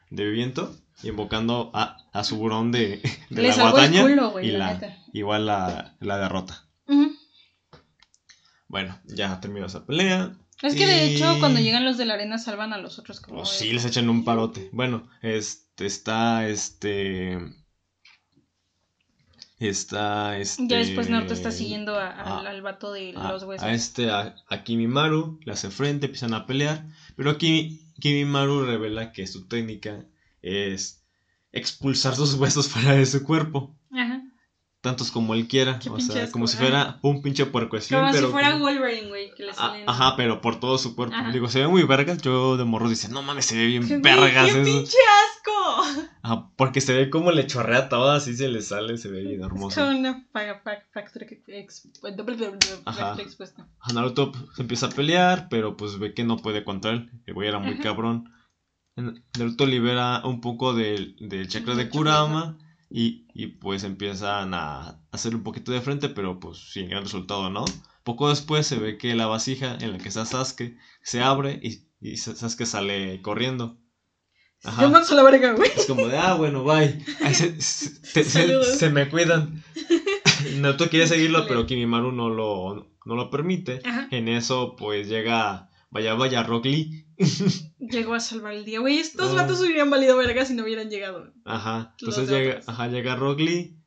de 0.09 0.29
viento, 0.29 0.75
invocando 1.03 1.71
a, 1.73 1.97
a 2.13 2.23
su 2.23 2.37
burón 2.37 2.71
de, 2.71 3.01
de 3.29 3.41
la 3.43 3.55
guadaña 3.71 4.01
culo, 4.03 4.31
güey, 4.31 4.47
y 4.47 4.51
la 4.51 4.79
igual 5.13 5.45
la, 5.45 5.95
la 5.99 6.17
derrota. 6.17 6.67
Bueno, 8.67 8.99
ya 9.05 9.39
terminó 9.39 9.67
esa 9.67 9.85
pelea. 9.85 10.37
Es 10.61 10.73
que 10.75 10.85
de 10.87 11.05
hecho, 11.13 11.37
cuando 11.39 11.59
llegan 11.59 11.85
los 11.85 11.97
de 11.97 12.05
la 12.05 12.15
arena, 12.15 12.37
salvan 12.37 12.73
a 12.73 12.77
los 12.77 12.97
otros 12.97 13.19
como. 13.19 13.41
De- 13.41 13.45
sí, 13.45 13.71
les 13.71 13.85
echan 13.85 14.09
un 14.09 14.23
parote. 14.23 14.69
Bueno, 14.71 15.09
este 15.21 15.85
está 15.85 16.47
este. 16.47 17.37
Está 19.57 20.37
este. 20.37 20.67
Ya 20.67 20.77
después 20.77 21.09
Naruto 21.09 21.33
está 21.33 21.51
siguiendo 21.51 21.95
a- 21.95 22.09
a- 22.09 22.39
al, 22.39 22.47
al 22.47 22.61
vato 22.61 22.91
de 22.91 23.13
los 23.13 23.43
huesos. 23.43 23.65
a 23.65 23.73
este, 23.73 24.09
a, 24.11 24.35
a 24.49 24.63
Kimimaru, 24.63 25.39
le 25.45 25.51
hace 25.53 25.69
frente, 25.71 26.07
empiezan 26.07 26.33
a 26.33 26.45
pelear. 26.45 26.85
Pero 27.15 27.29
aquí 27.31 27.89
Kimimaru 28.01 28.65
revela 28.65 29.13
que 29.13 29.27
su 29.27 29.47
técnica 29.47 30.05
es 30.41 31.03
expulsar 31.53 32.15
sus 32.15 32.33
huesos 32.35 32.67
fuera 32.69 32.93
de 32.93 33.05
su 33.05 33.23
cuerpo. 33.23 33.77
Tantos 34.85 35.09
como 35.11 35.33
él 35.33 35.47
quiera. 35.47 35.79
Qué 35.79 35.89
O 35.89 35.99
sea, 35.99 36.21
asco, 36.25 36.33
como 36.33 36.45
si 36.47 36.57
fuera 36.57 36.99
un 37.01 37.23
pinche 37.23 37.47
puercoespín, 37.47 37.97
Como 37.97 38.11
pero. 38.11 38.27
si 38.27 38.31
fuera 38.31 38.51
como- 38.51 38.65
Wolverine, 38.65 39.07
güey, 39.07 39.33
que 39.33 39.41
le 39.43 39.49
Ah, 39.49 39.55
salen. 39.55 39.83
Ajá, 39.89 40.15
pero 40.15 40.41
por 40.41 40.59
todo 40.59 40.77
su 40.77 40.95
cuerpo. 40.95 41.15
Ajá. 41.15 41.31
Digo, 41.31 41.49
se 41.49 41.59
ve 41.59 41.67
muy 41.67 41.81
vergas. 41.83 42.21
Yo 42.21 42.55
de 42.55 42.65
morro 42.65 42.87
dice, 42.87 43.09
no 43.09 43.23
mames, 43.23 43.45
se 43.47 43.57
ve 43.57 43.65
bien 43.65 44.01
vergas 44.03 44.51
¡Qué 44.51 44.61
eso. 44.61 44.63
pinche 44.63 44.97
asco! 45.25 46.11
Ajá, 46.21 46.49
porque 46.55 46.81
se 46.81 46.93
ve 46.93 47.09
como 47.09 47.31
le 47.31 47.47
chorrea 47.47 47.89
todo, 47.89 48.11
así 48.11 48.35
se 48.37 48.47
le 48.47 48.61
sale, 48.61 48.97
se 48.99 49.09
ve 49.09 49.21
bien 49.23 49.39
Es 49.39 49.45
hermoso. 49.47 49.81
como 49.81 49.97
una 49.97 50.23
fa- 50.31 50.61
fa- 50.63 50.83
fractura 50.91 51.25
que- 51.25 51.41
ex- 51.47 51.89
doble- 52.01 52.15
doble- 52.15 52.37
doble- 52.37 52.81
Ajá. 52.85 52.95
fractura 52.97 53.23
expuesta. 53.23 53.67
Naruto 53.91 54.31
pues, 54.33 54.43
se 54.55 54.61
empieza 54.61 54.85
a 54.85 54.89
pelear, 54.89 55.47
pero 55.49 55.75
pues 55.77 55.97
ve 55.97 56.13
que 56.13 56.23
no 56.23 56.37
puede 56.37 56.63
contra 56.63 56.91
él. 56.91 57.09
El 57.25 57.33
güey 57.33 57.47
era 57.47 57.57
muy 57.57 57.73
Ajá. 57.73 57.81
cabrón. 57.81 58.31
Naruto 59.37 59.65
libera 59.65 60.21
un 60.25 60.41
poco 60.41 60.73
del, 60.73 61.15
del 61.19 61.47
chakra 61.47 61.73
de 61.75 61.89
Kurama 61.89 62.57
y, 62.97 63.27
y 63.33 63.47
pues 63.47 63.83
empiezan 63.83 64.53
a 64.53 65.01
hacer 65.11 65.35
un 65.35 65.43
poquito 65.43 65.73
de 65.73 65.81
frente, 65.81 66.07
pero 66.07 66.39
pues 66.39 66.71
sin 66.71 66.87
gran 66.87 67.03
resultado, 67.03 67.49
¿no? 67.49 67.65
Poco 68.05 68.29
después 68.29 68.65
se 68.65 68.77
ve 68.79 68.97
que 68.97 69.15
la 69.15 69.25
vasija 69.27 69.77
en 69.81 69.91
la 69.91 69.97
que 69.97 70.07
está 70.07 70.25
Sasuke 70.25 70.77
se 71.03 71.21
abre 71.21 71.59
y, 71.61 71.89
y 71.99 72.15
Sasuke 72.15 72.65
sale 72.65 73.21
corriendo. 73.21 73.81
Ajá. 74.63 74.83
Yo 74.83 74.95
a 74.95 75.13
la 75.13 75.23
verga, 75.23 75.51
güey. 75.51 75.69
Es 75.75 75.87
como 75.87 76.07
de, 76.07 76.17
ah, 76.17 76.35
bueno, 76.35 76.63
bye. 76.63 77.03
Ay, 77.21 77.33
se, 77.33 77.59
se- 77.61 78.89
me 78.89 79.09
cuidan. 79.09 79.61
Naruto 80.55 80.89
quiere 80.89 81.05
seguirlo, 81.07 81.47
pero 81.49 81.65
Kimimaru 81.65 82.13
no 82.13 82.29
lo, 82.29 82.95
no 83.03 83.15
lo 83.15 83.29
permite. 83.29 83.81
Ajá. 83.83 84.07
En 84.11 84.29
eso, 84.29 84.77
pues 84.77 85.09
llega, 85.09 85.69
vaya, 85.89 86.13
vaya, 86.13 86.43
Rock 86.43 86.65
Lee. 86.67 87.07
Llegó 87.79 88.13
a 88.13 88.19
salvar 88.19 88.53
el 88.53 88.63
día, 88.65 88.79
güey. 88.79 88.99
Estos 88.99 89.31
Ah. 89.31 89.35
vatos 89.43 89.59
hubieran 89.61 89.89
valido 89.89 90.15
verga 90.17 90.45
si 90.45 90.53
no 90.53 90.63
hubieran 90.63 90.89
llegado. 90.89 91.33
Ajá. 91.43 91.93
Entonces 91.99 92.29
llega, 92.29 92.61
ajá, 92.67 92.87
llega 92.87 93.15
Rock 93.15 93.39
Lee. 93.41 93.77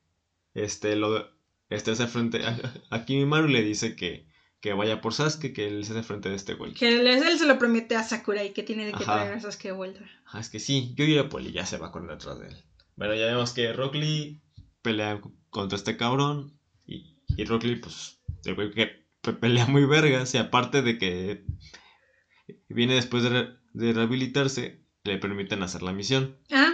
Este, 0.54 0.96
lo, 0.96 1.26
este 1.70 1.92
hace 1.92 2.06
frente 2.06 2.44
a, 2.44 2.58
a 2.90 3.04
Kimimaru 3.04 3.48
y 3.48 3.52
le 3.52 3.62
dice 3.62 3.96
que, 3.96 4.26
que 4.60 4.72
vaya 4.72 5.00
por 5.00 5.14
Sasuke, 5.14 5.52
que 5.52 5.68
él 5.68 5.84
se 5.84 5.92
hace 5.92 6.02
frente 6.02 6.28
de 6.28 6.34
este 6.34 6.54
güey. 6.54 6.74
Que 6.74 6.88
él, 7.00 7.06
él 7.06 7.38
se 7.38 7.46
lo 7.46 7.58
promete 7.58 7.96
a 7.96 8.02
Sakurai 8.02 8.52
que 8.52 8.62
tiene 8.62 8.84
de 8.86 8.92
que 8.92 9.04
Ajá. 9.04 9.14
traer 9.14 9.32
a 9.34 9.40
Sasuke 9.40 9.68
de 9.68 9.72
vuelta. 9.72 10.00
Ah, 10.26 10.40
es 10.40 10.50
que 10.50 10.58
sí, 10.60 10.92
yo 10.96 11.04
iré 11.04 11.24
por 11.24 11.40
él 11.40 11.48
y 11.48 11.52
ya 11.52 11.64
se 11.64 11.78
va 11.78 11.88
a 11.88 11.92
correr 11.92 12.10
detrás 12.10 12.38
de 12.40 12.48
él. 12.48 12.56
Bueno, 12.96 13.14
ya 13.14 13.26
vemos 13.26 13.52
que 13.52 13.72
Rock 13.72 13.94
Lee 13.94 14.42
pelea 14.82 15.20
contra 15.50 15.76
este 15.78 15.96
cabrón. 15.96 16.58
Y, 16.86 17.16
y 17.36 17.44
Rock 17.44 17.62
Lee, 17.64 17.76
pues, 17.76 18.20
el 18.44 18.54
güey 18.54 18.70
que 18.72 19.06
pe- 19.22 19.32
pelea 19.34 19.66
muy 19.66 19.84
vergas. 19.86 20.34
Y 20.34 20.38
aparte 20.38 20.82
de 20.82 20.98
que 20.98 21.44
viene 22.68 22.94
después 22.94 23.22
de, 23.22 23.48
de 23.72 23.92
rehabilitarse, 23.92 24.82
le 25.04 25.18
permiten 25.18 25.62
hacer 25.62 25.82
la 25.82 25.92
misión. 25.92 26.36
Ah, 26.52 26.72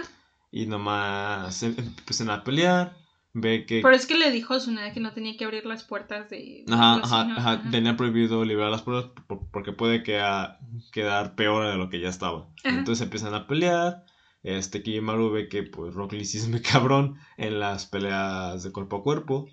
Y 0.51 0.65
nomás 0.67 1.61
em- 1.63 1.75
empiezan 1.77 2.29
a 2.29 2.43
pelear. 2.43 2.97
Ve 3.37 3.65
que. 3.65 3.81
pero 3.81 3.93
es 3.93 4.05
que 4.05 4.17
le 4.17 4.31
dijo 4.31 4.53
a 4.53 4.59
Tsunade 4.59 4.93
que 4.93 5.01
no 5.01 5.11
tenía 5.11 5.35
que 5.35 5.43
abrir 5.43 5.65
las 5.65 5.83
puertas 5.83 6.29
de. 6.29 6.63
Ajá, 6.71 7.01
ajá, 7.03 7.21
ajá, 7.21 7.51
Ajá. 7.51 7.69
tenía 7.69 7.97
prohibido 7.97 8.45
liberar 8.45 8.71
las 8.71 8.81
por- 8.83 9.13
porque 9.51 9.73
puede 9.73 10.03
quedar, 10.03 10.59
quedar 10.93 11.35
peor 11.35 11.67
de 11.69 11.75
lo 11.77 11.89
que 11.89 11.99
ya 11.99 12.07
estaba. 12.07 12.49
Ajá. 12.63 12.77
Entonces 12.77 13.03
empiezan 13.03 13.33
a 13.33 13.45
pelear. 13.45 14.05
Este 14.41 14.83
Kimaru 14.83 15.31
ve 15.31 15.49
que 15.49 15.63
pues 15.63 15.93
Rock 15.95 16.13
Lee 16.13 16.23
sí 16.23 16.37
es 16.37 16.47
muy 16.47 16.61
cabrón 16.61 17.17
en 17.35 17.59
las 17.59 17.87
peleas 17.87 18.63
de 18.63 18.71
cuerpo 18.71 18.97
a 18.97 19.03
cuerpo. 19.03 19.47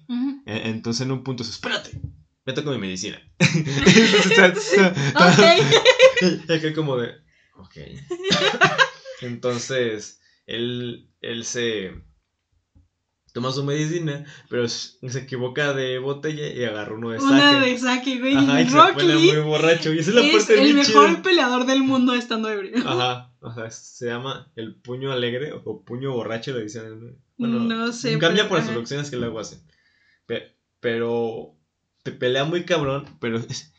E- 0.46 0.68
Entonces 0.68 1.04
en 1.04 1.10
un 1.10 1.24
punto 1.24 1.42
dice, 1.42 1.54
espérate, 1.54 2.00
vete 2.46 2.62
con 2.62 2.74
mi 2.74 2.78
medicina. 2.80 3.18
Ok. 5.14 6.48
Es 6.48 6.60
que 6.60 6.72
como 6.72 6.96
de, 6.96 7.14
ok. 7.62 7.76
Entonces, 9.22 10.20
él, 10.46 11.08
él 11.20 11.44
se 11.44 11.92
toma 13.32 13.50
su 13.52 13.64
medicina, 13.64 14.24
pero 14.50 14.68
se 14.68 14.98
equivoca 15.18 15.72
de 15.72 15.98
botella 15.98 16.48
y 16.48 16.64
agarra 16.64 16.94
uno 16.94 17.10
de 17.10 17.18
saque. 17.20 17.32
Una 17.32 17.60
de 17.64 17.78
saque, 17.78 18.18
güey. 18.18 18.36
Ajá, 18.36 18.60
y 18.60 18.68
se 18.68 18.76
Rock 18.76 18.94
pone 18.94 19.14
Lee 19.14 19.32
muy 19.32 19.40
borracho. 19.42 19.92
Y 19.94 20.00
esa 20.00 20.10
es 20.10 20.16
la 20.16 20.22
parte 20.32 20.62
el 20.62 20.74
mejor 20.74 21.08
chida. 21.10 21.22
peleador 21.22 21.66
del 21.66 21.82
mundo 21.82 22.14
estando 22.14 22.50
ebrio. 22.50 22.76
Ajá, 22.86 23.32
o 23.40 23.54
sea, 23.54 23.70
se 23.70 24.06
llama 24.06 24.50
el 24.56 24.74
puño 24.74 25.12
alegre 25.12 25.52
o 25.64 25.82
puño 25.82 26.12
borracho, 26.12 26.52
le 26.52 26.62
dicen. 26.64 26.84
en- 26.86 27.18
Bueno, 27.38 27.60
no 27.60 27.92
sé. 27.92 28.18
Cambia 28.18 28.42
pero- 28.42 28.48
por 28.50 28.58
las 28.58 28.64
ajá. 28.66 28.72
traducciones 28.72 29.10
que 29.10 29.16
luego 29.16 29.38
hacen. 29.40 29.60
Pe- 30.26 30.54
pero 30.80 31.54
te 32.02 32.12
pelea 32.12 32.44
muy 32.44 32.64
cabrón, 32.64 33.06
pero 33.20 33.38
es, 33.38 33.71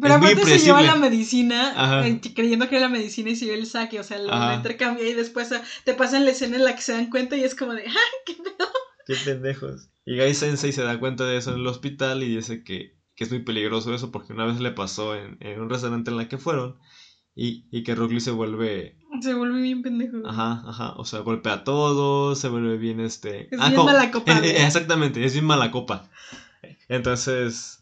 Pero 0.00 0.14
Es 0.14 0.20
aparte 0.20 0.44
se 0.44 0.58
lleva 0.58 0.82
la 0.82 0.94
medicina 0.94 1.72
Ajá. 1.76 2.06
eh, 2.06 2.20
creyendo 2.34 2.68
que 2.68 2.76
era 2.76 2.86
la 2.86 2.92
medicina 2.92 3.30
y 3.30 3.36
se 3.36 3.46
ve 3.46 3.54
el 3.54 3.66
saque, 3.66 3.98
o 4.00 4.04
sea, 4.04 4.18
lo, 4.18 4.32
Ajá. 4.32 4.54
intercambia 4.54 5.06
y 5.08 5.14
después 5.14 5.50
te 5.84 5.94
pasan 5.94 6.24
la 6.24 6.30
escena 6.30 6.56
en 6.56 6.64
la 6.64 6.74
que 6.76 6.82
se 6.82 6.92
dan 6.92 7.10
cuenta 7.10 7.36
y 7.36 7.44
es 7.44 7.54
como 7.54 7.72
de, 7.74 7.82
¡ay, 7.86 7.94
qué 8.26 8.34
pedo! 8.34 8.68
Qué 9.06 9.14
pendejos. 9.24 9.88
Y 10.06 10.16
Gai 10.16 10.34
Sensei 10.34 10.72
se 10.72 10.82
da 10.82 10.98
cuenta 11.00 11.24
de 11.24 11.36
eso 11.36 11.52
en 11.52 11.60
el 11.60 11.66
hospital 11.66 12.22
y 12.22 12.34
dice 12.36 12.62
que, 12.64 12.96
que 13.14 13.24
es 13.24 13.30
muy 13.30 13.40
peligroso 13.40 13.92
eso 13.94 14.10
porque 14.12 14.32
una 14.32 14.46
vez 14.46 14.60
le 14.60 14.70
pasó 14.70 15.14
en, 15.16 15.36
en 15.40 15.60
un 15.60 15.68
restaurante 15.68 16.10
en 16.10 16.16
la 16.16 16.28
que 16.28 16.38
fueron 16.38 16.78
y, 17.34 17.66
y 17.70 17.82
que 17.82 17.94
Rock 17.94 18.12
Lee 18.12 18.20
se 18.20 18.30
vuelve, 18.30 18.96
Se 19.20 19.34
vuelve 19.34 19.60
bien 19.60 19.82
pendejo. 19.82 20.18
ajá, 20.26 20.62
ajá, 20.66 20.92
o 20.96 21.04
sea, 21.04 21.20
golpea 21.20 21.52
a 21.54 21.64
todos, 21.64 22.38
se 22.38 22.48
vuelve 22.48 22.76
bien 22.76 23.00
este... 23.00 23.48
Es 23.54 23.60
ah, 23.60 23.68
bien 23.70 23.84
mala 23.84 24.10
copa, 24.10 24.32
eh, 24.38 24.40
eh, 24.44 24.66
exactamente, 24.66 25.24
es 25.24 25.32
bien 25.32 25.44
mala 25.44 25.70
copa. 25.70 26.08
Entonces, 26.88 27.79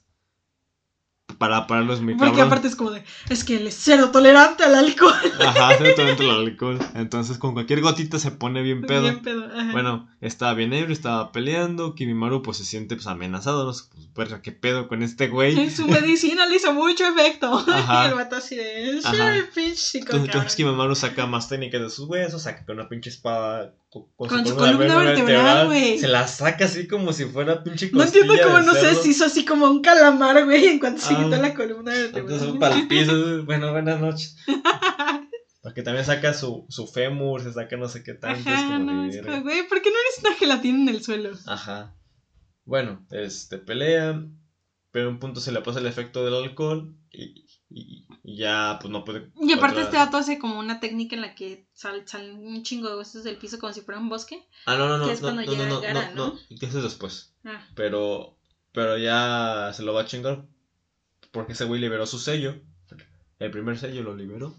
para 1.39 1.67
pararlo 1.67 1.95
es 1.95 2.01
muy 2.01 2.15
Porque 2.15 2.33
cabrón. 2.33 2.47
aparte 2.49 2.69
es 2.69 2.77
como 2.77 2.91
de, 2.91 3.05
es 3.29 3.45
que 3.45 3.57
él 3.57 3.67
es 3.69 3.77
cero 3.81 4.11
tolerante 4.13 4.65
al 4.65 4.75
alcohol. 4.75 5.15
Ajá, 5.41 5.71
mete 5.81 6.05
dentro 6.05 6.27
del 6.27 6.49
alcohol. 6.49 6.79
Entonces 6.95 7.39
con 7.39 7.55
cualquier 7.55 7.81
gotita 7.81 8.19
se 8.19 8.31
pone 8.33 8.63
bien 8.63 8.83
pedo. 8.83 9.03
Bien 9.03 9.23
pedo. 9.23 9.45
ajá. 9.47 9.73
Bueno, 9.73 10.09
estaba 10.21 10.55
bien 10.55 10.73
ebrio, 10.73 10.93
estaba 10.93 11.33
peleando. 11.33 11.95
Kimimaru 11.95 12.43
pues 12.43 12.57
se 12.59 12.65
siente 12.65 12.97
pues 12.97 13.07
amenazado. 13.07 13.65
No 13.65 13.73
sé, 13.73 13.85
pues, 13.95 14.13
verga, 14.15 14.43
qué 14.43 14.53
pedo 14.53 14.89
con 14.89 15.03
este 15.03 15.29
güey. 15.29 15.71
Su 15.71 15.87
medicina 15.87 16.47
le 16.47 16.57
hizo 16.57 16.73
mucho 16.75 17.07
efecto. 17.07 17.53
Ajá. 17.69 18.05
Y 18.05 18.09
el 18.09 18.15
vato 18.15 18.37
así 18.37 18.57
de, 18.57 19.01
Ajá. 19.05 19.13
"Sure, 19.13 19.43
pinche 19.55 19.75
chico, 19.75 20.07
Entonces, 20.17 20.25
entonces 20.27 20.57
cabrón". 20.57 20.57
Kimimaru 20.57 20.95
saca 20.97 21.27
más 21.27 21.49
técnicas 21.49 21.81
de 21.81 21.91
sus 21.91 22.09
huesos, 22.09 22.43
saca 22.43 22.65
con 22.67 22.79
una 22.81 22.89
pinche 22.89 23.11
espada 23.11 23.75
co- 23.89 24.11
con, 24.17 24.29
Con 24.29 24.47
su 24.47 24.57
columna 24.57 24.97
vertebral, 24.99 25.67
güey. 25.67 25.99
Se 25.99 26.09
la 26.09 26.27
saca 26.29 26.65
así 26.67 26.87
como 26.89 27.13
si 27.13 27.25
fuera 27.25 27.63
pinche 27.65 27.91
No 27.93 28.03
entiendo 28.03 28.33
costilla 28.35 28.53
cómo 28.53 28.61
no 28.67 28.75
sé 28.75 28.95
si 28.97 29.11
hizo 29.11 29.25
así 29.25 29.45
como 29.45 29.67
un 29.71 29.83
calamar, 29.83 30.45
güey, 30.45 30.67
en 30.67 30.79
cuanto 30.79 31.01
se 31.01 31.15
Ah. 31.15 31.25
quitó 31.25 31.37
la 31.43 31.55
columna 31.55 31.95
Entonces 31.97 32.31
vertebral. 32.41 32.59
para 32.59 32.77
el 32.77 32.89
piso. 32.89 33.45
Bueno, 33.45 33.73
buenas 33.73 34.01
noches. 34.01 34.37
Porque 35.63 35.83
también 35.83 36.05
saca 36.07 36.33
su, 36.35 36.65
su 36.69 36.87
fémur, 36.87 37.43
se 37.43 37.53
saca 37.53 37.77
no 37.77 37.89
sé 37.89 38.03
qué 38.03 38.15
tanto. 38.15 38.41
es 38.41 38.47
Ajá, 38.57 38.79
como 38.79 38.93
no, 38.93 39.05
es 39.07 39.21
como, 39.23 39.43
güey, 39.43 39.67
¿por 39.69 39.83
qué 39.83 39.91
no 39.91 39.97
eres 39.97 40.19
una 40.25 40.35
gelatina 40.35 40.79
en 40.83 40.89
el 40.89 41.03
suelo? 41.03 41.31
Ajá. 41.47 41.95
Bueno, 42.65 43.05
este, 43.11 43.59
pelea, 43.59 44.23
pero 44.91 45.09
en 45.09 45.15
un 45.15 45.21
punto 45.21 45.41
se 45.41 45.53
le 45.53 45.61
pasa 45.61 45.79
el 45.81 45.87
efecto 45.87 46.25
del 46.25 46.35
alcohol 46.35 46.95
y, 47.13 47.45
y- 47.71 48.07
y 48.25 48.37
ya 48.37 48.79
pues 48.81 48.91
no 48.91 49.05
puede... 49.05 49.31
Y 49.41 49.53
aparte 49.53 49.81
este 49.83 49.97
dato 49.97 50.17
hace 50.17 50.39
como 50.39 50.59
una 50.59 50.81
técnica 50.81 51.15
en 51.17 51.23
la 51.23 51.35
que 51.35 51.67
sal- 51.75 52.07
salen 52.07 52.37
un 52.39 52.63
chingo 52.63 52.89
de 52.89 52.97
huesos 52.97 53.25
del 53.25 53.37
piso 53.37 53.59
como 53.59 53.73
si 53.73 53.81
fuera 53.83 54.01
un 54.01 54.09
bosque. 54.09 54.43
Ah, 54.67 54.77
no, 54.77 54.89
no, 54.89 54.99
no, 54.99 55.07
que 55.07 55.13
es 55.13 55.21
no, 55.23 55.29
cuando 55.33 55.43
no, 55.57 55.81
llega 55.81 56.11
no, 56.15 56.15
no, 56.33 56.39
y 56.49 56.59
que 56.59 56.67
eso 56.67 56.79
es 56.79 56.85
después. 56.85 57.33
Ah, 57.45 57.67
Pero, 57.75 58.37
pero 58.73 58.97
ya 58.99 59.73
se 59.75 59.83
lo 59.83 59.93
va 59.95 60.03
a 60.03 60.07
chingar 60.07 60.45
porque 61.33 61.53
ese 61.53 61.65
güey 61.65 61.81
liberó 61.81 62.07
su 62.07 62.19
sello. 62.19 62.57
El 63.39 63.51
primer 63.51 63.79
sello 63.79 64.03
lo 64.03 64.17
liberó. 64.17 64.57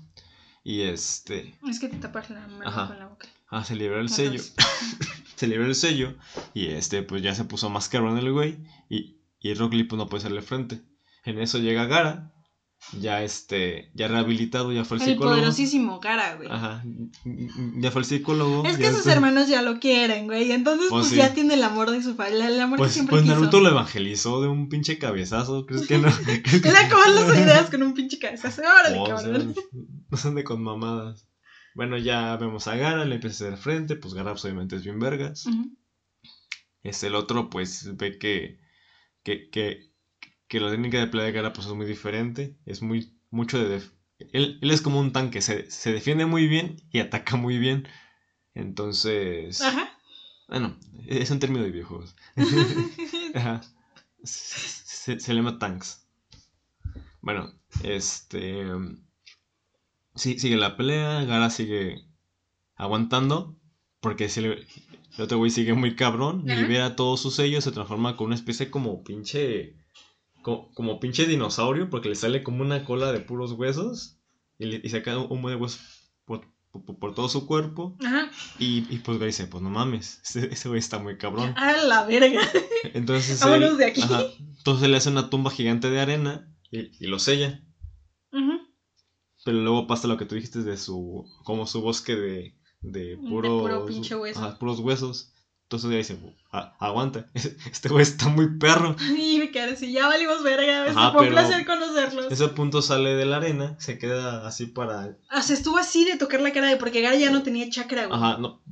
Y 0.64 0.82
este... 0.82 1.58
es 1.68 1.80
que 1.80 1.90
te 1.90 1.98
tapas 1.98 2.30
la 2.30 2.46
mano 2.48 2.68
Ajá. 2.68 2.88
con 2.88 3.00
la 3.00 3.08
boca. 3.08 3.28
Ah, 3.50 3.64
se 3.66 3.76
liberó 3.76 4.00
el 4.00 4.10
sello. 4.10 4.42
Se 5.36 5.48
liberó 5.48 5.68
el 5.70 5.76
sello 5.76 6.16
y 6.54 6.68
este 6.68 7.02
pues 7.02 7.22
ya 7.24 7.34
se 7.34 7.46
puso 7.46 7.70
más 7.70 7.88
cabrón 7.88 8.18
el 8.18 8.30
güey 8.34 8.58
y, 8.90 9.16
y 9.40 9.54
Rock 9.54 9.74
Lee 9.74 9.84
pues 9.84 9.98
no 9.98 10.08
puede 10.08 10.22
hacerle 10.22 10.42
frente. 10.42 10.82
En 11.26 11.40
eso 11.40 11.58
llega 11.60 11.86
Gara 11.86 12.34
ya 12.94 13.24
este, 13.24 13.92
ya 13.94 14.08
rehabilitado, 14.08 14.72
ya 14.72 14.86
fue 14.86 14.98
el, 14.98 15.04
el 15.04 15.10
psicólogo. 15.10 15.36
El 15.36 15.40
poderosísimo 15.42 16.00
cara, 16.00 16.36
güey. 16.36 16.50
Ajá, 16.50 16.84
ya 17.78 17.92
fue 17.92 18.02
el 18.02 18.06
psicólogo. 18.06 18.66
Es 18.66 18.78
que 18.78 18.92
sus 18.92 19.06
hermanos 19.08 19.48
ya 19.48 19.62
lo 19.62 19.80
quieren, 19.80 20.26
güey, 20.26 20.52
entonces 20.52 20.88
pues, 20.90 21.08
pues 21.08 21.18
ya 21.18 21.34
tiene 21.34 21.56
el 21.56 21.64
amor 21.64 21.92
de 21.92 22.02
su 22.02 22.16
familia, 22.16 22.48
el 22.48 22.60
amor 22.60 22.78
pues, 22.78 22.92
que 22.92 22.94
siempre 22.96 23.18
Pues 23.18 23.26
Naruto 23.26 23.60
lo 23.60 23.70
evangelizó 23.70 24.42
de 24.42 24.48
un 24.48 24.70
pinche 24.70 24.98
cabezazo, 24.98 25.66
¿crees 25.66 25.88
que 25.88 25.98
no? 25.98 26.08
Le 26.64 26.78
acabó 26.78 27.04
las 27.06 27.38
ideas 27.38 27.70
con 27.70 27.84
un 27.84 27.94
pinche 27.94 28.18
cabezazo, 28.18 28.62
órale, 28.62 28.98
cabrón. 29.06 29.54
No 30.10 30.18
se 30.18 30.28
ande 30.28 30.44
con 30.44 30.64
mamadas. 30.64 31.28
Bueno, 31.76 31.98
ya 31.98 32.36
vemos 32.38 32.68
a 32.68 32.76
Gara, 32.76 33.06
le 33.06 33.16
empieza 33.16 33.46
a 33.46 33.48
hacer 33.50 33.60
frente, 33.60 33.96
pues 33.96 34.14
Gara 34.14 34.32
pues, 34.32 34.44
obviamente 34.46 34.76
es 34.78 34.84
bien 34.84 35.00
vergas. 35.00 35.46
Es 36.82 37.04
el 37.04 37.14
otro, 37.14 37.50
pues 37.50 37.96
ve 37.98 38.18
que, 38.18 38.60
que, 39.24 39.50
que, 39.50 39.92
que 40.48 40.60
la 40.60 40.72
técnica 40.72 41.00
de 41.00 41.08
pelea 41.08 41.26
de 41.28 41.32
Gara 41.32 41.54
pues 41.54 41.68
es 41.68 41.74
muy 41.74 41.86
diferente, 41.86 42.58
es 42.66 42.82
muy 42.82 43.20
mucho 43.32 43.64
de... 43.64 43.82
Él, 44.34 44.60
él, 44.62 44.72
es 44.72 44.82
como 44.82 45.00
un 45.00 45.14
tanque, 45.14 45.42
se, 45.42 45.70
se, 45.72 45.94
defiende 45.94 46.26
muy 46.26 46.48
bien 46.48 46.78
y 46.92 47.00
ataca 47.00 47.36
muy 47.38 47.58
bien. 47.58 47.88
Entonces... 48.54 49.62
Ajá. 49.62 49.90
Bueno, 50.48 50.78
es 51.08 51.30
un 51.32 51.40
término 51.40 51.64
de 51.64 51.72
videojuegos. 51.72 52.16
Ajá. 53.36 53.62
Se, 54.24 55.20
se, 55.20 55.34
le 55.34 55.40
llama 55.42 55.60
tanks. 55.60 56.06
Bueno, 57.22 57.54
este... 57.84 58.66
Sí, 60.16 60.38
sigue 60.40 60.58
la 60.58 60.76
pelea, 60.76 61.24
Gara 61.24 61.50
sigue 61.50 62.06
aguantando, 62.76 63.59
porque 64.00 64.30
si 64.30 64.40
el, 64.42 64.68
el 65.18 65.24
otro 65.24 65.38
güey 65.38 65.52
sigue 65.52 65.74
muy 65.74 65.96
cabrón, 65.96 66.46
Ajá. 66.50 66.62
libera 66.62 66.96
todos 66.96 67.22
sus 67.22 67.36
sellos, 67.36 67.64
se 67.64 67.72
transforma 67.72 68.16
con 68.16 68.28
una 68.28 68.36
especie 68.36 68.70
como 68.70 69.04
pinche 69.04 69.76
como, 70.42 70.72
como, 70.74 71.00
pinche 71.00 71.26
dinosaurio, 71.26 71.90
porque 71.90 72.10
le 72.10 72.16
sale 72.16 72.44
como 72.44 72.62
una 72.62 72.86
cola 72.86 73.12
de 73.12 73.20
puros 73.20 73.52
huesos 73.52 74.18
y, 74.58 74.68
le, 74.68 74.82
y 74.82 74.90
saca 74.90 75.18
un 75.18 75.30
humo 75.30 75.50
de 75.50 75.58
huesos 75.58 75.82
por, 76.24 76.48
por, 76.72 76.98
por, 76.98 77.14
todo 77.14 77.28
su 77.28 77.46
cuerpo. 77.46 77.98
Ajá. 78.00 78.32
Y, 78.58 78.86
y 78.90 79.00
pues 79.00 79.20
dice, 79.20 79.48
pues 79.48 79.62
no 79.62 79.70
mames, 79.70 80.22
ese, 80.24 80.48
ese 80.54 80.70
güey 80.70 80.80
está 80.80 81.00
muy 81.00 81.18
cabrón. 81.18 81.54
A 81.58 81.74
la 81.84 82.06
verga. 82.06 82.42
Entonces, 82.94 83.40
Vámonos 83.44 83.78
de 83.78 83.86
aquí. 83.86 84.02
Ajá, 84.02 84.24
entonces 84.58 84.88
le 84.88 84.96
hace 84.96 85.10
una 85.10 85.30
tumba 85.30 85.52
gigante 85.52 85.90
de 85.90 86.00
arena 86.00 86.50
y, 86.72 86.92
y 87.04 87.08
lo 87.08 87.20
sella. 87.20 87.62
Ajá. 88.32 88.62
Pero 89.44 89.58
luego 89.58 89.88
pasa 89.88 90.08
lo 90.08 90.18
que 90.18 90.26
tú 90.26 90.36
dijiste 90.36 90.64
de 90.64 90.78
su, 90.78 91.26
como 91.44 91.68
su 91.68 91.82
bosque 91.82 92.16
de, 92.16 92.59
de 92.82 93.18
puro 93.18 93.86
pinche 93.86 94.16
hueso. 94.16 94.40
Ajá, 94.40 94.58
puros 94.60 94.80
huesos. 94.80 95.32
Entonces 95.64 95.92
ya 95.92 95.98
dice, 95.98 96.18
aguanta, 96.80 97.30
este 97.72 97.90
güey 97.90 98.02
está 98.02 98.28
muy 98.28 98.58
perro. 98.58 98.96
Y 99.18 99.38
me 99.38 99.52
quedé 99.52 99.74
así, 99.74 99.92
ya 99.92 100.08
valimos 100.08 100.42
verga, 100.42 101.12
fue 101.14 101.28
un 101.28 101.30
placer 101.30 101.64
conocerlos. 101.66 102.32
Ese 102.32 102.48
punto 102.48 102.82
sale 102.82 103.14
de 103.16 103.26
la 103.26 103.38
arena, 103.38 103.76
se 103.80 104.00
queda 104.00 104.48
así 104.48 104.66
para... 104.66 105.16
O 105.32 105.42
sea, 105.44 105.56
estuvo 105.56 105.78
así 105.78 106.06
de 106.06 106.18
tocar 106.18 106.42
la 106.42 106.52
cara 106.54 106.70
de 106.70 106.78
porque 106.78 107.02
Gara 107.02 107.16
ya 107.18 107.30
no 107.30 107.44
tenía 107.44 107.70
chakra, 107.70 108.08
güey. 108.08 108.18
Ajá, 108.18 108.38
no, 108.40 108.64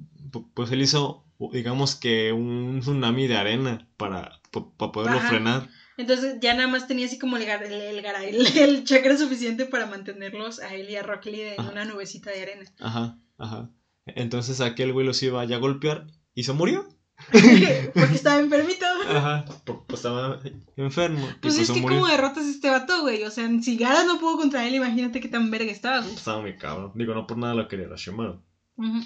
pues 0.55 0.71
él 0.71 0.81
hizo, 0.81 1.23
digamos 1.51 1.95
que 1.95 2.31
un 2.33 2.79
tsunami 2.81 3.27
de 3.27 3.37
arena 3.37 3.87
para, 3.97 4.41
para 4.77 4.91
poderlo 4.91 5.17
Ajá. 5.19 5.29
frenar. 5.29 5.69
Entonces 5.97 6.37
ya 6.41 6.55
nada 6.55 6.67
más 6.67 6.87
tenía 6.87 7.05
así 7.05 7.19
como 7.19 7.37
el, 7.37 7.43
el, 7.43 7.73
el, 7.73 8.01
gara- 8.01 8.23
el- 8.25 8.57
el 8.57 8.83
chakra 8.85 9.17
suficiente 9.17 9.65
para 9.65 9.85
mantenerlos 9.85 10.59
a 10.59 10.73
él 10.73 10.89
y 10.89 10.95
a 10.95 11.03
Rock 11.03 11.25
Lee 11.25 11.41
en 11.41 11.59
Ajá. 11.59 11.71
una 11.71 11.85
nubecita 11.85 12.31
de 12.31 12.41
arena. 12.41 12.71
Ajá, 12.79 13.17
ajá. 13.37 13.69
Entonces 14.15 14.61
aquel 14.61 14.93
güey 14.93 15.05
los 15.05 15.21
iba 15.23 15.43
ya 15.45 15.57
a 15.57 15.59
golpear 15.59 16.07
y 16.33 16.43
se 16.43 16.53
murió. 16.53 16.87
porque 17.31 18.13
estaba 18.13 18.39
enfermito. 18.39 18.85
Ajá, 19.09 19.45
pues 19.65 19.79
estaba 19.99 20.39
enfermo. 20.75 21.27
y 21.27 21.39
Pues 21.39 21.57
es 21.57 21.71
que 21.71 21.81
murió. 21.81 21.99
como 21.99 22.11
derrotas 22.11 22.45
a 22.45 22.49
este 22.49 22.69
vato, 22.69 23.01
güey. 23.01 23.23
O 23.23 23.31
sea, 23.31 23.49
si 23.61 23.75
Gara 23.77 24.03
no 24.03 24.19
pudo 24.19 24.37
contra 24.37 24.67
él, 24.67 24.75
imagínate 24.75 25.19
qué 25.19 25.27
tan 25.27 25.49
verga 25.49 25.71
estaba, 25.71 26.01
güey. 26.01 26.13
Estaba 26.13 26.41
muy 26.41 26.55
cabrón. 26.57 26.91
Digo, 26.95 27.15
no 27.15 27.25
por 27.25 27.37
nada 27.37 27.55
lo 27.55 27.67
quería 27.67 27.87
Rashomaro. 27.87 28.43
Ujú. 28.75 29.01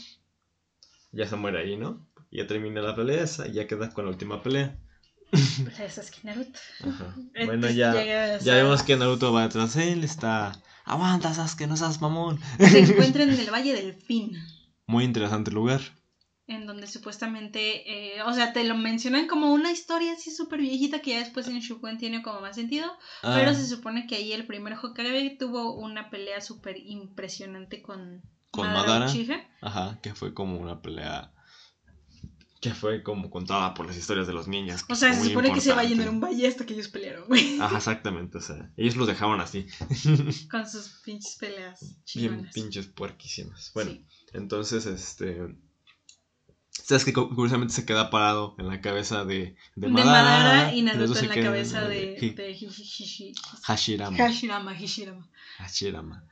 Ya 1.14 1.28
se 1.28 1.36
muere 1.38 1.60
ahí, 1.60 1.78
¿no? 1.78 2.06
Ya 2.32 2.47
termina 2.47 2.82
la 2.82 2.95
pelea 2.95 3.24
esa 3.24 3.47
y 3.47 3.54
ya 3.54 3.68
queda 3.68 3.89
con 3.91 4.06
la 4.06 4.12
última 4.12 4.41
pelea. 4.43 4.78
Pues 5.64 5.80
eso 5.80 6.02
es 6.02 6.12
que 6.12 6.20
Naruto. 6.28 6.60
Ajá. 6.82 7.16
Entonces 7.16 7.45
Bueno, 7.47 7.70
ya, 7.70 8.38
ya 8.39 8.56
vemos 8.56 8.84
que 8.84 8.97
Naruto 8.97 9.32
va 9.32 9.43
detrás 9.43 9.76
de 9.76 9.93
él, 9.93 10.04
está... 10.04 10.52
Aguanta, 10.84 11.34
Sasuke, 11.34 11.68
no 11.68 11.78
seas 11.78 12.02
mamón. 12.02 12.39
Se 12.60 12.80
encuentran 12.84 13.30
en 13.30 13.39
el 13.39 13.49
Valle 13.52 13.74
del 13.74 13.93
Fin. 13.93 14.36
Muy 14.92 15.06
interesante 15.06 15.52
lugar. 15.52 15.80
En 16.48 16.68
donde 16.68 16.86
supuestamente, 16.86 18.18
eh, 18.18 18.24
o 18.24 18.34
sea, 18.34 18.52
te 18.52 18.66
lo 18.66 18.76
mencionan 18.76 19.26
como 19.26 19.54
una 19.54 19.72
historia 19.72 20.12
así 20.12 20.32
súper 20.32 20.60
viejita 20.60 21.00
que 21.00 21.12
ya 21.12 21.20
después 21.20 21.48
en 21.48 21.62
Shuken 21.62 21.98
tiene 21.98 22.22
como 22.22 22.42
más 22.42 22.58
sentido. 22.58 22.92
Ah, 23.24 23.36
Pero 23.38 23.54
se 23.54 23.66
supone 23.68 24.06
que 24.06 24.18
ahí 24.18 24.34
el 24.34 24.46
primer 24.46 24.74
Hokage 24.74 25.38
tuvo 25.39 25.76
una 25.76 26.10
pelea 26.10 26.42
súper 26.42 26.76
impresionante 26.78 27.82
con, 27.82 28.22
Con 28.50 28.68
Madara. 28.68 29.06
Uchiha. 29.06 29.48
Ajá, 29.62 29.98
que 30.04 30.14
fue 30.14 30.34
como 30.34 30.60
una 30.60 30.82
pelea... 30.82 31.32
Que 32.60 32.74
fue 32.74 33.02
como 33.02 33.32
contada 33.32 33.74
por 33.74 33.88
las 33.88 33.98
historias 33.98 34.28
de 34.28 34.34
los 34.34 34.46
que 34.46 34.76
O 34.89 34.96
sea, 34.96 35.14
se 35.14 35.30
supone 35.30 35.54
que 35.54 35.62
se 35.62 35.74
va 35.74 35.82
a 35.82 35.86
llenar 35.86 36.10
un 36.10 36.20
valle 36.20 36.48
hasta 36.48 36.66
que 36.66 36.74
ellos 36.74 36.89
pelearon, 36.89 37.28
güey. 37.28 37.60
Ajá, 37.60 37.78
exactamente, 37.78 38.38
o 38.38 38.42
sea, 38.42 38.72
ellos 38.76 38.98
los 38.98 39.08
dejaban 39.08 39.39
así. 39.39 39.66
Con 40.52 40.70
sus 40.70 41.02
pinches 41.04 41.38
peleas 41.38 41.96
Bien 42.14 42.48
pinches 42.54 42.88
puerquísimas. 42.88 43.72
Bueno, 43.74 43.92
Sí. 43.92 44.06
Entonces, 44.34 44.86
este... 44.86 45.56
¿Sabes 46.72 47.06
que 47.06 47.14
Curiosamente 47.14 47.74
se 47.74 47.86
queda 47.86 48.10
parado 48.10 48.56
en 48.58 48.68
la 48.68 48.82
cabeza 48.82 49.24
de, 49.26 49.56
de 49.76 49.88
De 49.88 49.88
Madara. 49.90 50.24
Madara 50.24 50.74
y 50.76 50.82
Naruto 50.82 51.20
en 51.20 51.28
la 51.30 51.36
cabeza 51.36 51.88
de, 51.88 52.16
de 52.36 52.56
Hishi- 52.58 53.34
Hashirama. 53.64 54.18
Hashirama, 54.18 54.74
Hishirama. 54.80 55.28
Hashirama. 55.58 56.26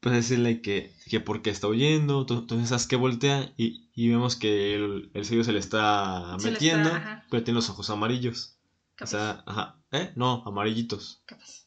Pues 0.00 0.14
decirle 0.14 0.62
que, 0.62 0.94
que 1.10 1.20
porque 1.20 1.50
está 1.50 1.66
huyendo, 1.68 2.24
to- 2.26 2.38
entonces 2.38 2.70
Sasuke 2.70 2.96
voltea 2.96 3.52
y, 3.58 3.90
y 3.94 4.08
vemos 4.08 4.34
que 4.36 4.74
el, 4.74 5.10
el 5.14 5.24
sello 5.26 5.44
se 5.44 5.52
le 5.52 5.58
está 5.58 6.36
le 6.38 6.50
metiendo, 6.52 6.88
está, 6.88 6.96
ajá. 6.98 7.26
pero 7.30 7.44
tiene 7.44 7.56
los 7.56 7.68
ojos 7.68 7.90
amarillos. 7.90 8.56
O 8.94 8.96
Capaz, 8.96 9.10
sea, 9.10 9.42
ajá, 9.46 9.78
¿eh? 9.92 10.12
No, 10.16 10.42
amarillitos. 10.46 11.22
capaz. 11.26 11.66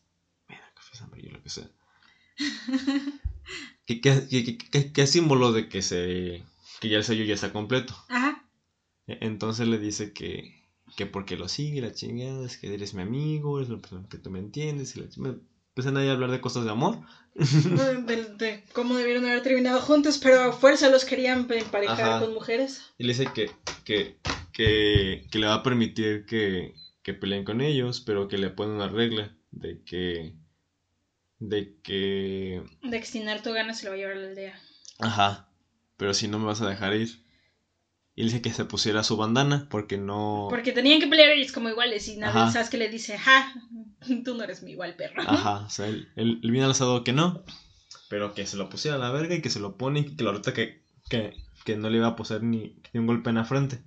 Mira, 0.50 0.64
café 0.74 0.90
es 0.94 1.02
amarillo, 1.02 1.32
lo 1.32 1.44
que 1.44 1.50
sea. 1.50 1.70
¿Qué, 3.86 4.00
qué, 4.00 4.28
qué, 4.72 4.92
qué- 4.94 5.08
símbolo 5.08 5.52
de 5.52 5.68
que 5.68 5.82
se 5.82 6.44
que 6.80 6.90
ya 6.90 6.98
el 6.98 7.04
sello 7.04 7.24
ya 7.26 7.34
está 7.34 7.52
completo? 7.52 7.94
Ajá. 8.10 8.46
E- 9.08 9.18
Entonces 9.22 9.68
le 9.68 9.78
dice 9.78 10.14
que, 10.14 10.54
que 10.96 11.06
porque 11.06 11.36
lo 11.38 11.48
sigue, 11.48 11.82
la 11.82 11.92
chingada, 11.94 12.46
es 12.46 12.58
que 12.58 12.74
eres 12.74 12.94
mi 12.94 13.02
amigo, 13.02 13.58
eres 13.60 13.70
la 13.70 13.78
persona 13.78 14.08
que 14.10 14.18
tú 14.18 14.30
me 14.30 14.40
entiendes. 14.40 14.96
Y 14.96 15.02
la 15.02 15.10
chingada. 15.10 15.36
Empiezan 15.76 15.98
ahí 15.98 16.08
a 16.08 16.12
hablar 16.12 16.30
de 16.32 16.40
cosas 16.40 16.66
de 16.66 16.72
amor. 16.72 17.00
de, 17.36 18.36
de 18.38 18.64
cómo 18.74 18.96
debieron 18.96 19.26
haber 19.26 19.42
terminado 19.42 19.82
juntos, 19.82 20.20
pero 20.20 20.40
a 20.42 20.52
fuerza 20.54 20.90
los 20.90 21.04
querían 21.04 21.48
emparejar 21.52 22.02
Ajá. 22.02 22.20
con 22.20 22.34
mujeres. 22.34 22.82
Y 22.98 23.04
le 23.06 23.14
dice 23.14 23.28
que, 23.34 23.50
que, 23.84 24.18
que, 24.52 25.26
que 25.32 25.40
le 25.40 25.48
va 25.48 25.56
a 25.56 25.64
permitir 25.64 26.26
que, 26.26 26.74
que 27.02 27.14
peleen 27.16 27.44
con 27.44 27.60
ellos, 27.62 28.02
pero 28.02 28.28
que 28.28 28.38
le 28.38 28.50
pone 28.52 28.74
una 28.74 28.88
regla 28.88 29.36
de 29.52 29.82
que. 29.84 30.34
De 31.50 31.78
que. 31.84 32.64
De 32.82 32.98
extinar 32.98 33.42
tu 33.42 33.52
gana 33.52 33.74
se 33.74 33.86
lo 33.86 33.92
va 33.92 33.96
a 33.96 33.98
llevar 33.98 34.18
a 34.18 34.20
la 34.20 34.28
aldea. 34.28 34.60
Ajá, 35.00 35.50
pero 35.98 36.14
si 36.14 36.28
no 36.28 36.40
me 36.40 36.46
vas 36.46 36.62
a 36.62 36.70
dejar 36.70 36.96
ir. 36.96 37.24
Y 38.16 38.22
le 38.22 38.26
dice 38.26 38.42
que 38.44 38.54
se 38.54 38.66
pusiera 38.66 39.04
su 39.04 39.18
bandana 39.18 39.68
porque 39.70 39.98
no. 39.98 40.48
Porque 40.50 40.72
tenían 40.72 41.00
que 41.00 41.08
pelear 41.08 41.32
ellos 41.32 41.52
como 41.52 41.70
iguales 41.70 42.08
y 42.08 42.18
nada, 42.18 42.52
sabes 42.52 42.70
que 42.70 42.78
le 42.78 42.90
dice, 42.90 43.18
ja, 43.18 43.54
tú 44.24 44.36
no 44.36 44.44
eres 44.44 44.62
mi 44.62 44.72
igual 44.72 44.96
perro. 44.96 45.24
Ajá, 45.26 45.66
o 45.66 45.70
sea, 45.70 45.88
él, 45.88 46.12
él, 46.16 46.40
él 46.44 46.52
bien 46.52 46.64
alzado 46.64 47.04
que 47.04 47.12
no, 47.12 47.44
pero 48.10 48.36
que 48.36 48.46
se 48.46 48.56
lo 48.56 48.70
pusiera 48.70 48.98
a 48.98 49.00
la 49.00 49.12
verga 49.12 49.36
y 49.36 49.42
que 49.42 49.50
se 49.50 49.60
lo 49.60 49.78
pone 49.78 50.02
y 50.02 50.16
que 50.16 50.24
la 50.24 50.32
verdad 50.32 50.54
que, 50.54 50.84
que, 51.10 51.34
que 51.66 51.76
no 51.76 51.90
le 51.90 51.98
iba 51.98 52.08
a 52.08 52.16
poner 52.16 52.44
ni, 52.44 52.80
ni 52.94 53.00
un 53.00 53.08
golpe 53.08 53.32
en 53.32 53.36
la 53.36 53.46
frente. 53.46 53.84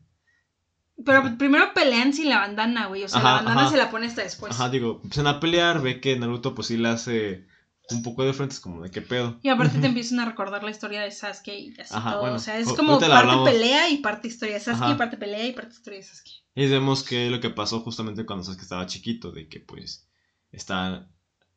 Pero 1.05 1.37
primero 1.37 1.73
pelean 1.75 2.13
sin 2.15 2.29
la 2.29 2.39
bandana, 2.39 2.87
güey. 2.87 3.05
O 3.05 3.09
sea, 3.09 3.19
Ajá, 3.21 3.29
la 3.29 3.37
bandana 3.37 3.61
ajá. 3.63 3.71
se 3.71 3.77
la 3.77 3.91
pone 3.91 4.07
hasta 4.07 4.23
después. 4.23 4.53
Ajá, 4.53 4.71
digo, 4.71 5.01
empiezan 5.03 5.27
a 5.27 5.41
pelear, 5.41 5.83
ve 5.83 6.01
que 6.01 6.17
Naruto 6.19 6.55
pues 6.55 6.69
sí 6.69 6.77
le 6.79 6.89
hace 6.89 7.47
un 7.91 8.03
poco 8.03 8.25
de 8.25 8.33
frente, 8.33 8.55
es 8.55 8.61
como 8.61 8.83
de 8.83 8.91
qué 8.91 9.03
pedo. 9.03 9.39
Y 9.43 9.49
aparte 9.51 9.79
te 9.79 9.87
empiezan 9.87 10.21
a 10.21 10.25
recordar 10.25 10.63
la 10.65 10.71
historia 10.71 11.03
de 11.03 11.11
Sasuke 11.11 11.49
y 11.59 11.81
así 11.81 11.95
Ajá, 11.95 12.13
todo. 12.13 12.21
bueno, 12.23 12.37
o 12.37 12.39
sea, 12.41 12.59
es 12.59 12.67
como 12.73 12.93
la 12.95 12.99
parte 12.99 13.15
hablamos. 13.15 13.49
pelea 13.49 13.91
y 13.91 13.99
parte 13.99 14.29
historia 14.29 14.55
de 14.55 14.61
Sasuke, 14.61 14.93
y 14.93 14.95
parte 14.95 15.17
pelea 15.17 15.47
y 15.47 15.53
parte 15.53 15.73
historia 15.75 15.99
de 16.01 16.05
Sasuke. 16.07 16.43
Y 16.55 16.67
vemos 16.67 17.03
que 17.03 17.29
lo 17.31 17.41
que 17.41 17.51
pasó 17.51 17.81
justamente 17.81 18.25
cuando 18.25 18.45
Sasuke 18.45 18.63
estaba 18.63 18.87
chiquito, 18.87 19.31
de 19.33 19.49
que 19.49 19.61
pues 19.61 20.09
está 20.51 21.09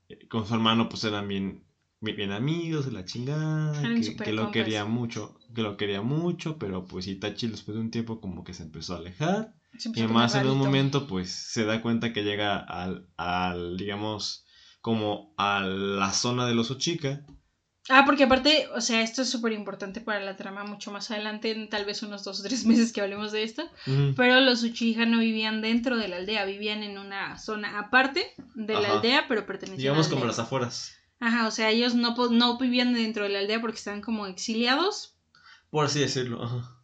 eh, 0.09 0.27
con 0.27 0.45
su 0.45 0.53
hermano 0.53 0.89
pues 0.89 1.03
eran 1.05 1.27
bien, 1.27 1.63
bien, 2.01 2.31
amigos 2.31 2.85
de 2.85 2.91
la 2.91 3.05
chingada, 3.05 3.73
que, 4.23 4.31
lo 4.31 4.51
quería 4.51 4.85
mucho, 4.85 5.37
que 5.53 5.61
lo 5.61 5.77
quería 5.77 6.01
mucho, 6.01 6.57
pero 6.57 6.85
pues 6.85 7.07
Itachi 7.07 7.47
después 7.47 7.75
de 7.75 7.81
un 7.81 7.91
tiempo 7.91 8.21
como 8.21 8.43
que 8.43 8.53
se 8.53 8.63
empezó 8.63 8.95
a 8.95 8.97
alejar. 8.99 9.53
Y 9.73 10.01
a 10.01 10.05
además 10.05 10.35
en 10.35 10.47
un 10.47 10.57
momento 10.57 11.07
pues 11.07 11.31
se 11.31 11.65
da 11.65 11.81
cuenta 11.81 12.11
que 12.11 12.23
llega 12.23 12.57
al, 12.57 13.07
al 13.17 13.77
digamos, 13.77 14.45
como 14.81 15.33
a 15.37 15.61
la 15.61 16.13
zona 16.13 16.47
de 16.47 16.55
los 16.55 16.71
Uchica. 16.71 17.25
Ah, 17.91 18.03
porque 18.05 18.23
aparte, 18.23 18.67
o 18.75 18.81
sea, 18.81 19.01
esto 19.01 19.23
es 19.23 19.29
súper 19.29 19.51
importante 19.51 19.99
para 19.99 20.19
la 20.19 20.37
trama 20.37 20.63
mucho 20.63 20.91
más 20.91 21.09
adelante, 21.09 21.51
en 21.51 21.69
tal 21.69 21.85
vez 21.85 22.03
unos 22.03 22.23
dos 22.23 22.39
o 22.39 22.43
tres 22.43 22.65
meses 22.67 22.93
que 22.93 23.01
hablemos 23.01 23.31
de 23.31 23.43
esto. 23.43 23.63
Pero 24.15 24.39
los 24.41 24.63
Uchiha 24.63 25.05
no 25.05 25.19
vivían 25.19 25.61
dentro 25.61 25.97
de 25.97 26.07
la 26.07 26.17
aldea, 26.17 26.45
vivían 26.45 26.83
en 26.83 26.97
una 26.97 27.37
zona 27.39 27.79
aparte 27.79 28.33
de 28.53 28.73
la 28.75 28.93
aldea, 28.93 29.25
pero 29.27 29.45
pertenecían 29.45 29.79
Digamos 29.79 30.07
como 30.07 30.25
las 30.25 30.39
afueras. 30.39 30.98
Ajá, 31.19 31.47
o 31.47 31.51
sea, 31.51 31.69
ellos 31.69 31.95
no, 31.95 32.15
no 32.29 32.57
vivían 32.57 32.93
dentro 32.93 33.23
de 33.23 33.29
la 33.29 33.39
aldea 33.39 33.61
porque 33.61 33.77
estaban 33.77 34.01
como 34.01 34.25
exiliados. 34.25 35.15
Por 35.69 35.85
así 35.85 35.99
decirlo, 35.99 36.43
ajá. 36.43 36.77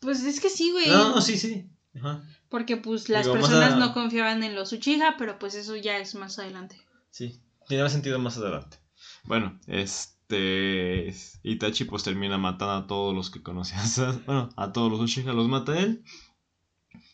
Pues 0.00 0.22
es 0.24 0.40
que 0.40 0.50
sí, 0.50 0.72
güey. 0.72 0.88
No, 0.88 1.10
no, 1.10 1.20
sí, 1.20 1.38
sí. 1.38 1.70
Ajá. 1.94 2.22
Porque 2.48 2.76
pues 2.76 3.08
las 3.08 3.28
personas 3.28 3.76
no 3.76 3.94
confiaban 3.94 4.42
en 4.42 4.54
los 4.54 4.72
Uchiha, 4.72 5.16
pero 5.16 5.38
pues 5.38 5.54
eso 5.54 5.76
ya 5.76 5.98
es 5.98 6.14
más 6.14 6.38
adelante. 6.38 6.80
Sí, 7.10 7.40
tiene 7.68 7.88
sentido 7.88 8.18
más 8.18 8.38
adelante. 8.38 8.78
Bueno, 9.24 9.58
este 9.66 11.14
Itachi 11.42 11.84
pues 11.84 12.02
termina 12.02 12.38
matando 12.38 12.74
a 12.74 12.86
todos 12.86 13.14
los 13.14 13.30
que 13.30 13.42
conocía, 13.42 13.80
bueno, 14.26 14.48
a 14.56 14.72
todos 14.72 14.90
los 14.90 15.00
Uchiha 15.00 15.32
los 15.32 15.48
mata 15.48 15.78
él. 15.78 16.04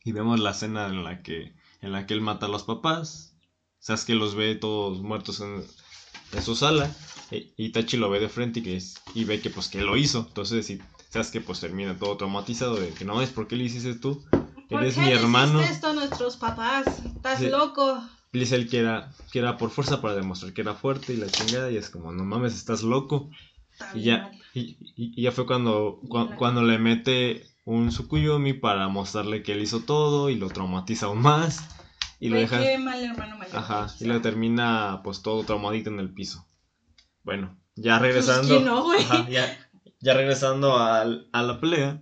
Y 0.05 0.13
vemos 0.13 0.41
la 0.41 0.53
escena 0.53 0.87
en 0.87 1.05
la 1.05 1.23
que 1.23 1.55
en 1.83 1.93
la 1.93 2.07
que 2.07 2.15
él 2.15 2.21
mata 2.23 2.47
a 2.47 2.49
los 2.49 2.63
papás. 2.63 3.37
que 4.07 4.15
los 4.15 4.35
ve 4.35 4.55
todos 4.55 5.03
muertos 5.03 5.41
en, 5.41 5.65
su 6.43 6.55
sala. 6.55 6.91
E 7.31 7.53
Itachi 7.57 7.97
lo 7.97 8.09
ve 8.09 8.21
de 8.21 8.29
frente 8.29 8.61
y, 8.61 8.63
que 8.63 8.83
y 9.15 9.25
ve 9.25 9.41
que 9.41 9.51
pues 9.51 9.69
que 9.69 9.83
lo 9.83 9.97
hizo. 9.97 10.25
Entonces 10.29 10.79
que 11.25 11.41
pues 11.41 11.61
termina 11.61 11.97
todo 11.97 12.17
traumatizado 12.17 12.77
de 12.77 12.91
que 12.91 13.05
no 13.05 13.23
es 13.23 13.31
porque 13.31 13.57
le 13.57 13.65
hiciste 13.65 13.95
tú. 13.95 14.23
Eres 14.69 14.99
mi 14.99 15.11
hermano. 15.11 15.61
esto 15.61 15.89
a 15.89 15.93
nuestros 15.93 16.37
papás? 16.37 16.87
Estás 17.05 17.41
loco. 17.41 18.03
dice 18.33 18.57
él 18.57 18.69
que 18.69 18.79
era, 18.79 19.13
que 19.33 19.39
era 19.39 19.57
por 19.57 19.71
fuerza 19.71 20.03
para 20.03 20.15
demostrar 20.15 20.53
que 20.53 20.61
era 20.61 20.75
fuerte 20.75 21.15
y 21.15 21.17
la 21.17 21.29
chingada. 21.29 21.71
Y 21.71 21.77
es 21.77 21.89
como, 21.89 22.13
no 22.13 22.25
mames, 22.25 22.55
estás 22.55 22.83
loco. 22.83 23.31
y 23.95 24.03
ya, 24.03 24.31
y, 24.55 25.21
ya 25.21 25.33
fue 25.33 25.47
cuando, 25.47 26.01
cuando 26.37 26.63
le 26.63 26.79
mete 26.79 27.47
un 27.65 27.89
Tsukuyomi 27.89 28.53
para 28.53 28.89
mostrarle 28.89 29.43
que 29.43 29.53
él 29.53 29.63
hizo 29.63 29.81
todo 29.81 30.29
y 30.31 30.35
lo 30.35 30.49
traumatiza 30.49 31.07
aún 31.07 31.23
más. 31.23 31.65
Y 32.19 32.29
lo 32.29 32.39
deja. 32.39 32.59
mal 32.79 33.03
hermano 33.03 33.37
mayor. 33.37 33.57
Ajá, 33.57 33.87
y 34.01 34.05
lo 34.05 34.21
termina 34.21 35.01
pues 35.05 35.23
todo 35.23 35.45
traumadito 35.45 35.91
en 35.91 36.01
el 36.01 36.13
piso. 36.13 36.47
Bueno, 37.23 37.59
ya 37.75 37.99
pues, 37.99 38.15
regresando. 38.15 38.61
no, 38.61 38.93
ajá, 38.93 39.29
ya, 39.29 39.59
ya 40.01 40.15
regresando 40.15 40.77
a 40.79 41.05
la 41.05 41.61
pelea, 41.61 42.01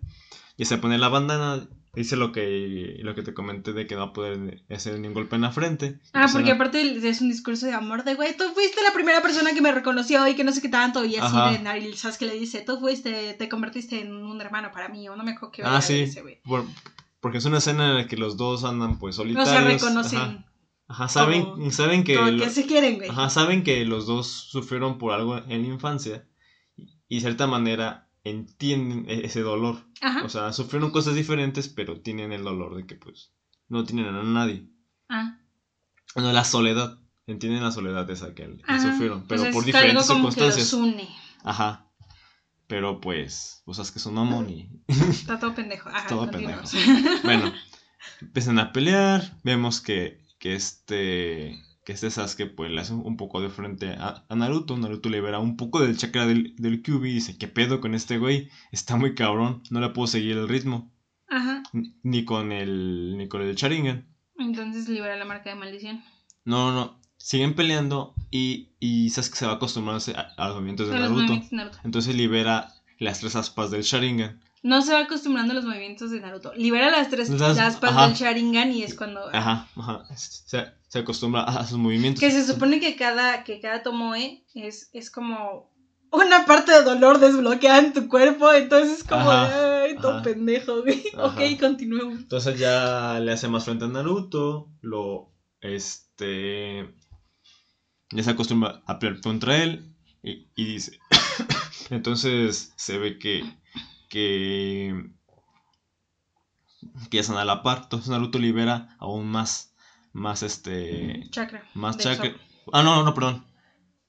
y 0.57 0.67
se 0.67 0.79
pone 0.79 0.99
la 0.99 1.09
bandana, 1.09 1.67
dice 1.95 2.17
lo 2.17 2.33
que, 2.33 2.99
lo 3.01 3.15
que 3.15 3.23
te 3.23 3.35
comenté 3.35 3.73
de 3.73 3.87
que 3.87 3.95
no 3.95 4.03
va 4.03 4.07
a 4.09 4.13
poder 4.13 4.63
hacer 4.71 4.95
ningún 4.95 5.15
golpe 5.15 5.37
en 5.37 5.43
la 5.43 5.51
frente. 5.51 5.99
Ah, 6.13 6.29
porque 6.33 6.53
aparte 6.53 7.09
es 7.09 7.21
un 7.21 7.29
discurso 7.29 7.67
de 7.67 7.73
amor 7.73 8.05
de, 8.05 8.15
güey, 8.15 8.37
tú 8.37 8.45
fuiste 8.55 8.83
la 8.83 8.93
primera 8.93 9.21
persona 9.23 9.53
que 9.53 9.61
me 9.61 9.73
reconoció 9.73 10.27
y 10.29 10.35
que 10.35 10.45
no 10.45 10.53
sé 10.53 10.63
qué 10.63 10.69
tanto, 10.69 11.05
y 11.05 11.17
así 11.17 11.37
de 11.53 11.63
Naril, 11.63 11.97
¿sabes 11.97 12.19
qué 12.19 12.27
le 12.27 12.35
dice? 12.35 12.61
Tú 12.61 12.79
fuiste, 12.79 13.35
te 13.35 13.49
convertiste 13.49 14.01
en 14.01 14.13
un 14.13 14.41
hermano 14.41 14.71
para 14.73 14.89
mí, 14.89 15.09
o 15.09 15.17
no 15.17 15.25
me 15.25 15.33
acuerdo 15.33 15.53
qué 15.53 15.63
Ah, 15.65 15.81
sí, 15.81 16.07
porque 17.25 17.39
es 17.39 17.47
una 17.47 17.57
escena 17.57 17.89
en 17.89 17.95
la 17.95 18.07
que 18.07 18.19
los 18.19 18.37
dos 18.37 18.65
andan 18.65 18.99
pues 18.99 19.17
solitarios. 19.17 19.49
No 19.51 19.59
se 19.59 19.67
reconocen. 19.67 20.45
Ajá. 20.89 21.09
saben, 21.09 21.73
saben 21.73 22.05
que... 22.05 22.17
que 22.39 22.51
se 22.51 22.67
quieren, 22.67 22.97
güey. 22.97 23.09
Ajá, 23.09 23.31
saben 23.31 23.65
que 23.65 23.83
los 23.87 24.05
dos 24.05 24.27
sufrieron 24.27 24.99
por 24.99 25.15
algo 25.15 25.39
en 25.39 25.63
la 25.63 25.69
infancia 25.69 26.29
y 26.77 27.15
de 27.15 27.21
cierta 27.23 27.47
manera 27.47 28.11
entienden 28.25 29.07
e-, 29.09 29.25
ese 29.25 29.41
dolor. 29.41 29.79
O 30.23 30.29
sea, 30.29 30.53
sufrieron 30.53 30.91
cosas 30.91 31.15
diferentes, 31.15 31.71
pero 31.71 32.03
tienen 32.03 32.31
el 32.31 32.45
dolor 32.45 32.77
de 32.77 32.85
que 32.85 32.97
pues 32.97 33.33
no 33.69 33.85
tienen 33.85 34.15
a 34.15 34.23
nadie. 34.23 34.69
Ah. 35.09 35.39
No, 36.17 36.31
la 36.31 36.45
soledad. 36.45 36.99
Entienden 37.27 37.63
la 37.63 37.73
soledad 37.73 38.11
esa 38.11 38.35
que, 38.35 38.55
sufrieron, 38.83 39.25
pero 39.27 39.51
por 39.51 39.65
diferentes 39.65 40.09
circunstancias. 40.09 40.77
Ajá. 41.43 41.91
Pero 42.67 43.01
pues, 43.01 43.63
pues 43.65 43.79
es 43.79 43.91
que 43.91 43.99
es 43.99 44.07
un 44.07 44.15
mamón 44.15 44.51
y... 44.51 44.69
Está 44.89 45.39
todo 45.39 45.55
pendejo. 45.55 45.89
Ajá, 45.89 46.09
todo 46.09 46.31
pendejo. 46.31 46.63
Bueno, 47.25 47.53
empiezan 48.21 48.59
a 48.59 48.73
pelear, 48.73 49.39
vemos 49.43 49.81
que, 49.81 50.21
que 50.39 50.55
este 50.55 51.59
que 51.85 51.93
este 51.93 52.11
Sasuke 52.11 52.47
pues 52.47 52.71
le 52.71 52.81
hace 52.81 52.95
un 52.95 53.17
poco 53.17 53.41
de 53.43 53.51
frente 53.51 53.91
a, 53.91 54.25
Naruto. 54.35 54.77
Naruto 54.77 55.11
libera 55.11 55.39
un 55.39 55.57
poco 55.57 55.81
del 55.81 55.99
chakra 55.99 56.27
del, 56.27 56.55
del 56.57 56.83
Kyubi 56.83 57.11
y 57.11 57.15
dice, 57.15 57.37
¿qué 57.37 57.47
pedo 57.47 57.81
con 57.81 57.95
este 57.95 58.17
güey? 58.19 58.49
Está 58.73 58.97
muy 58.97 59.15
cabrón, 59.15 59.63
no 59.71 59.81
le 59.81 59.91
puedo 59.91 60.07
seguir 60.07 60.37
el 60.39 60.49
ritmo. 60.49 60.91
Ajá. 61.29 61.63
Ni 62.03 62.25
con 62.25 62.53
el, 62.53 63.17
ni 63.19 63.29
con 63.29 63.43
el 63.43 63.55
Sharingan. 63.55 64.09
Entonces 64.39 64.89
libera 64.89 65.17
la 65.17 65.25
marca 65.25 65.51
de 65.51 65.57
maldición. 65.57 66.03
No, 66.45 66.73
no. 66.73 67.01
Siguen 67.25 67.55
peleando 67.55 68.15
y, 68.31 68.69
y 68.81 69.09
Sasuke 69.09 69.37
se 69.37 69.47
va 69.47 69.53
acostumbrándose 69.53 70.13
a, 70.13 70.35
a 70.37 70.49
los 70.49 70.57
movimientos 70.57 70.89
de 70.89 70.99
Naruto. 70.99 71.41
Entonces 71.83 72.15
libera 72.15 72.75
las 72.99 73.21
tres 73.21 73.35
aspas 73.35 73.71
del 73.71 73.83
Sharingan 73.83 74.43
no 74.63 74.81
se 74.81 74.93
va 74.93 75.01
acostumbrando 75.01 75.53
a 75.53 75.57
los 75.57 75.67
movimientos 75.67 76.11
de 76.11 76.21
Naruto. 76.21 76.53
Libera 76.55 76.91
las 76.91 77.11
tres 77.11 77.31
aspas 77.31 77.97
del 77.97 78.15
Sharingan 78.15 78.73
y 78.73 78.83
es 78.83 78.95
cuando. 78.95 79.21
Ajá, 79.33 79.69
ajá. 79.77 80.05
Se, 80.17 80.65
se, 80.89 80.99
acostumbra 80.99 81.45
a 81.45 81.67
sus 81.67 81.77
movimientos. 81.77 82.21
Que 82.21 82.31
se 82.31 82.47
supone 82.47 82.81
que 82.81 82.97
cada, 82.97 83.45
que 83.45 83.61
cada 83.61 83.83
Tomoe 83.83 84.45
es, 84.55 84.89
es 84.95 85.11
como 85.11 85.71
una 86.11 86.47
parte 86.47 86.73
de 86.73 86.83
dolor 86.83 87.21
desbloqueada 87.21 87.79
en 87.81 87.93
tu 87.93 88.09
cuerpo. 88.09 88.53
Entonces 88.53 89.01
es 89.01 89.05
como 89.05 89.31
ay, 89.31 89.97
todo 89.97 90.23
pendejo, 90.23 90.83
güey. 90.83 91.05
Ok, 91.19 91.61
continuemos. 91.61 92.21
Entonces 92.21 92.59
ya 92.59 93.21
le 93.21 93.33
hace 93.33 93.49
más 93.49 93.65
frente 93.65 93.85
a 93.85 93.89
Naruto. 93.89 94.71
Lo. 94.81 95.31
Este. 95.61 96.91
Ya 98.15 98.23
se 98.23 98.31
acostumbra 98.31 98.83
a 98.87 98.99
pelear 98.99 99.21
contra 99.21 99.63
él. 99.63 99.95
Y, 100.23 100.47
y 100.57 100.65
dice. 100.65 100.99
Entonces 101.91 102.73
se 102.77 102.99
ve 102.99 103.19
que 103.19 103.45
que, 104.15 105.11
que 107.11 107.19
están 107.19 107.37
a 107.37 107.45
la 107.45 107.65
par. 107.65 107.81
Entonces 107.83 108.09
Naruto 108.11 108.39
libera 108.39 108.97
aún 109.01 109.27
más, 109.27 109.75
más 110.13 110.45
este... 110.45 111.29
Chakra. 111.31 111.69
Más 111.75 111.99
chakra. 111.99 112.37
Ah, 112.73 112.85
no, 112.85 113.03
no, 113.03 113.13
perdón. 113.13 113.45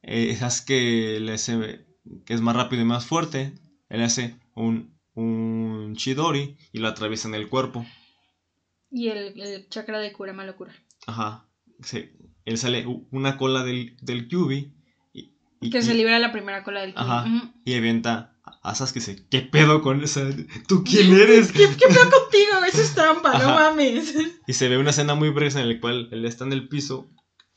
Eh, 0.04 0.38
es 0.40 0.62
que 0.62 1.20
le 1.20 1.34
hace, 1.34 1.88
que 2.24 2.36
es 2.36 2.42
más 2.42 2.56
rápido 2.56 2.84
y 2.84 2.86
más 2.86 3.08
fuerte. 3.08 3.56
Él 3.90 4.04
hace 4.04 4.40
un, 4.54 4.96
un 5.16 5.96
Chidori 5.96 6.56
y 6.72 6.78
lo 6.78 6.88
atraviesa 6.88 7.28
en 7.28 7.34
el 7.34 7.50
cuerpo. 7.50 7.84
Y 8.92 9.10
el, 9.10 9.68
chakra 9.70 9.98
de 9.98 10.14
cura 10.14 10.34
locura. 10.34 10.72
Ajá. 11.08 11.48
Sí. 11.82 12.12
Él 12.46 12.58
sale 12.58 12.86
una 13.12 13.38
cola 13.38 13.64
del, 13.64 13.98
del 14.02 14.28
Kyubi. 14.28 14.72
Y, 15.62 15.70
que 15.70 15.82
se 15.82 15.96
libera 15.96 16.20
la 16.20 16.32
primera 16.32 16.64
cola 16.64 16.82
del 16.82 16.94
Kyubi. 16.94 17.06
Ajá. 17.06 17.54
Y 17.66 17.74
avienta 17.74 18.36
Asas 18.62 18.94
que 18.94 19.02
se, 19.02 19.28
¿qué 19.28 19.42
pedo 19.42 19.82
con 19.82 20.04
esa? 20.04 20.28
¿Tú 20.68 20.84
quién 20.84 21.14
eres? 21.14 21.52
¿Qué, 21.52 21.68
pedo 21.68 21.78
contigo? 22.12 22.64
Eso 22.68 22.82
es 22.82 22.96
trampa, 22.96 23.38
no 23.38 23.50
mames. 23.50 24.16
Y 24.48 24.54
se 24.54 24.70
ve 24.70 24.78
una 24.78 24.90
escena 24.90 25.16
muy 25.16 25.30
breve 25.30 25.60
en 25.60 25.70
la 25.70 25.80
cual 25.80 26.10
él 26.12 26.26
está 26.26 26.46
en 26.46 26.54
el 26.54 26.68
piso, 26.68 27.12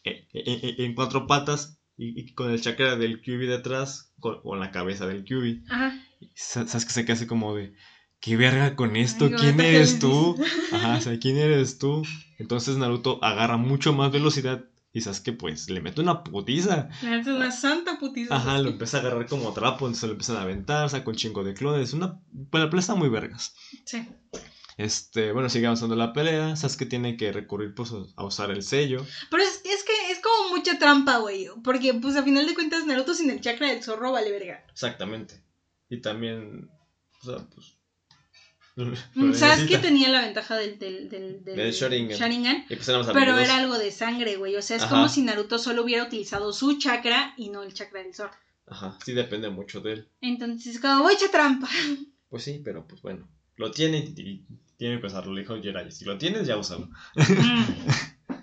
eh, 0.05 0.27
eh, 0.33 0.61
eh, 0.63 0.75
en 0.79 0.95
cuatro 0.95 1.27
patas, 1.27 1.81
y, 1.97 2.33
con 2.35 2.51
el 2.51 2.61
chakra 2.61 2.97
del 2.97 3.21
QB 3.23 3.49
detrás, 3.49 4.13
con, 4.21 4.41
con 4.43 4.61
la 4.61 4.71
cabeza 4.71 5.07
del 5.07 5.25
QB. 5.25 5.71
Ajá. 5.71 5.99
Sabes 6.35 6.85
que 6.85 6.93
se 6.93 7.05
queda 7.05 7.15
así 7.15 7.27
como 7.27 7.55
de, 7.55 7.73
¿qué 8.21 8.37
verga 8.37 8.77
con 8.77 8.97
esto? 8.97 9.31
¿Quién 9.31 9.61
eres 9.61 9.99
tú? 9.99 10.37
Ajá, 10.73 10.99
o 10.99 11.01
sea, 11.01 11.19
¿quién 11.19 11.39
eres 11.39 11.79
tú? 11.79 12.03
Entonces 12.39 12.77
Naruto 12.77 13.23
agarra 13.25 13.57
mucho 13.57 13.93
más 13.93 14.13
velocidad 14.13 14.68
y 14.93 15.01
sabes 15.01 15.21
que 15.21 15.33
pues 15.33 15.69
le 15.69 15.81
mete 15.81 16.01
una 16.01 16.25
putiza. 16.25 16.89
Le 17.03 17.11
mete 17.11 17.33
una 17.33 17.53
santa 17.53 17.99
putiza. 17.99 18.35
Ajá, 18.35 18.59
lo 18.59 18.71
empieza 18.71 18.97
a 18.97 19.01
agarrar 19.01 19.27
como 19.27 19.53
trapo, 19.53 19.87
entonces 19.87 20.05
lo 20.05 20.13
empiezan 20.13 20.37
a 20.37 20.43
aventar, 20.43 20.89
saca 20.89 21.11
un 21.11 21.17
chingo 21.17 21.45
de 21.45 21.55
clones. 21.55 21.93
Una. 21.93 22.21
Pues 22.51 22.63
la 22.63 22.71
pelea 22.71 22.81
está 22.81 22.95
muy 22.95 23.09
vergas. 23.09 23.55
Sí. 23.85 24.09
Este, 24.79 25.33
bueno, 25.33 25.49
sigue 25.49 25.67
avanzando 25.67 25.97
la 25.97 26.13
pelea. 26.13 26.57
Sabes 26.57 26.77
que 26.77 26.87
tiene 26.87 27.17
que 27.17 27.33
recurrir 27.33 27.75
pues 27.75 27.93
a 28.17 28.25
usar 28.25 28.51
el 28.51 28.63
sello. 28.63 29.05
Pero 29.31 29.43
es, 29.43 29.61
es 29.65 29.85
que 29.85 30.13
es 30.13 30.21
como 30.21 30.57
mucha 30.57 30.79
trampa, 30.79 31.19
güey. 31.19 31.49
Porque 31.63 31.95
pues 31.95 32.17
a 32.17 32.23
final 32.23 32.47
de 32.47 32.55
cuentas 32.55 32.87
Naruto 32.87 33.13
sin 33.13 33.31
el 33.31 33.41
chakra 33.41 33.69
del 33.69 33.83
zorro 33.83 34.13
vale 34.13 34.31
verga. 34.31 34.65
Exactamente. 34.71 35.43
Y 35.91 36.01
también. 36.01 36.71
O 37.21 37.25
sea, 37.25 37.39
pues 37.55 37.78
Mm, 39.15 39.33
¿Sabes 39.35 39.67
que 39.67 39.79
tenía 39.79 40.09
la 40.09 40.21
ventaja 40.21 40.57
del, 40.57 40.79
del, 40.79 41.09
del, 41.09 41.45
del 41.45 41.73
Sharingan? 41.73 42.65
Pues 42.69 42.89
pero 43.13 43.37
era 43.39 43.57
algo 43.57 43.77
de 43.77 43.91
sangre, 43.91 44.37
güey. 44.37 44.55
O 44.55 44.63
sea, 44.63 44.77
es 44.77 44.85
como 44.85 45.09
si 45.09 45.23
Naruto 45.23 45.59
solo 45.59 45.83
hubiera 45.83 46.05
utilizado 46.05 46.53
su 46.53 46.79
chakra 46.79 47.35
y 47.37 47.49
no 47.49 47.65
el 47.65 47.75
chakra 47.75 48.03
del 48.03 48.15
sol. 48.15 48.31
Ajá, 48.69 48.97
sí 49.05 49.15
depende 49.15 49.51
mucho 49.51 49.81
de 49.81 49.95
él. 49.95 50.09
Entonces, 50.21 50.79
como, 50.79 51.03
voy 51.03 51.15
a 51.15 51.31
trampa. 51.31 51.69
Pues 52.29 52.43
sí, 52.43 52.61
pero 52.63 52.87
pues 52.87 53.01
bueno. 53.01 53.27
Lo 53.57 53.71
tiene 53.71 54.01
y, 54.01 54.45
tiene 54.77 54.97
que 54.97 55.01
pensarlo. 55.01 55.33
Le 55.33 55.41
dijo 55.41 55.57
Jiraiya, 55.57 55.91
si 55.91 56.05
lo 56.05 56.19
tienes, 56.19 56.47
ya 56.47 56.59
úsalo. 56.59 56.91
Mm. 57.17 57.65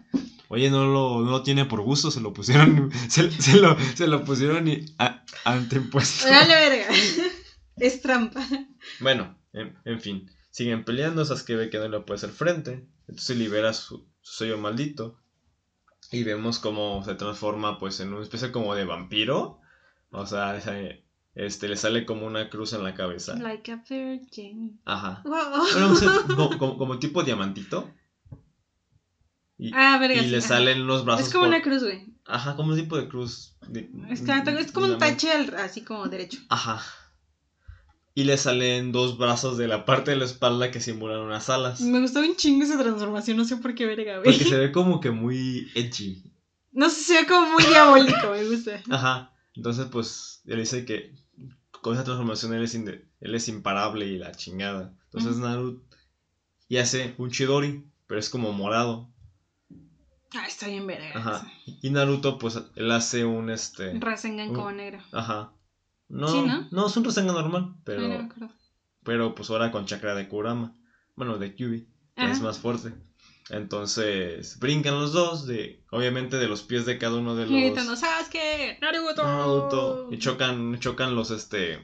Oye, 0.50 0.72
no 0.72 0.88
lo, 0.88 1.22
no 1.22 1.30
lo 1.30 1.44
tiene 1.44 1.66
por 1.66 1.82
gusto, 1.82 2.10
se 2.10 2.20
lo 2.20 2.34
pusieron, 2.34 2.92
se, 3.10 3.30
se 3.30 3.58
lo, 3.58 3.78
se 3.96 4.08
lo 4.08 4.26
pusieron 4.26 4.68
y 4.68 4.86
a, 4.98 5.24
anteimpuesto. 5.44 6.28
Dale 6.28 6.56
verga. 6.56 6.96
es 7.78 8.02
trampa. 8.02 8.44
Bueno, 9.00 9.38
en, 9.56 10.02
fin, 10.02 10.30
siguen 10.52 10.84
peleando, 10.86 11.24
que 11.44 11.56
ve 11.56 11.70
que 11.70 11.78
no 11.80 11.88
le 11.88 12.00
puede 12.02 12.18
hacer 12.18 12.30
frente, 12.32 12.88
entonces 13.08 13.38
libera 13.38 13.74
su, 13.74 14.08
sello 14.22 14.58
maldito 14.58 15.20
y 16.12 16.24
vemos 16.24 16.60
cómo 16.60 17.04
se 17.04 17.16
transforma 17.16 17.78
pues 17.80 18.00
en 18.00 18.14
una 18.14 18.24
especie 18.24 18.52
como 18.52 18.76
de 18.76 18.86
vampiro, 18.86 19.60
o 20.12 20.26
sea, 20.26 20.58
este, 21.36 21.68
le 21.68 21.76
sale 21.78 22.06
como 22.06 22.26
una 22.26 22.50
cruz 22.50 22.74
en 22.74 22.84
la 22.84 22.94
cabeza. 22.96 23.36
Like 23.36 23.72
a 23.72 23.84
virgin. 23.90 24.80
Ajá. 24.86 25.22
Wow. 25.26 25.66
Bueno, 25.74 25.92
o 25.92 25.96
sea, 25.96 26.12
como, 26.28 26.58
como- 26.58 26.78
como 26.78 27.00
tipo 27.00 27.24
diamantito. 27.24 27.92
Y, 29.58 29.72
Ah, 29.74 29.98
verga, 30.00 30.22
y 30.22 30.28
le 30.28 30.38
ajá. 30.40 30.48
salen 30.50 30.86
los 30.86 31.06
brazos. 31.06 31.28
Es 31.28 31.32
como 31.34 31.46
por- 31.46 31.54
una 31.54 31.62
cruz, 31.62 31.84
güey. 31.84 32.14
Ajá, 32.26 32.56
como 32.56 32.72
un 32.74 32.78
tipo 32.80 32.98
de 32.98 33.08
cruz. 33.08 33.56
de- 33.68 33.90
Es, 34.10 34.22
como 34.72 34.88
un 34.88 34.98
tache 34.98 35.32
así 35.32 35.82
como 35.82 36.08
derecho. 36.08 36.40
Ajá. 36.50 36.82
Y 38.18 38.24
le 38.24 38.38
salen 38.38 38.94
dos 38.94 39.18
brazos 39.18 39.58
de 39.58 39.68
la 39.68 39.84
parte 39.86 40.12
de 40.12 40.18
la 40.18 40.24
espalda 40.26 40.72
que 40.72 40.80
simulan 40.80 41.20
unas 41.20 41.50
alas. 41.50 41.82
Me 41.82 42.00
gustó 42.00 42.22
un 42.22 42.36
chingo 42.38 42.64
esa 42.64 42.82
transformación, 42.82 43.36
no 43.36 43.44
sé 43.44 43.58
por 43.58 43.76
qué 43.76 43.86
verga, 43.86 44.20
güey. 44.20 44.32
Porque 44.32 44.46
se 44.50 44.58
ve 44.58 44.72
como 44.72 45.02
que 45.02 45.12
muy 45.12 45.68
edgy. 45.76 46.24
No 46.72 46.90
sé, 46.90 47.02
se 47.04 47.14
ve 47.22 47.28
como 47.28 47.52
muy 47.52 47.64
diabólico, 47.66 48.32
me 48.32 48.46
gusta. 48.48 48.82
Ajá. 48.90 49.34
Entonces, 49.54 49.88
pues, 49.92 50.42
él 50.46 50.60
dice 50.60 50.86
que 50.86 51.14
con 51.82 51.94
esa 51.94 52.06
transformación 52.06 52.54
él 52.54 52.64
es, 52.64 52.74
él 52.76 53.36
es 53.36 53.48
imparable 53.50 54.06
y 54.08 54.18
la 54.18 54.32
chingada. 54.32 54.94
Entonces. 55.12 55.38
Naruto 55.38 55.84
y 56.68 56.78
hace 56.78 57.14
un 57.18 57.30
Chidori, 57.32 57.84
pero 58.08 58.20
es 58.20 58.30
como 58.30 58.52
morado. 58.54 59.10
Ah, 60.34 60.48
está 60.48 60.68
bien 60.68 60.88
verga. 60.88 61.12
Ajá. 61.16 61.52
Y 61.82 61.90
Naruto, 61.90 62.38
pues, 62.40 62.60
él 62.76 62.92
hace 62.92 63.26
un 63.26 63.50
este. 63.50 63.94
Rasengan 64.00 64.50
un- 64.50 64.56
como 64.56 64.72
negro. 64.72 65.00
Ajá. 65.12 65.52
No, 66.08 66.28
Sí, 66.28 66.42
¿no? 66.72 66.88
es 66.88 66.98
un 66.98 67.04
Rasengan 67.04 67.36
normal, 67.36 67.76
pero, 67.84 68.02
Ay, 68.02 68.08
no 68.10 68.18
me 68.20 68.24
acuerdo. 68.26 68.54
pero 69.04 69.36
pues 69.36 69.50
ahora 69.50 69.72
con 69.72 69.86
chakra 69.86 70.16
de 70.16 70.28
Kurama. 70.28 70.76
Bueno, 71.16 71.38
de 71.38 71.56
Kyubi, 71.56 71.88
que 72.16 72.30
es 72.32 72.42
más 72.42 72.60
fuerte. 72.60 72.94
Entonces, 73.50 74.60
brincan 74.60 75.00
los 75.00 75.14
dos, 75.14 75.46
de 75.48 75.84
obviamente 75.92 76.38
de 76.38 76.48
los 76.48 76.62
pies 76.64 76.86
de 76.86 76.98
cada 76.98 77.16
uno 77.18 77.36
de 77.36 77.44
los 77.46 77.52
Naruto. 79.24 79.24
Naruto. 79.24 80.08
Y 80.12 80.18
chocan, 80.20 80.80
chocan 80.80 81.16
los 81.16 81.32
este. 81.32 81.80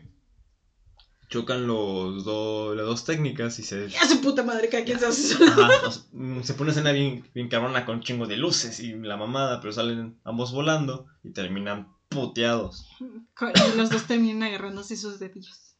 Chocan 1.29 1.65
los 1.65 2.25
dos, 2.25 2.75
las 2.75 2.85
dos 2.85 3.05
técnicas 3.05 3.57
y 3.59 3.63
se. 3.63 3.87
Ya 3.87 4.05
su 4.05 4.19
puta 4.21 4.43
madre, 4.43 4.67
quien 4.67 4.99
se 4.99 5.05
hace. 5.05 5.41
Ajá, 5.45 5.69
los- 5.83 6.09
mm, 6.11 6.41
se 6.41 6.53
pone 6.55 6.63
una 6.63 6.71
escena 6.71 6.91
bien, 6.91 7.29
bien 7.33 7.47
cabrona 7.47 7.85
con 7.85 8.01
chingo 8.01 8.25
de 8.27 8.35
luces 8.37 8.79
y 8.81 8.91
la 8.93 9.15
mamada, 9.15 9.61
pero 9.61 9.71
salen 9.71 10.19
ambos 10.25 10.51
volando 10.51 11.05
y 11.23 11.31
terminan 11.31 11.87
puteados. 12.11 12.85
Y 12.99 13.77
los 13.77 13.89
dos 13.89 14.05
terminan 14.05 14.43
agarrándose 14.43 14.95
sus 14.95 15.17
dedillos. 15.19 15.75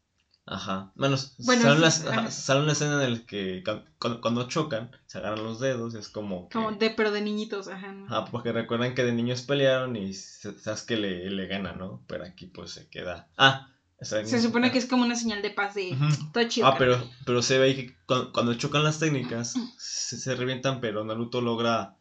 Ajá. 0.48 0.92
Bueno, 0.96 1.16
Bueno, 1.38 1.62
sale, 1.62 1.92
sí, 1.92 2.02
una, 2.04 2.12
ajá, 2.12 2.22
ajá. 2.22 2.32
sale 2.32 2.62
una 2.64 2.72
escena 2.72 3.06
en 3.06 3.14
la 3.14 3.26
que 3.26 3.62
cu- 3.64 3.84
cuando, 4.00 4.22
cuando 4.22 4.48
chocan, 4.48 4.90
se 5.06 5.20
agarran 5.20 5.44
los 5.44 5.60
dedos, 5.60 5.94
es 5.94 6.10
como 6.10 6.50
que... 6.50 6.54
Como 6.58 6.72
de, 6.72 6.90
pero 6.90 7.12
de 7.12 7.22
niñitos, 7.22 7.68
ajá. 7.68 7.92
¿no? 7.92 8.06
Ajá, 8.08 8.26
porque 8.26 8.52
recuerdan 8.52 8.96
que 8.96 9.04
de 9.04 9.14
niños 9.14 9.44
pelearon 9.44 9.96
y 9.96 10.14
sabes 10.14 10.82
que 10.82 10.98
le, 10.98 11.30
le 11.30 11.48
gana, 11.48 11.74
¿no? 11.74 12.04
Pero 12.08 12.26
aquí 12.26 12.48
pues 12.48 12.72
se 12.72 12.90
queda... 12.90 13.30
Ah, 13.38 13.70
Se 14.02 14.42
supone 14.42 14.72
que 14.72 14.80
es 14.80 14.88
como 14.88 15.04
una 15.06 15.16
señal 15.16 15.44
de 15.44 15.52
paz 15.52 15.76
de 15.76 15.96
todo 16.34 16.44
chido. 16.50 16.68
Ah, 16.68 16.76
pero, 16.78 16.94
carnal". 16.94 17.16
pero 17.26 17.42
se 17.44 17.60
ve 17.60 17.66
ahí 17.66 17.76
que 17.76 17.96
cu- 18.08 18.32
cuando, 18.34 18.56
chocan 18.56 18.84
las 18.84 18.98
técnicas 19.00 19.54
se, 19.78 20.18
se 20.18 20.36
revientan, 20.36 20.82
pero 20.82 21.06
Naruto 21.06 21.40
logra 21.42 21.98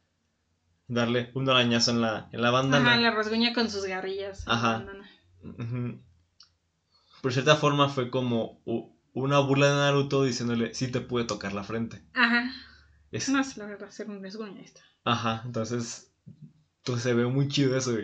darle 0.95 1.31
un 1.35 1.49
arañazo 1.49 1.93
en 1.93 2.01
la, 2.01 2.29
en 2.33 2.43
la 2.43 2.51
bandana. 2.51 2.91
Ajá, 2.93 3.01
la 3.01 3.11
rasguña 3.13 3.53
con 3.55 3.71
sus 3.71 3.85
garrillas. 3.85 4.43
Ajá. 4.47 4.85
Ujú. 5.43 6.01
Por 7.23 7.33
cierta 7.33 7.57
forma 7.57 7.89
fue 7.89 8.11
como 8.11 8.61
una 9.13 9.39
burla 9.41 9.69
de 9.69 9.75
Naruto 9.77 10.25
diciéndole, 10.25 10.75
sí 10.75 10.89
te 10.89 11.01
puede 11.01 11.27
tocar 11.27 11.53
la 11.53 11.63
frente. 11.65 12.03
Ajá. 12.15 12.51
Es- 13.13 13.29
No 13.29 13.43
se 13.45 13.59
logra 13.61 13.87
hacer 13.87 14.09
un 14.09 14.23
rasguña 14.23 14.61
esto. 14.61 14.81
Ajá, 15.05 15.43
entonces, 15.45 16.13
entonces 16.79 17.03
se 17.03 17.15
ve 17.15 17.27
muy 17.27 17.49
chido 17.49 17.77
eso, 17.77 17.97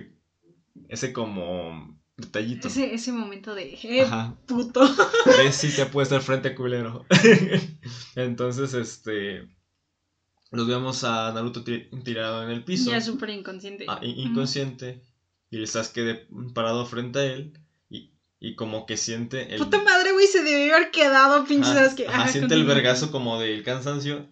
ese 0.88 1.12
como 1.12 1.98
detallito. 2.16 2.68
Ese, 2.68 2.94
ese 2.94 3.12
momento 3.12 3.54
de, 3.54 3.74
eh, 3.82 4.02
Ajá. 4.02 4.34
puto. 4.46 4.80
¿Ves? 5.38 5.54
Sí 5.56 5.70
te 5.74 5.86
puedes 5.86 6.10
dar 6.10 6.22
frente 6.22 6.54
culero. 6.54 7.04
Entonces, 8.16 8.74
este. 8.74 9.46
Nos 10.52 10.66
vemos 10.66 11.02
a 11.04 11.32
Naruto 11.32 11.64
ti- 11.64 11.88
tirado 12.04 12.42
en 12.44 12.50
el 12.50 12.64
piso. 12.64 12.90
Ya 12.90 13.00
súper 13.00 13.30
inconsciente. 13.30 13.84
ah, 13.88 13.98
in- 14.02 14.18
inconsciente. 14.30 15.02
Y 15.50 15.58
el 15.58 15.68
Sasuke 15.68 16.00
de- 16.02 16.26
parado 16.54 16.86
frente 16.86 17.18
a 17.18 17.24
él. 17.24 17.58
Y, 17.90 18.12
y 18.40 18.54
como 18.54 18.86
que 18.86 18.96
siente 18.96 19.54
el. 19.54 19.58
Puta 19.58 19.82
madre, 19.82 20.12
güey, 20.12 20.26
se 20.26 20.42
debió 20.42 20.76
haber 20.76 20.90
quedado, 20.90 21.44
pinche 21.46 21.70
Ajá, 21.70 21.84
Sasuke. 21.84 22.06
ajá, 22.08 22.22
Ajá, 22.22 22.28
siente 22.32 22.54
el 22.54 22.64
vergazo 22.64 23.10
como 23.10 23.38
del 23.40 23.62
cansancio. 23.64 24.26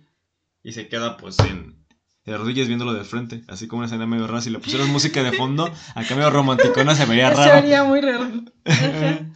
Y 0.63 0.73
se 0.73 0.89
queda 0.89 1.17
pues 1.17 1.39
en. 1.41 1.85
De 2.25 2.39
rodillas 2.39 2.69
viéndolo 2.69 2.95
de 2.95 3.05
frente, 3.05 3.43
así 3.49 3.67
como 3.69 3.81
una 3.81 3.87
escena 3.87 4.07
medio 4.07 4.27
rara. 4.27 4.41
Si 4.41 4.49
le 4.49 4.59
pusieron 4.59 4.89
música 4.91 5.23
de 5.23 5.33
fondo, 5.33 5.71
acá 5.95 6.15
medio 6.15 6.31
romanticona 6.31 6.95
se 6.95 7.05
vería 7.05 7.29
Se 7.31 7.37
raro. 7.37 7.53
vería 7.63 7.85
muy 7.85 8.01
raro. 8.01 8.31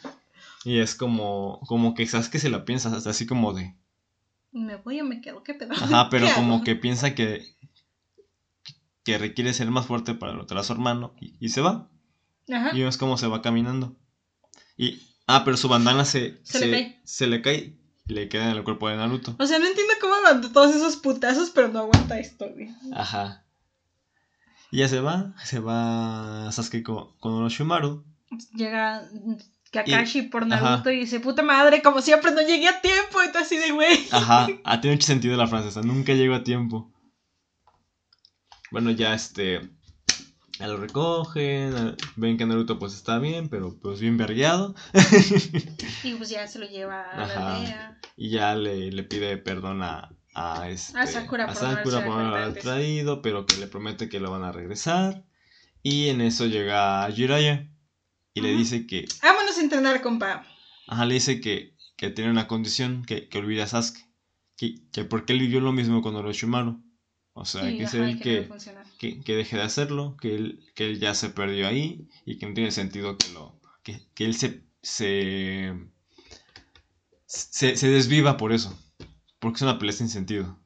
Y 0.65 0.81
es 0.81 0.95
como, 0.95 1.61
como 1.67 1.95
que 1.95 2.07
Sasuke 2.07 2.39
se 2.39 2.51
la 2.51 2.65
piensa, 2.65 2.95
hasta 2.95 3.11
así 3.11 3.27
como 3.27 3.53
de, 3.55 3.75
¿Me 4.53 4.77
voy 4.77 5.01
o 5.01 5.05
me 5.05 5.21
quedo? 5.21 5.43
¿Qué 5.43 5.55
pedo? 5.55 5.73
ajá, 5.73 6.09
pero 6.11 6.27
¿Qué 6.27 6.35
como 6.35 6.57
hago? 6.57 6.65
que 6.65 6.75
piensa 6.77 7.15
que, 7.15 7.45
que 9.05 9.19
requiere 9.19 9.53
ser 9.55 9.71
más 9.71 9.87
fuerte 9.87 10.15
para 10.15 10.33
derrotar 10.33 10.59
a 10.59 10.65
su 10.65 10.73
hermano 10.73 11.15
y, 11.21 11.37
y 11.45 11.49
se 11.51 11.61
va. 11.61 11.89
Ajá. 12.53 12.71
Y 12.75 12.79
vemos 12.81 12.97
cómo 12.97 13.19
se 13.19 13.27
va 13.27 13.43
caminando. 13.43 13.97
Y, 14.77 15.03
ah, 15.27 15.43
pero 15.45 15.57
su 15.57 15.69
bandana 15.69 16.05
se, 16.05 16.41
Se 16.45 16.67
le 16.67 16.71
cae. 16.73 17.01
se 17.05 17.27
le 17.27 17.43
cae 17.43 17.79
y 18.07 18.13
le 18.15 18.29
queda 18.29 18.51
en 18.51 18.57
el 18.57 18.65
cuerpo 18.65 18.89
de 18.89 18.97
Naruto. 18.97 19.37
O 19.39 19.47
sea, 19.47 19.59
no 19.59 19.67
entiendo 19.67 19.93
cómo 20.01 20.15
aguantó 20.15 20.51
todos 20.51 20.75
esos 20.75 20.97
putazos, 20.97 21.51
pero 21.51 21.69
no 21.69 21.81
aguanta 21.81 22.19
esto, 22.19 22.49
güey. 22.51 22.71
Ajá. 22.95 23.45
Y 24.71 24.79
ya 24.79 24.89
se 24.89 25.01
va, 25.01 25.35
se 25.45 25.61
va 25.61 26.51
Sasuke 26.53 26.83
con, 26.83 27.17
con 27.19 27.33
Orochimaru. 27.35 28.05
Llega 28.55 29.09
Kakashi 29.73 30.23
por 30.23 30.45
ajá. 30.45 30.61
Naruto 30.61 30.91
y 30.91 31.01
dice, 31.01 31.21
puta 31.21 31.43
madre, 31.43 31.83
como 31.83 32.01
siempre, 32.01 32.33
no 32.33 32.41
llegué 32.41 32.69
a 32.69 32.81
tiempo. 32.81 33.23
Y 33.23 33.33
tú 33.33 33.39
así 33.39 33.57
de, 33.59 33.71
güey. 33.73 34.07
Ajá, 34.11 34.47
ah, 34.65 34.81
tiene 34.81 34.97
mucho 34.97 35.07
sentido 35.07 35.37
la 35.37 35.47
francesa, 35.47 35.83
nunca 35.83 36.15
llego 36.15 36.35
a 36.35 36.43
tiempo. 36.45 36.93
Bueno, 38.71 38.91
ya 38.91 39.15
este. 39.15 39.61
Ya 40.59 40.67
lo 40.67 40.77
recogen, 40.77 41.73
eh, 41.77 41.97
ven 42.17 42.37
que 42.37 42.45
Naruto 42.45 42.81
pues 42.81 42.93
está 42.95 43.21
bien, 43.21 43.49
pero 43.49 43.79
pues 43.81 44.01
bien 44.01 44.17
vergueado. 44.17 44.75
Y 46.05 46.15
pues 46.15 46.31
ya 46.31 46.47
se 46.47 46.59
lo 46.59 46.67
lleva 46.69 47.03
a 47.03 47.23
Ajá. 47.25 47.35
la 47.41 47.57
aldea. 47.57 48.01
Y 48.17 48.31
ya 48.31 48.55
le, 48.57 48.91
le 48.91 49.03
pide 49.05 49.37
perdón 49.37 49.83
a, 49.83 50.11
a, 50.35 50.69
este, 50.69 50.99
A 50.99 51.07
Sakura 51.07 51.47
por 51.47 51.57
Sakura 51.57 52.05
por 52.05 52.21
antes. 52.21 52.63
traído, 52.65 53.21
pero 53.23 53.47
que 53.47 53.57
le 53.57 53.67
promete 53.69 54.09
que 54.09 54.21
lo 54.21 54.31
van 54.31 54.43
a 54.45 54.53
regresar. 54.53 55.25
Y 55.83 56.09
en 56.09 56.21
eso 56.21 56.47
llega 56.47 57.09
Jiraiya 57.13 57.69
y 58.35 58.41
le 58.41 58.51
dice 58.51 58.87
que. 58.87 59.07
Vámonos 59.49 59.59
a 59.59 59.63
entrenar, 59.63 60.03
compa. 60.03 60.47
Ajá, 60.87 61.07
le 61.07 61.15
dice 61.15 61.41
que, 61.41 61.75
que 61.97 62.11
tiene 62.11 62.31
una 62.31 62.47
condición 62.47 63.03
que, 63.05 63.29
que 63.29 63.39
olvida 63.39 63.65
a 63.65 63.67
Sasuke. 63.67 64.07
Que, 64.59 64.75
que 64.93 65.05
porque 65.05 65.33
él 65.33 65.41
vivió 65.41 65.61
lo 65.61 65.73
mismo 65.73 66.03
con 66.03 66.17
Orochimaru. 66.17 66.83
O 67.33 67.45
sea, 67.47 67.63
Sí, 67.71 67.77
que 67.79 67.85
es 67.85 67.95
él 67.95 68.19
que 68.21 68.49
que, 68.99 69.21
que, 69.23 69.37
deje 69.37 69.57
de 69.57 69.63
hacerlo, 69.63 70.17
que 70.21 70.35
él, 70.35 70.61
que 70.75 70.87
él 70.87 70.99
ya 70.99 71.15
se 71.15 71.31
perdió 71.31 71.67
ahí 71.69 72.09
y 72.27 72.37
que 72.39 72.47
no 72.47 72.53
tiene 72.55 72.73
sentido 72.73 73.17
que 73.17 73.33
lo 73.33 73.59
que, 73.85 74.03
que 74.15 74.25
él 74.27 74.35
se, 74.35 74.65
se, 74.83 75.73
se, 77.27 77.77
se 77.77 77.89
desviva 77.89 78.37
por 78.37 78.53
eso. 78.53 78.77
Porque 79.39 79.57
es 79.57 79.63
una 79.63 79.79
pelea 79.79 79.93
sin 79.95 80.09
sentido. 80.09 80.59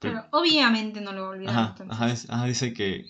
Pero 0.00 0.24
obviamente 0.32 1.00
no 1.00 1.12
lo 1.12 1.22
va 1.22 1.26
a 1.28 1.30
olvidar. 1.30 1.50
Ajá, 1.56 1.68
entonces. 1.78 1.94
ajá, 1.94 2.12
es- 2.12 2.30
ajá, 2.30 2.44
dice 2.46 2.72
que, 2.72 3.04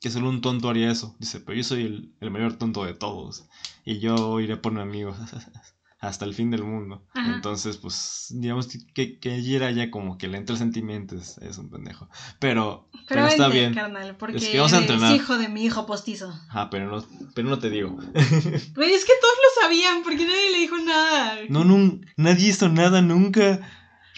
que 0.00 0.10
solo 0.10 0.28
un 0.28 0.40
tonto 0.40 0.68
haría 0.68 0.90
eso. 0.90 1.16
Dice, 1.18 1.40
pero 1.40 1.56
yo 1.56 1.64
soy 1.64 1.82
el, 1.82 2.12
el 2.20 2.30
mayor 2.30 2.54
tonto 2.54 2.84
de 2.84 2.94
todos. 2.94 3.44
Y 3.84 3.98
yo 3.98 4.38
iré 4.40 4.56
por 4.56 4.72
mi 4.72 4.80
amigo 4.80 5.16
hasta 6.00 6.24
el 6.24 6.34
fin 6.34 6.50
del 6.50 6.62
mundo. 6.62 7.04
Ajá. 7.14 7.34
Entonces, 7.34 7.76
pues, 7.78 8.26
digamos 8.30 8.68
que, 8.94 9.18
que, 9.18 9.40
Jira 9.40 9.70
ya 9.72 9.90
como 9.90 10.16
que 10.18 10.28
le 10.28 10.36
entra 10.38 10.52
el 10.54 10.58
sentimiento, 10.58 11.16
es, 11.16 11.38
es 11.38 11.58
un 11.58 11.70
pendejo. 11.70 12.08
Pero, 12.38 12.88
pero, 12.92 13.04
Pero, 13.08 13.26
está 13.26 13.48
vente, 13.48 13.58
bien. 13.60 13.74
carnal, 13.74 14.16
porque 14.16 14.36
Es 14.36 14.46
que 14.48 14.58
vamos 14.58 14.72
a 14.74 14.76
eres 14.78 14.90
entrenar. 14.90 15.16
hijo 15.16 15.36
de 15.38 15.48
mi 15.48 15.64
hijo 15.64 15.86
postizo. 15.86 16.28
Ajá, 16.50 16.70
pero 16.70 16.88
no, 16.90 17.04
pero 17.34 17.48
no 17.48 17.58
te 17.58 17.70
digo. 17.70 17.90
Güey, 17.96 18.92
es 18.92 19.04
que 19.04 19.12
todos 19.20 19.34
lo 19.44 19.62
sabían, 19.62 20.02
porque 20.04 20.24
nadie 20.24 20.50
le 20.52 20.58
dijo 20.58 20.78
nada. 20.78 21.38
No, 21.48 21.64
nun- 21.64 22.06
nadie 22.16 22.48
hizo 22.50 22.68
nada 22.68 23.02
nunca. 23.02 23.60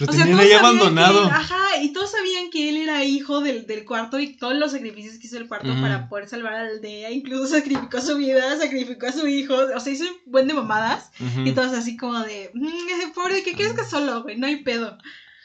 Lo 0.01 0.07
O 0.07 0.13
sea, 0.13 0.25
tenían 0.25 0.41
ahí 0.41 0.53
abandonado. 0.53 1.25
él- 1.25 1.31
ajá, 1.31 1.83
y 1.83 1.93
todos 1.93 2.11
sabían 2.11 2.51
que 2.51 2.69
él 2.71 2.79
era 2.79 3.05
hijo 3.05 3.41
del, 3.41 3.67
del 3.67 3.85
cuarto 3.85 4.19
y 4.19 4.37
todos 4.37 4.55
los 4.55 4.73
sacrificios 4.73 5.19
que 5.19 5.27
hizo 5.27 5.37
el 5.39 5.47
cuarto 5.47 5.69
para 5.81 6.09
poder 6.09 6.29
salvar 6.29 6.55
a 6.55 6.65
la 6.65 6.71
aldea. 6.71 7.11
Incluso 7.11 7.47
sacrificó 7.47 8.01
su 8.01 8.17
vida, 8.17 8.57
sacrificó 8.59 9.07
a 9.07 9.13
su 9.13 9.27
hijo. 9.29 9.55
O 9.77 9.81
sea, 9.81 9.93
hizo 9.93 10.05
un 10.05 10.17
buen 10.27 10.49
de 10.49 10.55
mamadas. 10.55 11.11
Y 11.45 11.53
todos 11.53 11.73
así 11.75 11.97
como 11.97 12.19
de, 12.21 12.51
"Mm, 12.55 13.13
pobre, 13.15 13.43
que 13.43 13.53
quieres 13.53 13.75
que 13.75 13.85
solo, 13.85 14.23
güey? 14.23 14.37
No 14.39 14.47
hay 14.47 14.57
pedo. 14.65 14.97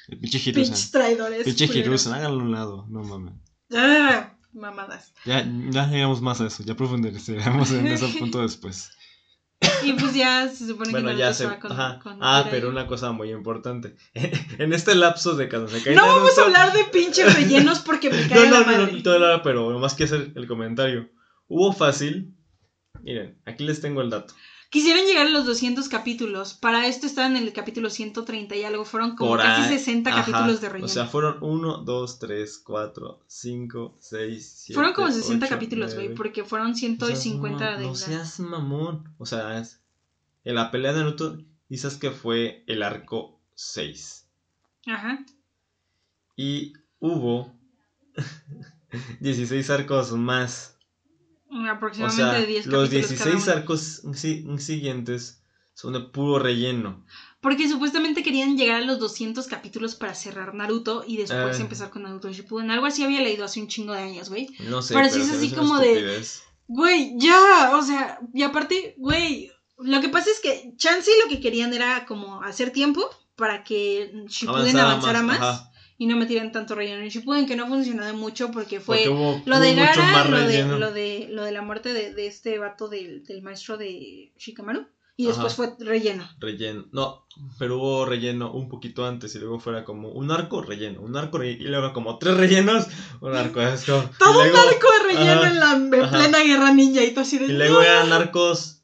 El 0.07 0.19
pinche 0.19 0.39
Pinches 0.39 0.69
Hirusen. 0.69 0.91
traidores. 0.91 1.43
Pinche. 1.43 1.65
Hirusen, 1.79 2.13
háganlo 2.13 2.39
a 2.41 2.43
un 2.43 2.51
lado. 2.51 2.85
No 2.89 3.03
mames. 3.03 3.33
Ah, 3.73 4.33
mamadas. 4.53 5.11
Ya, 5.25 5.45
ya 5.69 5.87
llegamos 5.87 6.21
más 6.21 6.39
a 6.41 6.47
eso. 6.47 6.63
Ya 6.63 6.75
profundizaremos 6.75 7.71
en 7.71 7.87
ese 7.87 8.07
punto 8.19 8.41
después. 8.41 8.91
Y 9.83 9.93
pues 9.93 10.13
ya 10.13 10.47
se 10.49 10.67
supone 10.67 10.91
Bueno, 10.91 11.09
que 11.11 11.17
ya 11.17 11.33
se. 11.33 11.45
va 11.45 11.59
con, 11.59 11.71
ajá. 11.71 11.99
con 12.01 12.13
Ah, 12.21 12.37
Jiraiya. 12.43 12.51
pero 12.51 12.69
una 12.69 12.87
cosa 12.87 13.11
muy 13.11 13.31
importante. 13.31 13.95
en 14.13 14.73
este 14.73 14.95
lapso 14.95 15.35
de 15.35 15.47
cuando 15.49 15.67
se 15.67 15.81
cae 15.83 15.95
No 15.95 16.05
vamos 16.07 16.37
a 16.37 16.43
hablar 16.43 16.73
de 16.73 16.83
pinches 16.85 17.33
rellenos 17.35 17.79
porque 17.79 18.09
me 18.09 18.27
cae 18.27 18.37
No, 18.37 18.43
la 18.43 18.49
no, 18.51 18.71
no, 18.71 18.77
madre. 18.83 19.01
no, 19.03 19.19
no, 19.37 19.41
pero 19.43 19.71
nomás 19.71 19.93
que 19.93 20.05
hacer 20.05 20.31
el 20.35 20.47
comentario. 20.47 21.09
Hubo 21.47 21.73
fácil. 21.73 22.33
Miren, 23.03 23.39
aquí 23.45 23.63
les 23.65 23.81
tengo 23.81 24.01
el 24.01 24.09
dato. 24.09 24.33
Quisieron 24.75 25.05
llegar 25.05 25.27
a 25.27 25.29
los 25.29 25.45
200 25.45 25.87
capítulos. 25.87 26.53
Para 26.53 26.85
esto 26.85 27.05
estaban 27.07 27.37
en 27.37 27.43
el 27.43 27.53
capítulo 27.53 27.89
130 27.89 28.57
y 28.57 28.63
algo. 28.65 28.83
Fueron 28.83 29.15
como 29.15 29.31
Por 29.31 29.39
casi 29.39 29.61
ahí, 29.61 29.69
60 29.79 30.09
ajá. 30.09 30.19
capítulos 30.19 30.59
de 30.59 30.67
relleno. 30.67 30.85
O 30.85 30.89
sea, 30.89 31.05
fueron 31.05 31.37
1, 31.41 31.77
2, 31.77 32.19
3, 32.19 32.57
4, 32.59 33.19
5, 33.25 33.95
6, 33.99 34.53
7. 34.57 34.73
fueron 34.73 34.93
como 34.93 35.09
60 35.11 35.47
capítulos, 35.47 35.95
güey, 35.95 36.13
porque 36.13 36.43
fueron 36.43 36.75
150 36.75 37.77
de 37.77 37.85
No 37.85 37.95
seas 37.95 38.37
mamón. 38.41 39.13
O 39.17 39.25
sea, 39.25 39.57
es- 39.59 39.79
en 40.43 40.55
la 40.55 40.71
pelea 40.71 40.91
de 40.91 40.99
Naruto, 40.99 41.37
dices 41.69 41.95
que 41.95 42.11
fue 42.11 42.65
el 42.67 42.83
arco 42.83 43.39
6. 43.53 44.27
Ajá. 44.87 45.25
Y 46.35 46.73
hubo 46.99 47.49
16 49.21 49.69
arcos 49.69 50.11
más. 50.11 50.74
O 51.49 51.57
Aproximadamente 51.69 52.31
sea, 52.31 52.39
de 52.41 52.45
10 52.47 52.65
los 52.67 52.89
capítulos 52.89 52.89
16 53.09 53.19
cada 53.43 53.43
uno. 53.55 53.59
arcos 53.61 54.01
si- 54.15 54.45
siguientes 54.59 55.41
son 55.73 55.93
de 55.93 55.99
puro 56.01 56.39
relleno. 56.39 57.05
Porque 57.41 57.69
supuestamente 57.69 58.23
querían 58.23 58.57
llegar 58.57 58.81
a 58.81 58.85
los 58.85 58.97
200 58.99 59.45
capítulos 59.47 59.93
para 59.95 60.15
cerrar 60.15 60.55
Naruto 60.55 61.03
y 61.05 61.17
después 61.17 61.59
Eh. 61.59 61.61
empezar 61.61 61.91
con 61.91 62.03
Naruto 62.03 62.31
Shippuden. 62.31 62.71
Algo 62.71 62.87
así 62.87 63.03
había 63.03 63.21
leído 63.21 63.45
hace 63.45 63.61
un 63.61 63.67
chingo 63.67 63.93
de 63.93 63.99
años, 64.01 64.29
güey. 64.29 64.47
No 64.61 64.81
sé, 64.81 64.95
Pero 64.95 65.07
pero, 65.09 65.13
sí 65.23 65.29
es 65.29 65.37
así 65.37 65.51
como 65.51 65.77
de-. 65.79 66.23
Güey, 66.67 67.13
ya, 67.17 67.71
o 67.75 67.81
sea, 67.83 68.17
y 68.33 68.41
aparte, 68.41 68.95
güey, 68.97 69.51
lo 69.77 70.01
que 70.01 70.09
pasa 70.09 70.31
es 70.31 70.39
que 70.39 70.73
Chansey 70.77 71.13
lo 71.23 71.29
que 71.29 71.39
querían 71.39 71.71
era 71.73 72.05
como 72.07 72.41
hacer 72.41 72.71
tiempo 72.71 73.07
para 73.35 73.63
que 73.63 74.11
Shippuden 74.27 74.77
avanzara 74.79 75.21
más, 75.21 75.39
ajá, 75.39 75.71
y 75.97 76.07
no 76.07 76.17
metieran 76.17 76.51
tanto 76.51 76.75
relleno 76.75 77.01
en 77.01 77.09
Shippuden, 77.09 77.45
que 77.45 77.55
no 77.55 77.67
funcionó 77.67 78.05
de 78.05 78.13
mucho 78.13 78.51
porque 78.51 78.79
fue 78.79 78.97
porque 78.97 79.09
hubo, 79.09 79.41
lo 79.45 79.59
de 79.59 79.71
hubo 79.71 79.81
Gara, 79.81 80.25
lo 80.25 80.47
de, 80.47 80.65
lo, 80.65 80.91
de, 80.91 81.27
lo 81.31 81.43
de 81.43 81.51
la 81.51 81.61
muerte 81.61 81.93
de, 81.93 82.13
de 82.13 82.27
este 82.27 82.59
vato 82.59 82.87
del, 82.89 83.23
del 83.23 83.41
maestro 83.41 83.77
de 83.77 84.33
Shikamaru, 84.37 84.85
y 85.17 85.27
después 85.27 85.53
Ajá. 85.53 85.75
fue 85.77 85.85
relleno. 85.85 86.27
Relleno. 86.39 86.87
No, 86.91 87.25
pero 87.57 87.77
hubo 87.77 88.05
relleno 88.05 88.51
un 88.51 88.67
poquito 88.67 89.05
antes 89.05 89.33
y 89.35 89.39
luego 89.39 89.59
fuera 89.59 89.85
como 89.85 90.09
un 90.09 90.29
arco 90.29 90.61
relleno, 90.61 91.01
un 91.01 91.15
arco 91.15 91.37
relleno, 91.37 91.63
y 91.63 91.67
luego 91.67 91.93
como 91.93 92.17
tres 92.19 92.35
rellenos, 92.35 92.87
un 93.21 93.33
arco 93.33 93.61
esto. 93.61 94.09
Todo 94.19 94.45
y 94.45 94.49
un 94.49 94.55
arco 94.57 94.87
de 94.99 95.13
relleno 95.13 95.41
ajá, 95.41 95.49
en 95.49 95.59
la 95.59 95.71
en 95.71 96.03
ajá. 96.03 96.17
plena 96.17 96.39
guerra 96.43 96.73
ninja 96.73 97.01
y 97.01 97.11
todo 97.11 97.21
así 97.21 97.37
de 97.37 97.45
Y 97.45 97.53
luego 97.53 97.81
eran 97.81 98.11
arcos, 98.11 98.83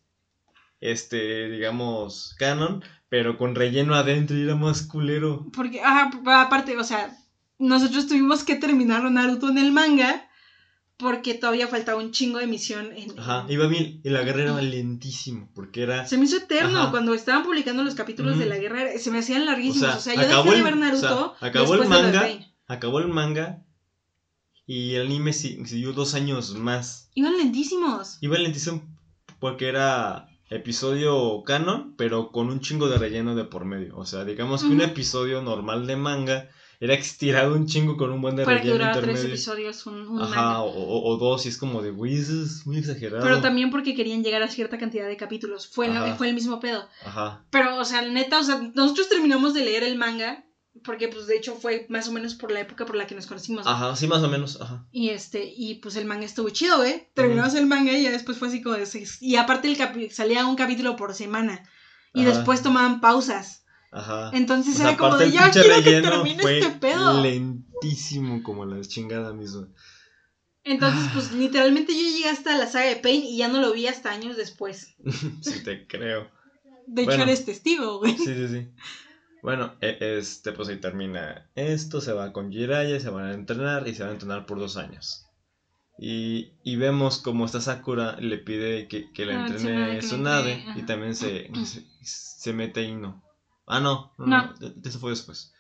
este, 0.80 1.50
digamos, 1.50 2.36
canon, 2.40 2.82
pero 3.12 3.38
con 3.38 3.56
relleno 3.56 3.94
adentro 3.94 4.38
y 4.38 4.44
era 4.44 4.56
más 4.56 4.84
culero. 4.84 5.46
Porque, 5.54 5.82
ajá, 5.82 6.10
aparte, 6.42 6.78
o 6.78 6.84
sea, 6.86 7.14
nosotros 7.60 8.08
tuvimos 8.08 8.46
que 8.46 8.56
terminar 8.56 9.04
Naruto 9.12 9.50
en 9.50 9.58
el 9.58 9.74
manga 9.74 10.30
porque 10.96 11.34
todavía 11.34 11.68
faltaba 11.68 12.02
un 12.02 12.12
chingo 12.12 12.40
de 12.40 12.48
misión 12.48 12.94
en... 12.96 13.20
Ajá, 13.20 13.46
iba 13.50 13.68
bien, 13.68 14.00
y 14.06 14.10
la 14.12 14.24
guerra 14.24 14.44
era 14.44 14.62
lentísimo, 14.62 15.52
porque 15.54 15.84
era... 15.84 16.08
Se 16.08 16.18
me 16.18 16.24
hizo 16.24 16.38
eterno 16.38 16.84
Ajá. 16.84 16.92
cuando 16.92 17.14
estaban 17.14 17.44
publicando 17.44 17.84
los 17.84 17.96
capítulos 17.96 18.38
de 18.38 18.46
la 18.46 18.58
guerra, 18.58 18.98
se 18.98 19.12
me 19.12 19.20
hacían 19.20 19.46
larguísimos. 19.46 19.94
O 19.94 19.98
O 19.98 20.00
sea, 20.00 20.14
yo 20.16 20.22
dejé 20.22 20.56
de 20.56 20.64
ver 20.64 20.74
o 20.74 20.78
sea, 20.78 20.86
Naruto 21.10 21.36
acabó 21.42 21.76
el 21.76 21.90
manga. 21.90 22.30
Acabó 22.68 23.00
el 23.00 23.10
manga 23.10 23.62
y 24.66 24.94
el 24.94 25.08
anime 25.08 25.34
si- 25.34 25.66
siguió 25.66 25.92
dos 25.92 26.14
años 26.14 26.56
más. 26.56 27.10
Iban 27.14 27.36
lentísimos. 27.38 28.20
Iba 28.22 28.38
lentísimo 28.38 28.82
porque 29.42 29.68
era 29.68 30.28
episodio 30.52 31.44
canon, 31.44 31.96
pero 31.98 32.32
con 32.32 32.48
un 32.50 32.60
chingo 32.60 32.88
de 32.90 32.98
relleno 32.98 33.36
de 33.36 33.46
por 33.46 33.66
medio. 33.66 33.98
O 33.98 34.06
sea, 34.06 34.24
digamos 34.26 34.62
que 34.64 34.70
un 34.70 34.82
episodio 34.82 35.42
normal 35.42 35.88
de 35.88 35.96
manga 35.96 36.50
era 36.80 36.94
estirado 36.96 37.54
un 37.56 37.68
chingo 37.68 37.96
con 37.96 38.12
un 38.12 38.22
buen 38.22 38.36
de 38.36 38.44
Para 38.44 38.58
que 38.58 38.64
relleno 38.64 38.78
durara 38.80 38.94
tres 38.94 39.04
intermedio. 39.10 39.36
episodios 39.36 39.86
un, 39.86 40.08
un 40.08 40.22
Ajá, 40.22 40.36
manga. 40.36 40.62
o, 40.64 41.18
dos, 41.18 41.46
y 41.46 41.50
es 41.50 41.58
como 41.58 41.82
de, 41.82 41.92
güey, 41.92 42.16
eso 42.16 42.42
es 42.44 42.66
muy 42.66 42.78
exagerado. 42.78 43.24
Pero 43.24 43.40
también 43.40 43.70
porque 43.70 43.94
querían 43.96 44.24
llegar 44.24 44.42
a 44.44 44.48
cierta 44.48 44.78
cantidad 44.78 45.08
de 45.08 45.16
capítulos. 45.18 45.68
Fue, 45.68 45.88
Ajá. 45.88 46.16
fue 46.16 46.28
el 46.30 46.34
mismo 46.36 46.60
pedo. 46.60 46.88
Ajá, 47.06 47.44
Pero, 47.52 47.78
o 47.78 47.86
sea, 47.86 48.02
neta, 48.02 48.40
o 48.40 48.44
sea, 48.44 48.72
nosotros 48.76 49.10
terminamos 49.10 49.54
de 49.54 49.64
leer 49.64 49.84
el 49.84 49.98
manga. 49.98 50.44
Porque, 50.86 51.10
pues, 51.10 51.28
de 51.28 51.36
hecho, 51.36 51.56
fue 51.56 51.86
más 51.90 52.08
o 52.08 52.12
menos 52.14 52.34
por 52.36 52.52
la 52.52 52.62
época 52.62 52.86
por 52.86 52.96
la 52.96 53.06
que 53.06 53.14
nos 53.14 53.28
conocimos. 53.28 53.66
¿no? 53.66 53.72
ajá, 53.72 53.96
sí, 53.96 54.08
más 54.08 54.24
o 54.24 54.30
menos, 54.30 54.60
ajá. 54.62 54.88
Y 54.92 55.10
este, 55.10 55.44
y 55.56 55.76
pues 55.76 55.96
el 55.98 56.06
manga 56.06 56.26
estuvo 56.26 56.50
chido, 56.50 56.78
güey. 56.78 57.10
Terminamos 57.14 57.54
el 57.56 57.66
manga 57.66 57.92
y 57.92 58.04
ya 58.04 58.12
después 58.12 58.38
fue 58.38 58.48
así 58.48 58.62
como 58.62 58.76
de 58.78 58.86
seis. 58.86 59.18
Y 59.22 59.36
aparte 59.36 59.68
el 59.68 59.78
capi- 59.78 60.10
salía 60.12 60.46
un 60.46 60.56
capítulo 60.56 60.96
por 60.96 61.14
semana. 61.14 61.62
Y 62.14 62.22
Ajá. 62.22 62.30
después 62.36 62.62
tomaban 62.64 63.02
pausas. 63.02 63.66
Ajá. 63.92 64.32
Entonces 64.34 64.76
O 64.76 64.78
sea, 64.78 64.88
era 64.90 64.98
como 64.98 65.18
de 65.18 65.32
ya 65.32 65.52
quiero 65.52 65.76
que 65.84 66.02
termine 66.02 66.42
fue 66.42 66.60
este 66.60 66.72
pedo. 66.80 67.22
lentísimo 67.22 68.42
como 68.42 68.66
la 68.66 68.80
chingada 68.82 69.34
misma. 69.34 69.68
Entonces, 70.64 71.02
Ah. 71.08 71.12
pues 71.14 71.32
literalmente 71.34 71.92
yo 71.94 72.00
llegué 72.00 72.30
hasta 72.30 72.58
la 72.58 72.68
saga 72.68 72.86
de 72.86 72.96
Pain 72.98 73.24
y 73.24 73.38
ya 73.38 73.48
no 73.50 73.60
lo 73.60 73.74
vi 73.74 73.88
hasta 73.88 74.12
años 74.12 74.38
después. 74.38 74.96
sí 75.42 75.64
te 75.64 75.86
creo. 75.88 76.30
De 76.88 77.04
hecho, 77.04 77.14
eres 77.22 77.46
testigo, 77.46 78.00
güey. 78.00 78.18
Sí, 78.18 78.26
sí, 78.26 78.48
sí. 78.48 78.68
Bueno, 79.42 79.76
e- 79.82 79.98
este, 80.00 80.52
pues 80.52 80.70
ahí 80.70 80.80
termina 80.80 81.50
esto, 81.56 82.00
se 82.02 82.14
va 82.14 82.32
con 82.32 82.52
Jiraiya, 82.52 83.00
se 83.00 83.10
van 83.10 83.26
a 83.26 83.34
entrenar 83.34 83.88
y 83.88 83.94
se 83.96 84.04
van 84.04 84.12
a 84.12 84.14
entrenar 84.14 84.46
por 84.46 84.60
dos 84.60 84.78
años. 84.78 85.26
Y, 85.98 86.54
y 86.64 86.76
vemos 86.78 87.20
como 87.22 87.46
esta 87.46 87.62
Sakura 87.62 88.16
le 88.20 88.38
pide 88.38 88.88
que, 88.88 89.12
que 89.14 89.26
le 89.26 89.34
Ah, 89.34 89.42
entrene 89.42 89.94
le 89.94 90.00
Tsunade 90.00 90.66
y 90.76 90.84
también 90.84 91.16
se, 91.16 91.48
se, 91.66 91.84
se 92.02 92.54
mete 92.54 92.84
Ino. 92.84 93.22
Ah, 93.68 93.80
no, 93.80 94.12
no, 94.18 94.26
No. 94.26 94.44
no, 94.60 94.74
eso 94.84 95.00
fue 95.00 95.12
después. 95.12 95.52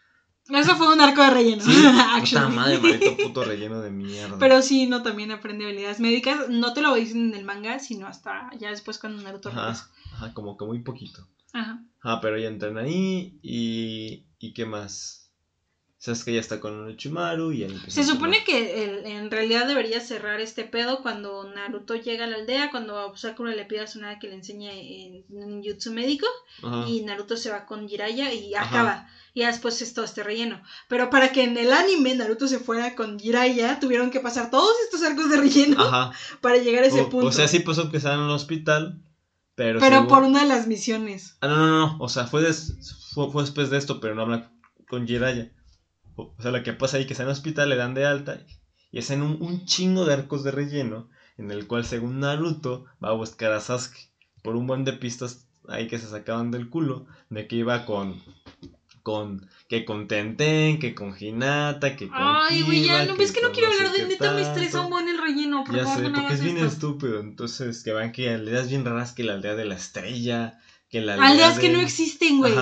Eso 0.49 0.75
fue 0.75 0.91
un 0.91 0.99
arco 0.99 1.21
de 1.21 1.29
relleno. 1.29 1.63
Sí, 1.63 1.71
puta 2.19 2.49
madre, 2.49 2.79
maldito 2.79 3.15
puto 3.23 3.43
relleno 3.43 3.79
de 3.81 3.91
mierda. 3.91 4.37
Pero 4.39 4.61
sí, 4.63 4.87
no, 4.87 5.01
también 5.03 5.31
aprende 5.31 5.65
habilidades 5.65 5.99
médicas. 5.99 6.49
No 6.49 6.73
te 6.73 6.81
lo 6.81 6.93
dicen 6.95 7.29
en 7.29 7.35
el 7.35 7.45
manga, 7.45 7.79
sino 7.79 8.07
hasta 8.07 8.49
ya 8.57 8.69
después 8.69 8.97
cuando 8.97 9.21
Naruto 9.21 9.49
regresa. 9.49 9.89
Ajá, 10.09 10.15
ajá, 10.25 10.33
como 10.33 10.57
que 10.57 10.65
muy 10.65 10.79
poquito. 10.79 11.27
Ajá. 11.53 11.79
Ah, 12.03 12.19
pero 12.21 12.35
ella 12.37 12.47
entrena 12.47 12.81
ahí 12.81 13.37
y... 13.41 14.23
¿Y 14.43 14.53
qué 14.53 14.65
más? 14.65 15.19
Sabes 15.99 16.23
que 16.23 16.31
ella 16.31 16.39
está 16.39 16.59
con 16.59 16.73
Orochimaru 16.79 17.51
y 17.51 17.67
Se 17.87 18.03
supone 18.03 18.43
que 18.43 18.83
el- 18.85 19.05
en 19.05 19.29
realidad 19.29 19.67
debería 19.67 20.01
cerrar 20.01 20.39
este 20.41 20.63
pedo 20.63 21.03
cuando 21.03 21.43
Naruto 21.53 21.93
llega 21.95 22.23
a 22.25 22.27
la 22.27 22.37
aldea, 22.37 22.71
cuando 22.71 23.15
Sakura 23.15 23.53
le 23.53 23.65
pide 23.65 23.81
a 23.81 23.85
Tsunade 23.85 24.17
que 24.19 24.29
le 24.29 24.33
enseñe 24.33 24.71
en 24.71 25.25
un 25.29 25.61
jutsu 25.63 25.91
médico 25.93 26.25
Ajá. 26.63 26.89
y 26.89 27.01
Naruto 27.03 27.37
se 27.37 27.51
va 27.51 27.67
con 27.67 27.87
Jiraiya 27.87 28.33
y 28.33 28.55
Ajá. 28.55 28.65
acaba. 28.67 29.07
Y 29.35 29.41
ya 29.41 29.47
después 29.47 29.79
es 29.83 29.93
todo 29.93 30.05
este 30.05 30.23
relleno. 30.23 30.63
Pero 30.89 31.11
para 31.11 31.31
que 31.31 31.43
en 31.43 31.55
el 31.55 31.71
anime 31.71 32.15
Naruto 32.15 32.47
se 32.47 32.57
fuera 32.57 32.95
con 32.95 33.19
Jiraiya, 33.19 33.79
tuvieron 33.79 34.09
que 34.09 34.19
pasar 34.21 34.49
todos 34.49 34.73
estos 34.85 35.03
arcos 35.03 35.29
de 35.29 35.37
relleno 35.37 35.79
Ajá. 35.83 36.11
para 36.41 36.57
llegar 36.57 36.83
a 36.83 36.87
ese 36.87 37.01
O, 37.01 37.09
punto. 37.09 37.27
o 37.27 37.31
sea, 37.31 37.47
sí 37.47 37.59
pasó 37.59 37.91
que 37.91 37.97
estaba 37.97 38.15
en 38.15 38.21
el 38.21 38.29
hospital, 38.31 38.99
pero... 39.55 39.79
Pero 39.79 39.95
según- 39.97 40.07
por 40.07 40.23
una 40.23 40.41
de 40.41 40.47
las 40.47 40.67
misiones. 40.67 41.37
Ah, 41.41 41.47
no, 41.47 41.57
no, 41.57 41.67
no, 41.67 41.97
o 41.99 42.09
sea, 42.09 42.27
fue, 42.27 42.41
des- 42.41 43.09
fue, 43.13 43.31
fue 43.31 43.43
después 43.43 43.69
de 43.69 43.77
esto, 43.77 43.99
pero 43.99 44.15
no 44.15 44.21
habla 44.23 44.51
con 44.87 45.07
Jiraiya. 45.07 45.51
O 46.15 46.35
sea, 46.39 46.51
lo 46.51 46.61
que 46.63 46.73
pasa 46.73 46.97
ahí 46.97 47.05
que 47.05 47.13
está 47.13 47.23
en 47.23 47.29
el 47.29 47.33
hospital, 47.33 47.69
le 47.69 47.75
dan 47.77 47.93
de 47.93 48.05
alta 48.05 48.39
y 48.91 48.99
hacen 48.99 49.21
un, 49.21 49.37
un 49.41 49.65
chingo 49.65 50.05
de 50.05 50.13
arcos 50.13 50.43
de 50.43 50.51
relleno 50.51 51.09
en 51.37 51.49
el 51.51 51.65
cual, 51.67 51.85
según 51.85 52.19
Naruto, 52.19 52.85
va 53.03 53.09
a 53.09 53.13
buscar 53.13 53.51
a 53.53 53.59
Sasuke 53.61 54.11
por 54.43 54.55
un 54.55 54.67
buen 54.67 54.83
de 54.85 54.93
pistas 54.93 55.47
ahí 55.67 55.87
que 55.87 55.97
se 55.99 56.07
sacaban 56.07 56.51
del 56.51 56.69
culo, 56.69 57.05
de 57.29 57.47
que 57.47 57.55
iba 57.57 57.85
con... 57.85 58.21
Con, 59.03 59.49
que 59.67 59.83
con 59.83 60.07
Tenten, 60.07 60.77
que 60.77 60.93
con 60.93 61.15
Hinata, 61.19 61.95
que 61.95 62.07
con 62.07 62.17
Ay, 62.21 62.61
güey, 62.61 62.83
ya, 62.85 63.03
no 63.05 63.15
ves 63.15 63.31
que 63.31 63.41
no 63.41 63.51
quiero 63.51 63.69
hablar 63.71 63.91
de 63.91 64.05
neta, 64.05 64.31
me 64.33 64.41
estresa 64.43 64.81
un 64.81 64.91
buen 64.91 65.09
relleno. 65.33 65.63
Por 65.63 65.75
Ya 65.75 65.83
favor, 65.83 66.03
sé, 66.03 66.09
no 66.09 66.15
porque 66.19 66.33
es 66.33 66.41
bien 66.43 66.57
esto. 66.57 66.67
estúpido. 66.69 67.19
Entonces, 67.19 67.83
que 67.83 67.91
van 67.91 68.11
que 68.11 68.29
aldeas 68.29 68.67
bien 68.67 68.85
raras, 68.85 69.13
que 69.13 69.23
la 69.23 69.33
aldea 69.33 69.55
de 69.55 69.65
la 69.65 69.75
estrella, 69.75 70.53
que 70.89 71.01
la 71.01 71.13
Aldeas 71.15 71.59
que 71.59 71.67
de- 71.67 71.73
no 71.73 71.79
existen, 71.81 72.37
güey. 72.39 72.53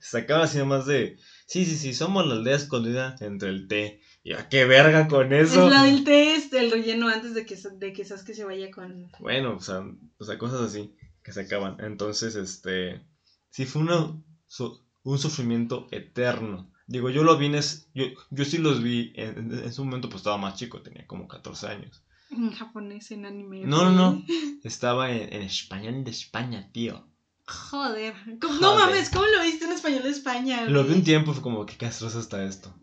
Sacaban 0.00 0.42
así 0.44 0.58
nomás 0.58 0.86
de. 0.86 1.16
Sí, 1.46 1.64
sí, 1.66 1.76
sí, 1.76 1.92
somos 1.92 2.26
la 2.26 2.34
aldea 2.34 2.56
escondida 2.56 3.14
entre 3.20 3.50
el 3.50 3.66
té. 3.66 3.98
Y 4.24 4.32
a 4.34 4.48
qué 4.48 4.64
verga 4.64 5.06
con 5.08 5.32
Es 5.32 5.50
eso. 5.50 5.68
la 5.68 5.82
del 5.82 6.02
test, 6.04 6.52
el 6.54 6.70
relleno 6.70 7.08
antes 7.08 7.34
de 7.34 7.44
que, 7.44 7.56
de 7.74 7.92
que 7.92 8.04
Sasuke 8.04 8.34
se 8.34 8.44
vaya 8.44 8.70
con... 8.70 9.08
Bueno, 9.18 9.56
o 9.56 9.60
sea, 9.60 9.80
o 10.18 10.24
sea, 10.24 10.38
cosas 10.38 10.60
así 10.60 10.92
que 11.22 11.32
se 11.32 11.40
acaban. 11.40 11.76
Entonces, 11.80 12.34
este. 12.36 13.02
Sí, 13.50 13.66
fue 13.66 13.82
una, 13.82 14.08
su- 14.46 14.80
un 15.02 15.18
sufrimiento 15.18 15.86
eterno. 15.90 16.71
Digo, 16.92 17.08
yo 17.10 17.22
lo 17.24 17.36
vi 17.38 17.46
en. 17.46 17.54
es- 17.54 17.86
yo, 17.94 18.04
yo 18.30 18.44
sí 18.44 18.58
los 18.58 18.82
vi. 18.82 19.12
En, 19.16 19.52
en- 19.52 19.64
ese 19.64 19.80
momento, 19.80 20.08
pues 20.08 20.20
estaba 20.20 20.36
más 20.36 20.56
chico, 20.56 20.82
tenía 20.82 21.06
como 21.06 21.26
14 21.26 21.66
años. 21.68 22.02
En 22.30 22.50
japonés, 22.52 23.10
en 23.10 23.24
anime. 23.26 23.60
No, 23.64 23.90
no, 23.90 23.92
no. 24.12 24.24
Estaba 24.64 25.10
en, 25.10 25.32
en 25.32 25.42
español 25.42 26.04
de 26.04 26.10
España, 26.10 26.70
tío. 26.72 27.06
Joder. 27.46 28.14
¿Cómo- 28.40 28.60
No 28.60 28.74
mames, 28.76 29.10
¿cómo 29.10 29.24
lo 29.26 29.42
viste 29.42 29.64
en 29.64 29.72
español 29.72 30.02
de 30.02 30.10
España? 30.10 30.64
Lo 30.66 30.84
vi 30.84 30.94
un 30.94 31.04
tiempo, 31.04 31.32
fue 31.32 31.42
como 31.42 31.64
que 31.66 31.76
castroso 31.76 32.20
está 32.20 32.44
esto. 32.44 32.74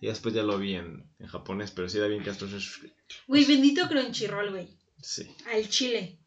Y 0.00 0.06
después 0.06 0.34
ya 0.34 0.42
lo 0.42 0.58
vi 0.58 0.74
en, 0.74 1.04
en 1.18 1.26
japonés, 1.26 1.70
pero 1.72 1.88
sí 1.88 1.98
era 1.98 2.06
bien 2.06 2.22
castroso. 2.22 2.56
Güey, 3.28 3.44
bendito 3.44 3.86
Crunchyroll, 3.88 4.50
güey. 4.50 4.68
Sí. 5.02 5.26
Al 5.52 5.68
chile. 5.68 6.18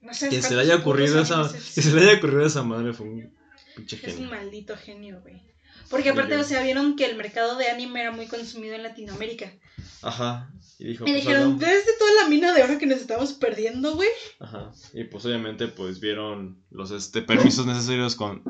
No 0.00 0.14
sabes 0.14 0.34
Que 0.34 0.42
se 0.42 0.54
le 0.54 0.60
haya 0.62 0.76
ocurrido 0.76 1.20
esa, 1.20 1.50
que 1.52 1.82
se 1.82 1.92
le 1.92 2.02
haya 2.02 2.18
ocurrido 2.18 2.46
esa 2.46 2.62
madre 2.62 2.92
fue 2.92 3.08
un 3.08 3.34
pinche 3.76 3.96
Es 3.96 4.02
un 4.04 4.10
genio. 4.10 4.30
maldito 4.30 4.76
genio, 4.76 5.20
güey. 5.22 5.42
Porque 5.90 6.10
aparte, 6.10 6.36
o 6.36 6.44
sea, 6.44 6.62
vieron 6.62 6.96
que 6.96 7.04
el 7.06 7.16
mercado 7.16 7.56
de 7.56 7.68
anime 7.68 8.00
era 8.02 8.12
muy 8.12 8.26
consumido 8.26 8.74
en 8.74 8.82
Latinoamérica. 8.82 9.52
Ajá. 10.02 10.50
Y, 10.78 10.88
dijo, 10.88 11.04
pues, 11.04 11.16
dijeron, 11.16 11.42
hagamos- 11.42 11.60
desde 11.60 11.98
toda 11.98 12.10
la 12.22 12.28
mina 12.28 12.52
de 12.52 12.62
oro 12.62 12.78
que 12.78 12.86
nos 12.86 12.98
estamos 13.00 13.32
perdiendo, 13.32 13.96
güey. 13.96 14.08
Ajá. 14.38 14.70
Y 14.94 15.04
pues 15.04 15.24
obviamente 15.26 15.66
pues 15.68 15.98
vieron 15.98 16.62
los 16.70 16.90
este 16.92 17.20
permisos 17.22 17.66
necesarios 17.66 18.14
con, 18.14 18.42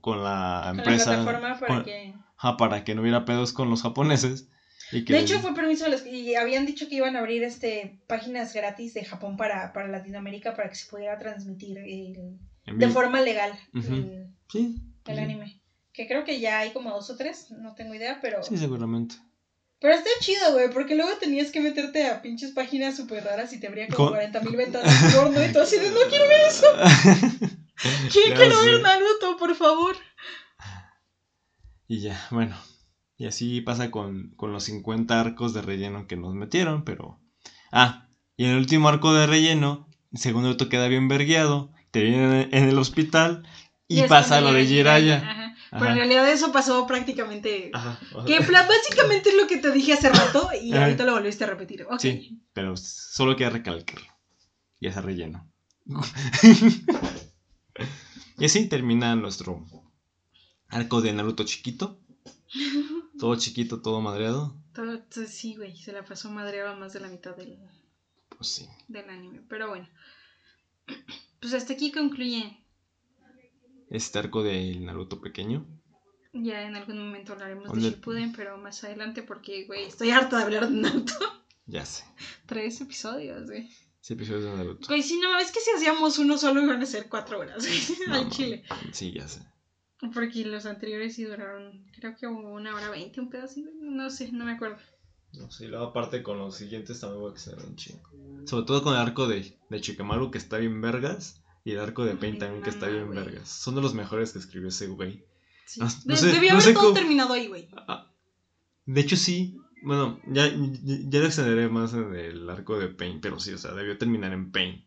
con 0.00 0.24
la 0.24 0.62
Con 0.66 0.76
la 0.76 0.82
empresa. 0.82 1.04
plataforma 1.22 1.58
para 1.60 1.74
con- 1.74 1.84
que... 1.84 2.14
ajá, 2.36 2.56
para 2.56 2.82
que 2.82 2.94
no 2.94 3.02
hubiera 3.02 3.24
pedos 3.24 3.52
con 3.52 3.70
los 3.70 3.82
japoneses. 3.82 4.48
Y 4.92 5.04
que 5.04 5.12
De 5.14 5.18
hecho, 5.20 5.40
fue 5.40 5.54
permiso 5.54 5.84
de 5.84 5.90
los... 5.90 6.06
Y 6.06 6.34
habían 6.36 6.64
dicho 6.66 6.88
que 6.88 6.94
iban 6.96 7.14
a 7.16 7.20
abrir 7.20 7.42
este 7.44 8.00
páginas 8.08 8.52
gratis 8.54 8.94
de 8.94 9.04
Japón 9.04 9.36
para, 9.36 9.72
para 9.72 9.88
Latinoamérica 9.88 10.54
para 10.54 10.68
que 10.68 10.76
se 10.76 10.88
pudiera 10.90 11.18
transmitir 11.18 11.78
el- 11.78 12.38
de 12.78 12.88
forma 12.88 13.20
legal 13.20 13.52
Ujú. 13.74 13.94
el, 13.94 14.26
Sí. 14.50 14.76
el 15.06 15.16
sí. 15.16 15.20
anime. 15.22 15.60
Que 15.96 16.06
creo 16.06 16.24
que 16.24 16.38
ya 16.40 16.58
hay 16.58 16.72
como 16.72 16.90
dos 16.90 17.08
o 17.08 17.16
tres, 17.16 17.50
no 17.50 17.74
tengo 17.74 17.94
idea, 17.94 18.18
pero... 18.20 18.42
Sí, 18.42 18.58
seguramente. 18.58 19.16
Pero 19.80 19.94
está 19.94 20.10
chido, 20.20 20.52
güey, 20.52 20.70
porque 20.70 20.94
luego 20.94 21.10
tenías 21.18 21.50
que 21.50 21.60
meterte 21.60 22.06
a 22.06 22.20
pinches 22.20 22.52
páginas 22.52 22.96
súper 22.96 23.24
raras 23.24 23.52
y 23.54 23.60
te 23.60 23.66
abría 23.66 23.88
como 23.88 24.10
40 24.10 24.40
mil 24.42 24.56
ventanas 24.56 25.14
porno 25.14 25.42
y 25.42 25.52
todo 25.52 25.62
así 25.62 25.78
de, 25.78 25.90
no 25.90 26.00
quiero 26.10 26.28
ver 26.28 26.40
eso. 26.48 26.66
¿Quién 28.12 28.28
Ya 28.28 28.34
quiero 28.34 28.62
sé. 28.62 28.70
ver 28.70 28.82
Naruto, 28.82 29.38
por 29.38 29.54
favor? 29.54 29.96
Y 31.88 32.00
ya, 32.00 32.26
bueno. 32.30 32.56
Y 33.16 33.26
así 33.26 33.62
pasa 33.62 33.90
con, 33.90 34.34
con 34.36 34.52
los 34.52 34.64
50 34.64 35.18
arcos 35.18 35.54
de 35.54 35.62
relleno 35.62 36.06
que 36.06 36.16
nos 36.16 36.34
metieron, 36.34 36.84
pero... 36.84 37.18
Ah, 37.72 38.06
y 38.36 38.44
en 38.44 38.50
el 38.50 38.58
último 38.58 38.90
arco 38.90 39.14
de 39.14 39.26
relleno, 39.26 39.88
el 40.12 40.18
segundo 40.18 40.50
auto 40.50 40.68
queda 40.68 40.88
bien 40.88 41.08
vergueado, 41.08 41.72
te 41.90 42.02
viene 42.02 42.48
en 42.52 42.68
el 42.68 42.78
hospital 42.78 43.48
y, 43.88 44.02
pasa 44.02 44.42
lo 44.42 44.52
de 44.52 44.66
Jiraya. 44.66 45.45
Ajá. 45.70 45.78
Pero 45.78 45.90
en 45.90 45.96
realidad 45.96 46.30
eso 46.30 46.52
pasó 46.52 46.86
prácticamente... 46.86 47.70
Ajá. 47.72 47.98
Que 48.26 48.38
básicamente 48.38 49.30
es 49.30 49.36
lo 49.36 49.46
que 49.46 49.56
te 49.58 49.70
dije 49.72 49.92
hace 49.94 50.10
rato 50.10 50.48
y 50.60 50.72
Ajá. 50.72 50.84
ahorita 50.84 51.04
lo 51.04 51.12
volviste 51.12 51.44
a 51.44 51.48
repetir. 51.48 51.86
Sí, 51.98 52.40
pero 52.52 52.76
solo 52.76 53.36
queda 53.36 53.50
recalcarlo. 53.50 54.06
Y 54.80 54.88
ese 54.88 55.00
relleno. 55.00 55.50
y 58.38 58.44
así 58.44 58.68
termina 58.68 59.16
nuestro 59.16 59.64
arco 60.68 61.00
de 61.00 61.12
Naruto 61.12 61.44
chiquito. 61.44 62.00
Todo 63.18 63.36
chiquito, 63.36 63.80
todo 63.80 64.00
madreado. 64.00 64.56
Todo- 64.74 65.00
sí, 65.26 65.56
güey, 65.56 65.76
se 65.76 65.92
la 65.92 66.04
pasó 66.04 66.30
madreaba 66.30 66.76
más 66.76 66.92
de 66.92 67.00
la 67.00 67.08
mitad 67.08 67.34
del, 67.36 67.58
Pues 68.28 68.48
sí. 68.48 68.68
del 68.88 69.08
anime. 69.08 69.42
Pero 69.48 69.68
bueno. 69.68 69.88
Pues 71.38 71.52
hasta 71.52 71.74
aquí 71.74 71.92
concluye. 71.92 72.58
Este 73.90 74.18
arco 74.18 74.42
del 74.42 74.84
Naruto 74.84 75.20
pequeño. 75.20 75.66
Ya 76.32 76.62
en 76.66 76.76
algún 76.76 76.98
momento 76.98 77.32
hablaremos 77.32 77.72
de. 77.72 77.80
Shippuden, 77.80 78.32
pero 78.32 78.58
más 78.58 78.82
adelante 78.84 79.22
porque, 79.22 79.64
güey, 79.66 79.84
estoy 79.84 80.10
harta 80.10 80.38
de 80.38 80.42
hablar 80.44 80.68
de 80.68 80.76
Naruto. 80.80 81.14
Ya 81.68 81.84
sé. 81.84 82.04
Tres 82.46 82.80
episodios, 82.80 83.46
güey. 83.46 83.68
Ese 84.00 84.14
episodio 84.14 84.50
de 84.52 84.56
Naruto. 84.56 84.86
Güey, 84.86 85.02
si 85.02 85.18
no, 85.18 85.36
es 85.40 85.50
que 85.50 85.58
si 85.58 85.70
hacíamos 85.72 86.16
uno 86.20 86.38
solo 86.38 86.62
iban 86.62 86.80
a 86.80 86.86
ser 86.86 87.08
cuatro 87.08 87.40
horas, 87.40 87.66
güey, 87.66 87.80
No, 88.08 88.14
al 88.14 88.24
no. 88.24 88.30
chile. 88.30 88.62
Sí, 88.92 89.12
ya 89.12 89.26
sé. 89.26 89.40
Porque 90.14 90.44
los 90.44 90.64
anteriores 90.66 91.16
sí 91.16 91.24
duraron, 91.24 91.84
creo 91.98 92.14
que 92.16 92.28
una 92.28 92.72
hora 92.72 92.90
veinte, 92.90 93.20
un 93.20 93.30
pedazo, 93.30 93.62
güey, 93.62 93.74
no 93.80 94.08
sé, 94.10 94.30
no 94.30 94.44
me 94.44 94.52
acuerdo. 94.52 94.76
No 95.32 95.50
sé, 95.50 95.64
y 95.64 95.68
luego 95.68 95.86
aparte 95.86 96.22
con 96.22 96.38
los 96.38 96.54
siguientes 96.56 97.00
también 97.00 97.20
voy 97.20 97.30
a 97.30 97.32
extender 97.34 97.66
un 97.66 97.74
chingo. 97.74 98.08
Sobre 98.46 98.64
todo 98.66 98.82
con 98.84 98.92
el 98.94 99.00
arco 99.00 99.26
de, 99.26 99.58
de 99.68 99.80
Chikamaru 99.80 100.30
que 100.30 100.38
está 100.38 100.58
bien 100.58 100.80
vergas. 100.80 101.42
Y 101.66 101.72
el 101.72 101.80
arco 101.80 102.04
de 102.04 102.14
Pain 102.14 102.38
también 102.38 102.62
que 102.62 102.70
está 102.70 102.86
bien 102.86 103.10
vergas. 103.10 103.48
Son 103.48 103.74
de 103.74 103.82
los 103.82 103.92
mejores 103.92 104.32
que 104.32 104.38
escribió 104.38 104.68
ese 104.68 104.86
güey. 104.86 105.24
Sí. 105.66 105.80
No- 105.80 105.86
no 105.86 106.14
De- 106.14 106.16
sé- 106.16 106.26
debió 106.28 106.50
no 106.52 106.58
haber 106.58 106.62
sé 106.62 106.72
todo 106.72 106.82
cómo- 106.84 106.94
terminado 106.94 107.32
ahí, 107.34 107.48
güey. 107.48 107.68
Ah, 107.88 108.08
De 108.84 109.00
hecho, 109.00 109.16
sí. 109.16 109.58
Bueno, 109.82 110.20
ya, 110.28 110.46
ya, 110.46 110.54
ya 111.08 111.18
lo 111.20 111.26
extenderé 111.26 111.68
más 111.68 111.92
en 111.92 112.14
el 112.14 112.48
arco 112.48 112.78
de 112.78 112.86
Pain, 112.88 113.20
pero 113.20 113.40
sí, 113.40 113.52
o 113.52 113.58
sea, 113.58 113.72
debió 113.72 113.98
terminar 113.98 114.32
en 114.32 114.52
Pain. 114.52 114.84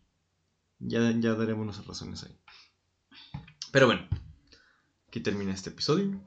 Ya, 0.79 1.11
ya 1.19 1.33
daremos 1.35 1.65
nuestras 1.65 1.85
razones 1.87 2.23
ahí. 2.23 2.37
Pero 3.73 3.85
bueno, 3.87 4.07
aquí 5.09 5.19
termina 5.19 5.53
este 5.53 5.71
episodio. 5.71 6.17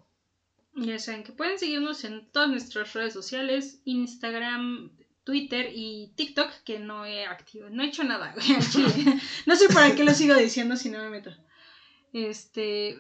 Ya 0.74 0.98
saben 0.98 1.24
que 1.24 1.32
pueden 1.32 1.59
seguirnos 1.59 2.05
en 2.05 2.30
todas 2.30 2.50
nuestras 2.50 2.92
redes 2.92 3.14
sociales, 3.14 3.80
Instagram, 3.86 4.90
Twitter 5.24 5.70
y 5.74 6.12
TikTok, 6.16 6.50
que 6.64 6.78
no 6.78 7.04
he 7.06 7.26
activo, 7.26 7.68
no 7.70 7.82
he 7.82 7.86
hecho 7.86 8.04
nada, 8.04 8.34
güey. 8.34 8.46
No 9.46 9.56
sé 9.56 9.68
para 9.68 9.94
qué 9.94 10.04
lo 10.04 10.12
sigo 10.14 10.34
diciendo 10.34 10.76
si 10.76 10.88
no 10.90 10.98
me 10.98 11.10
meto. 11.10 11.30
Este... 12.12 12.98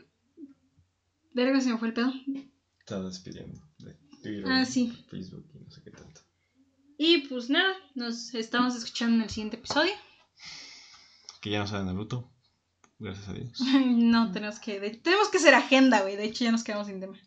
Verga, 1.34 1.60
se 1.60 1.70
me 1.72 1.78
fue 1.78 1.88
el 1.88 1.94
pedo. 1.94 2.12
Está 2.80 3.00
despidiendo 3.02 3.60
de 3.78 3.94
Twitter, 4.22 4.44
Ah, 4.46 4.64
sí. 4.64 4.92
Facebook 5.10 5.48
y 5.54 5.58
no 5.64 5.70
sé 5.70 5.82
qué 5.82 5.90
tanto. 5.90 6.20
Y 6.98 7.18
pues 7.28 7.48
nada, 7.50 7.74
nos 7.94 8.34
estamos 8.34 8.76
escuchando 8.76 9.16
en 9.16 9.22
el 9.22 9.30
siguiente 9.30 9.56
episodio. 9.56 9.92
Que 11.40 11.50
ya 11.50 11.58
no 11.60 11.66
sabe 11.66 11.84
Naruto. 11.84 12.30
Gracias 12.98 13.28
a 13.28 13.32
Dios. 13.32 13.60
No, 13.86 14.30
tenemos 14.30 14.60
que, 14.60 14.78
de- 14.78 14.90
tenemos 14.90 15.28
que 15.28 15.38
hacer 15.38 15.54
agenda, 15.54 16.02
güey. 16.02 16.16
De 16.16 16.24
hecho, 16.24 16.44
ya 16.44 16.52
nos 16.52 16.62
quedamos 16.62 16.86
sin 16.86 17.00
tema. 17.00 17.18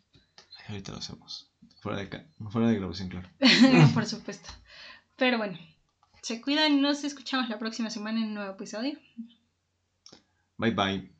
Ahorita 0.68 0.92
lo 0.92 0.98
hacemos. 0.98 1.52
Fuera 1.82 1.98
de, 1.98 2.26
fuera 2.50 2.68
de 2.68 2.76
grabación, 2.76 3.08
claro. 3.08 3.28
Por 3.94 4.06
supuesto. 4.06 4.48
Pero 5.16 5.38
bueno, 5.38 5.58
se 6.22 6.40
cuidan 6.40 6.80
nos 6.80 7.04
escuchamos 7.04 7.48
la 7.48 7.58
próxima 7.58 7.90
semana 7.90 8.20
en 8.20 8.26
un 8.28 8.34
nuevo 8.34 8.52
episodio. 8.52 8.98
Bye 10.58 10.70
bye. 10.72 11.15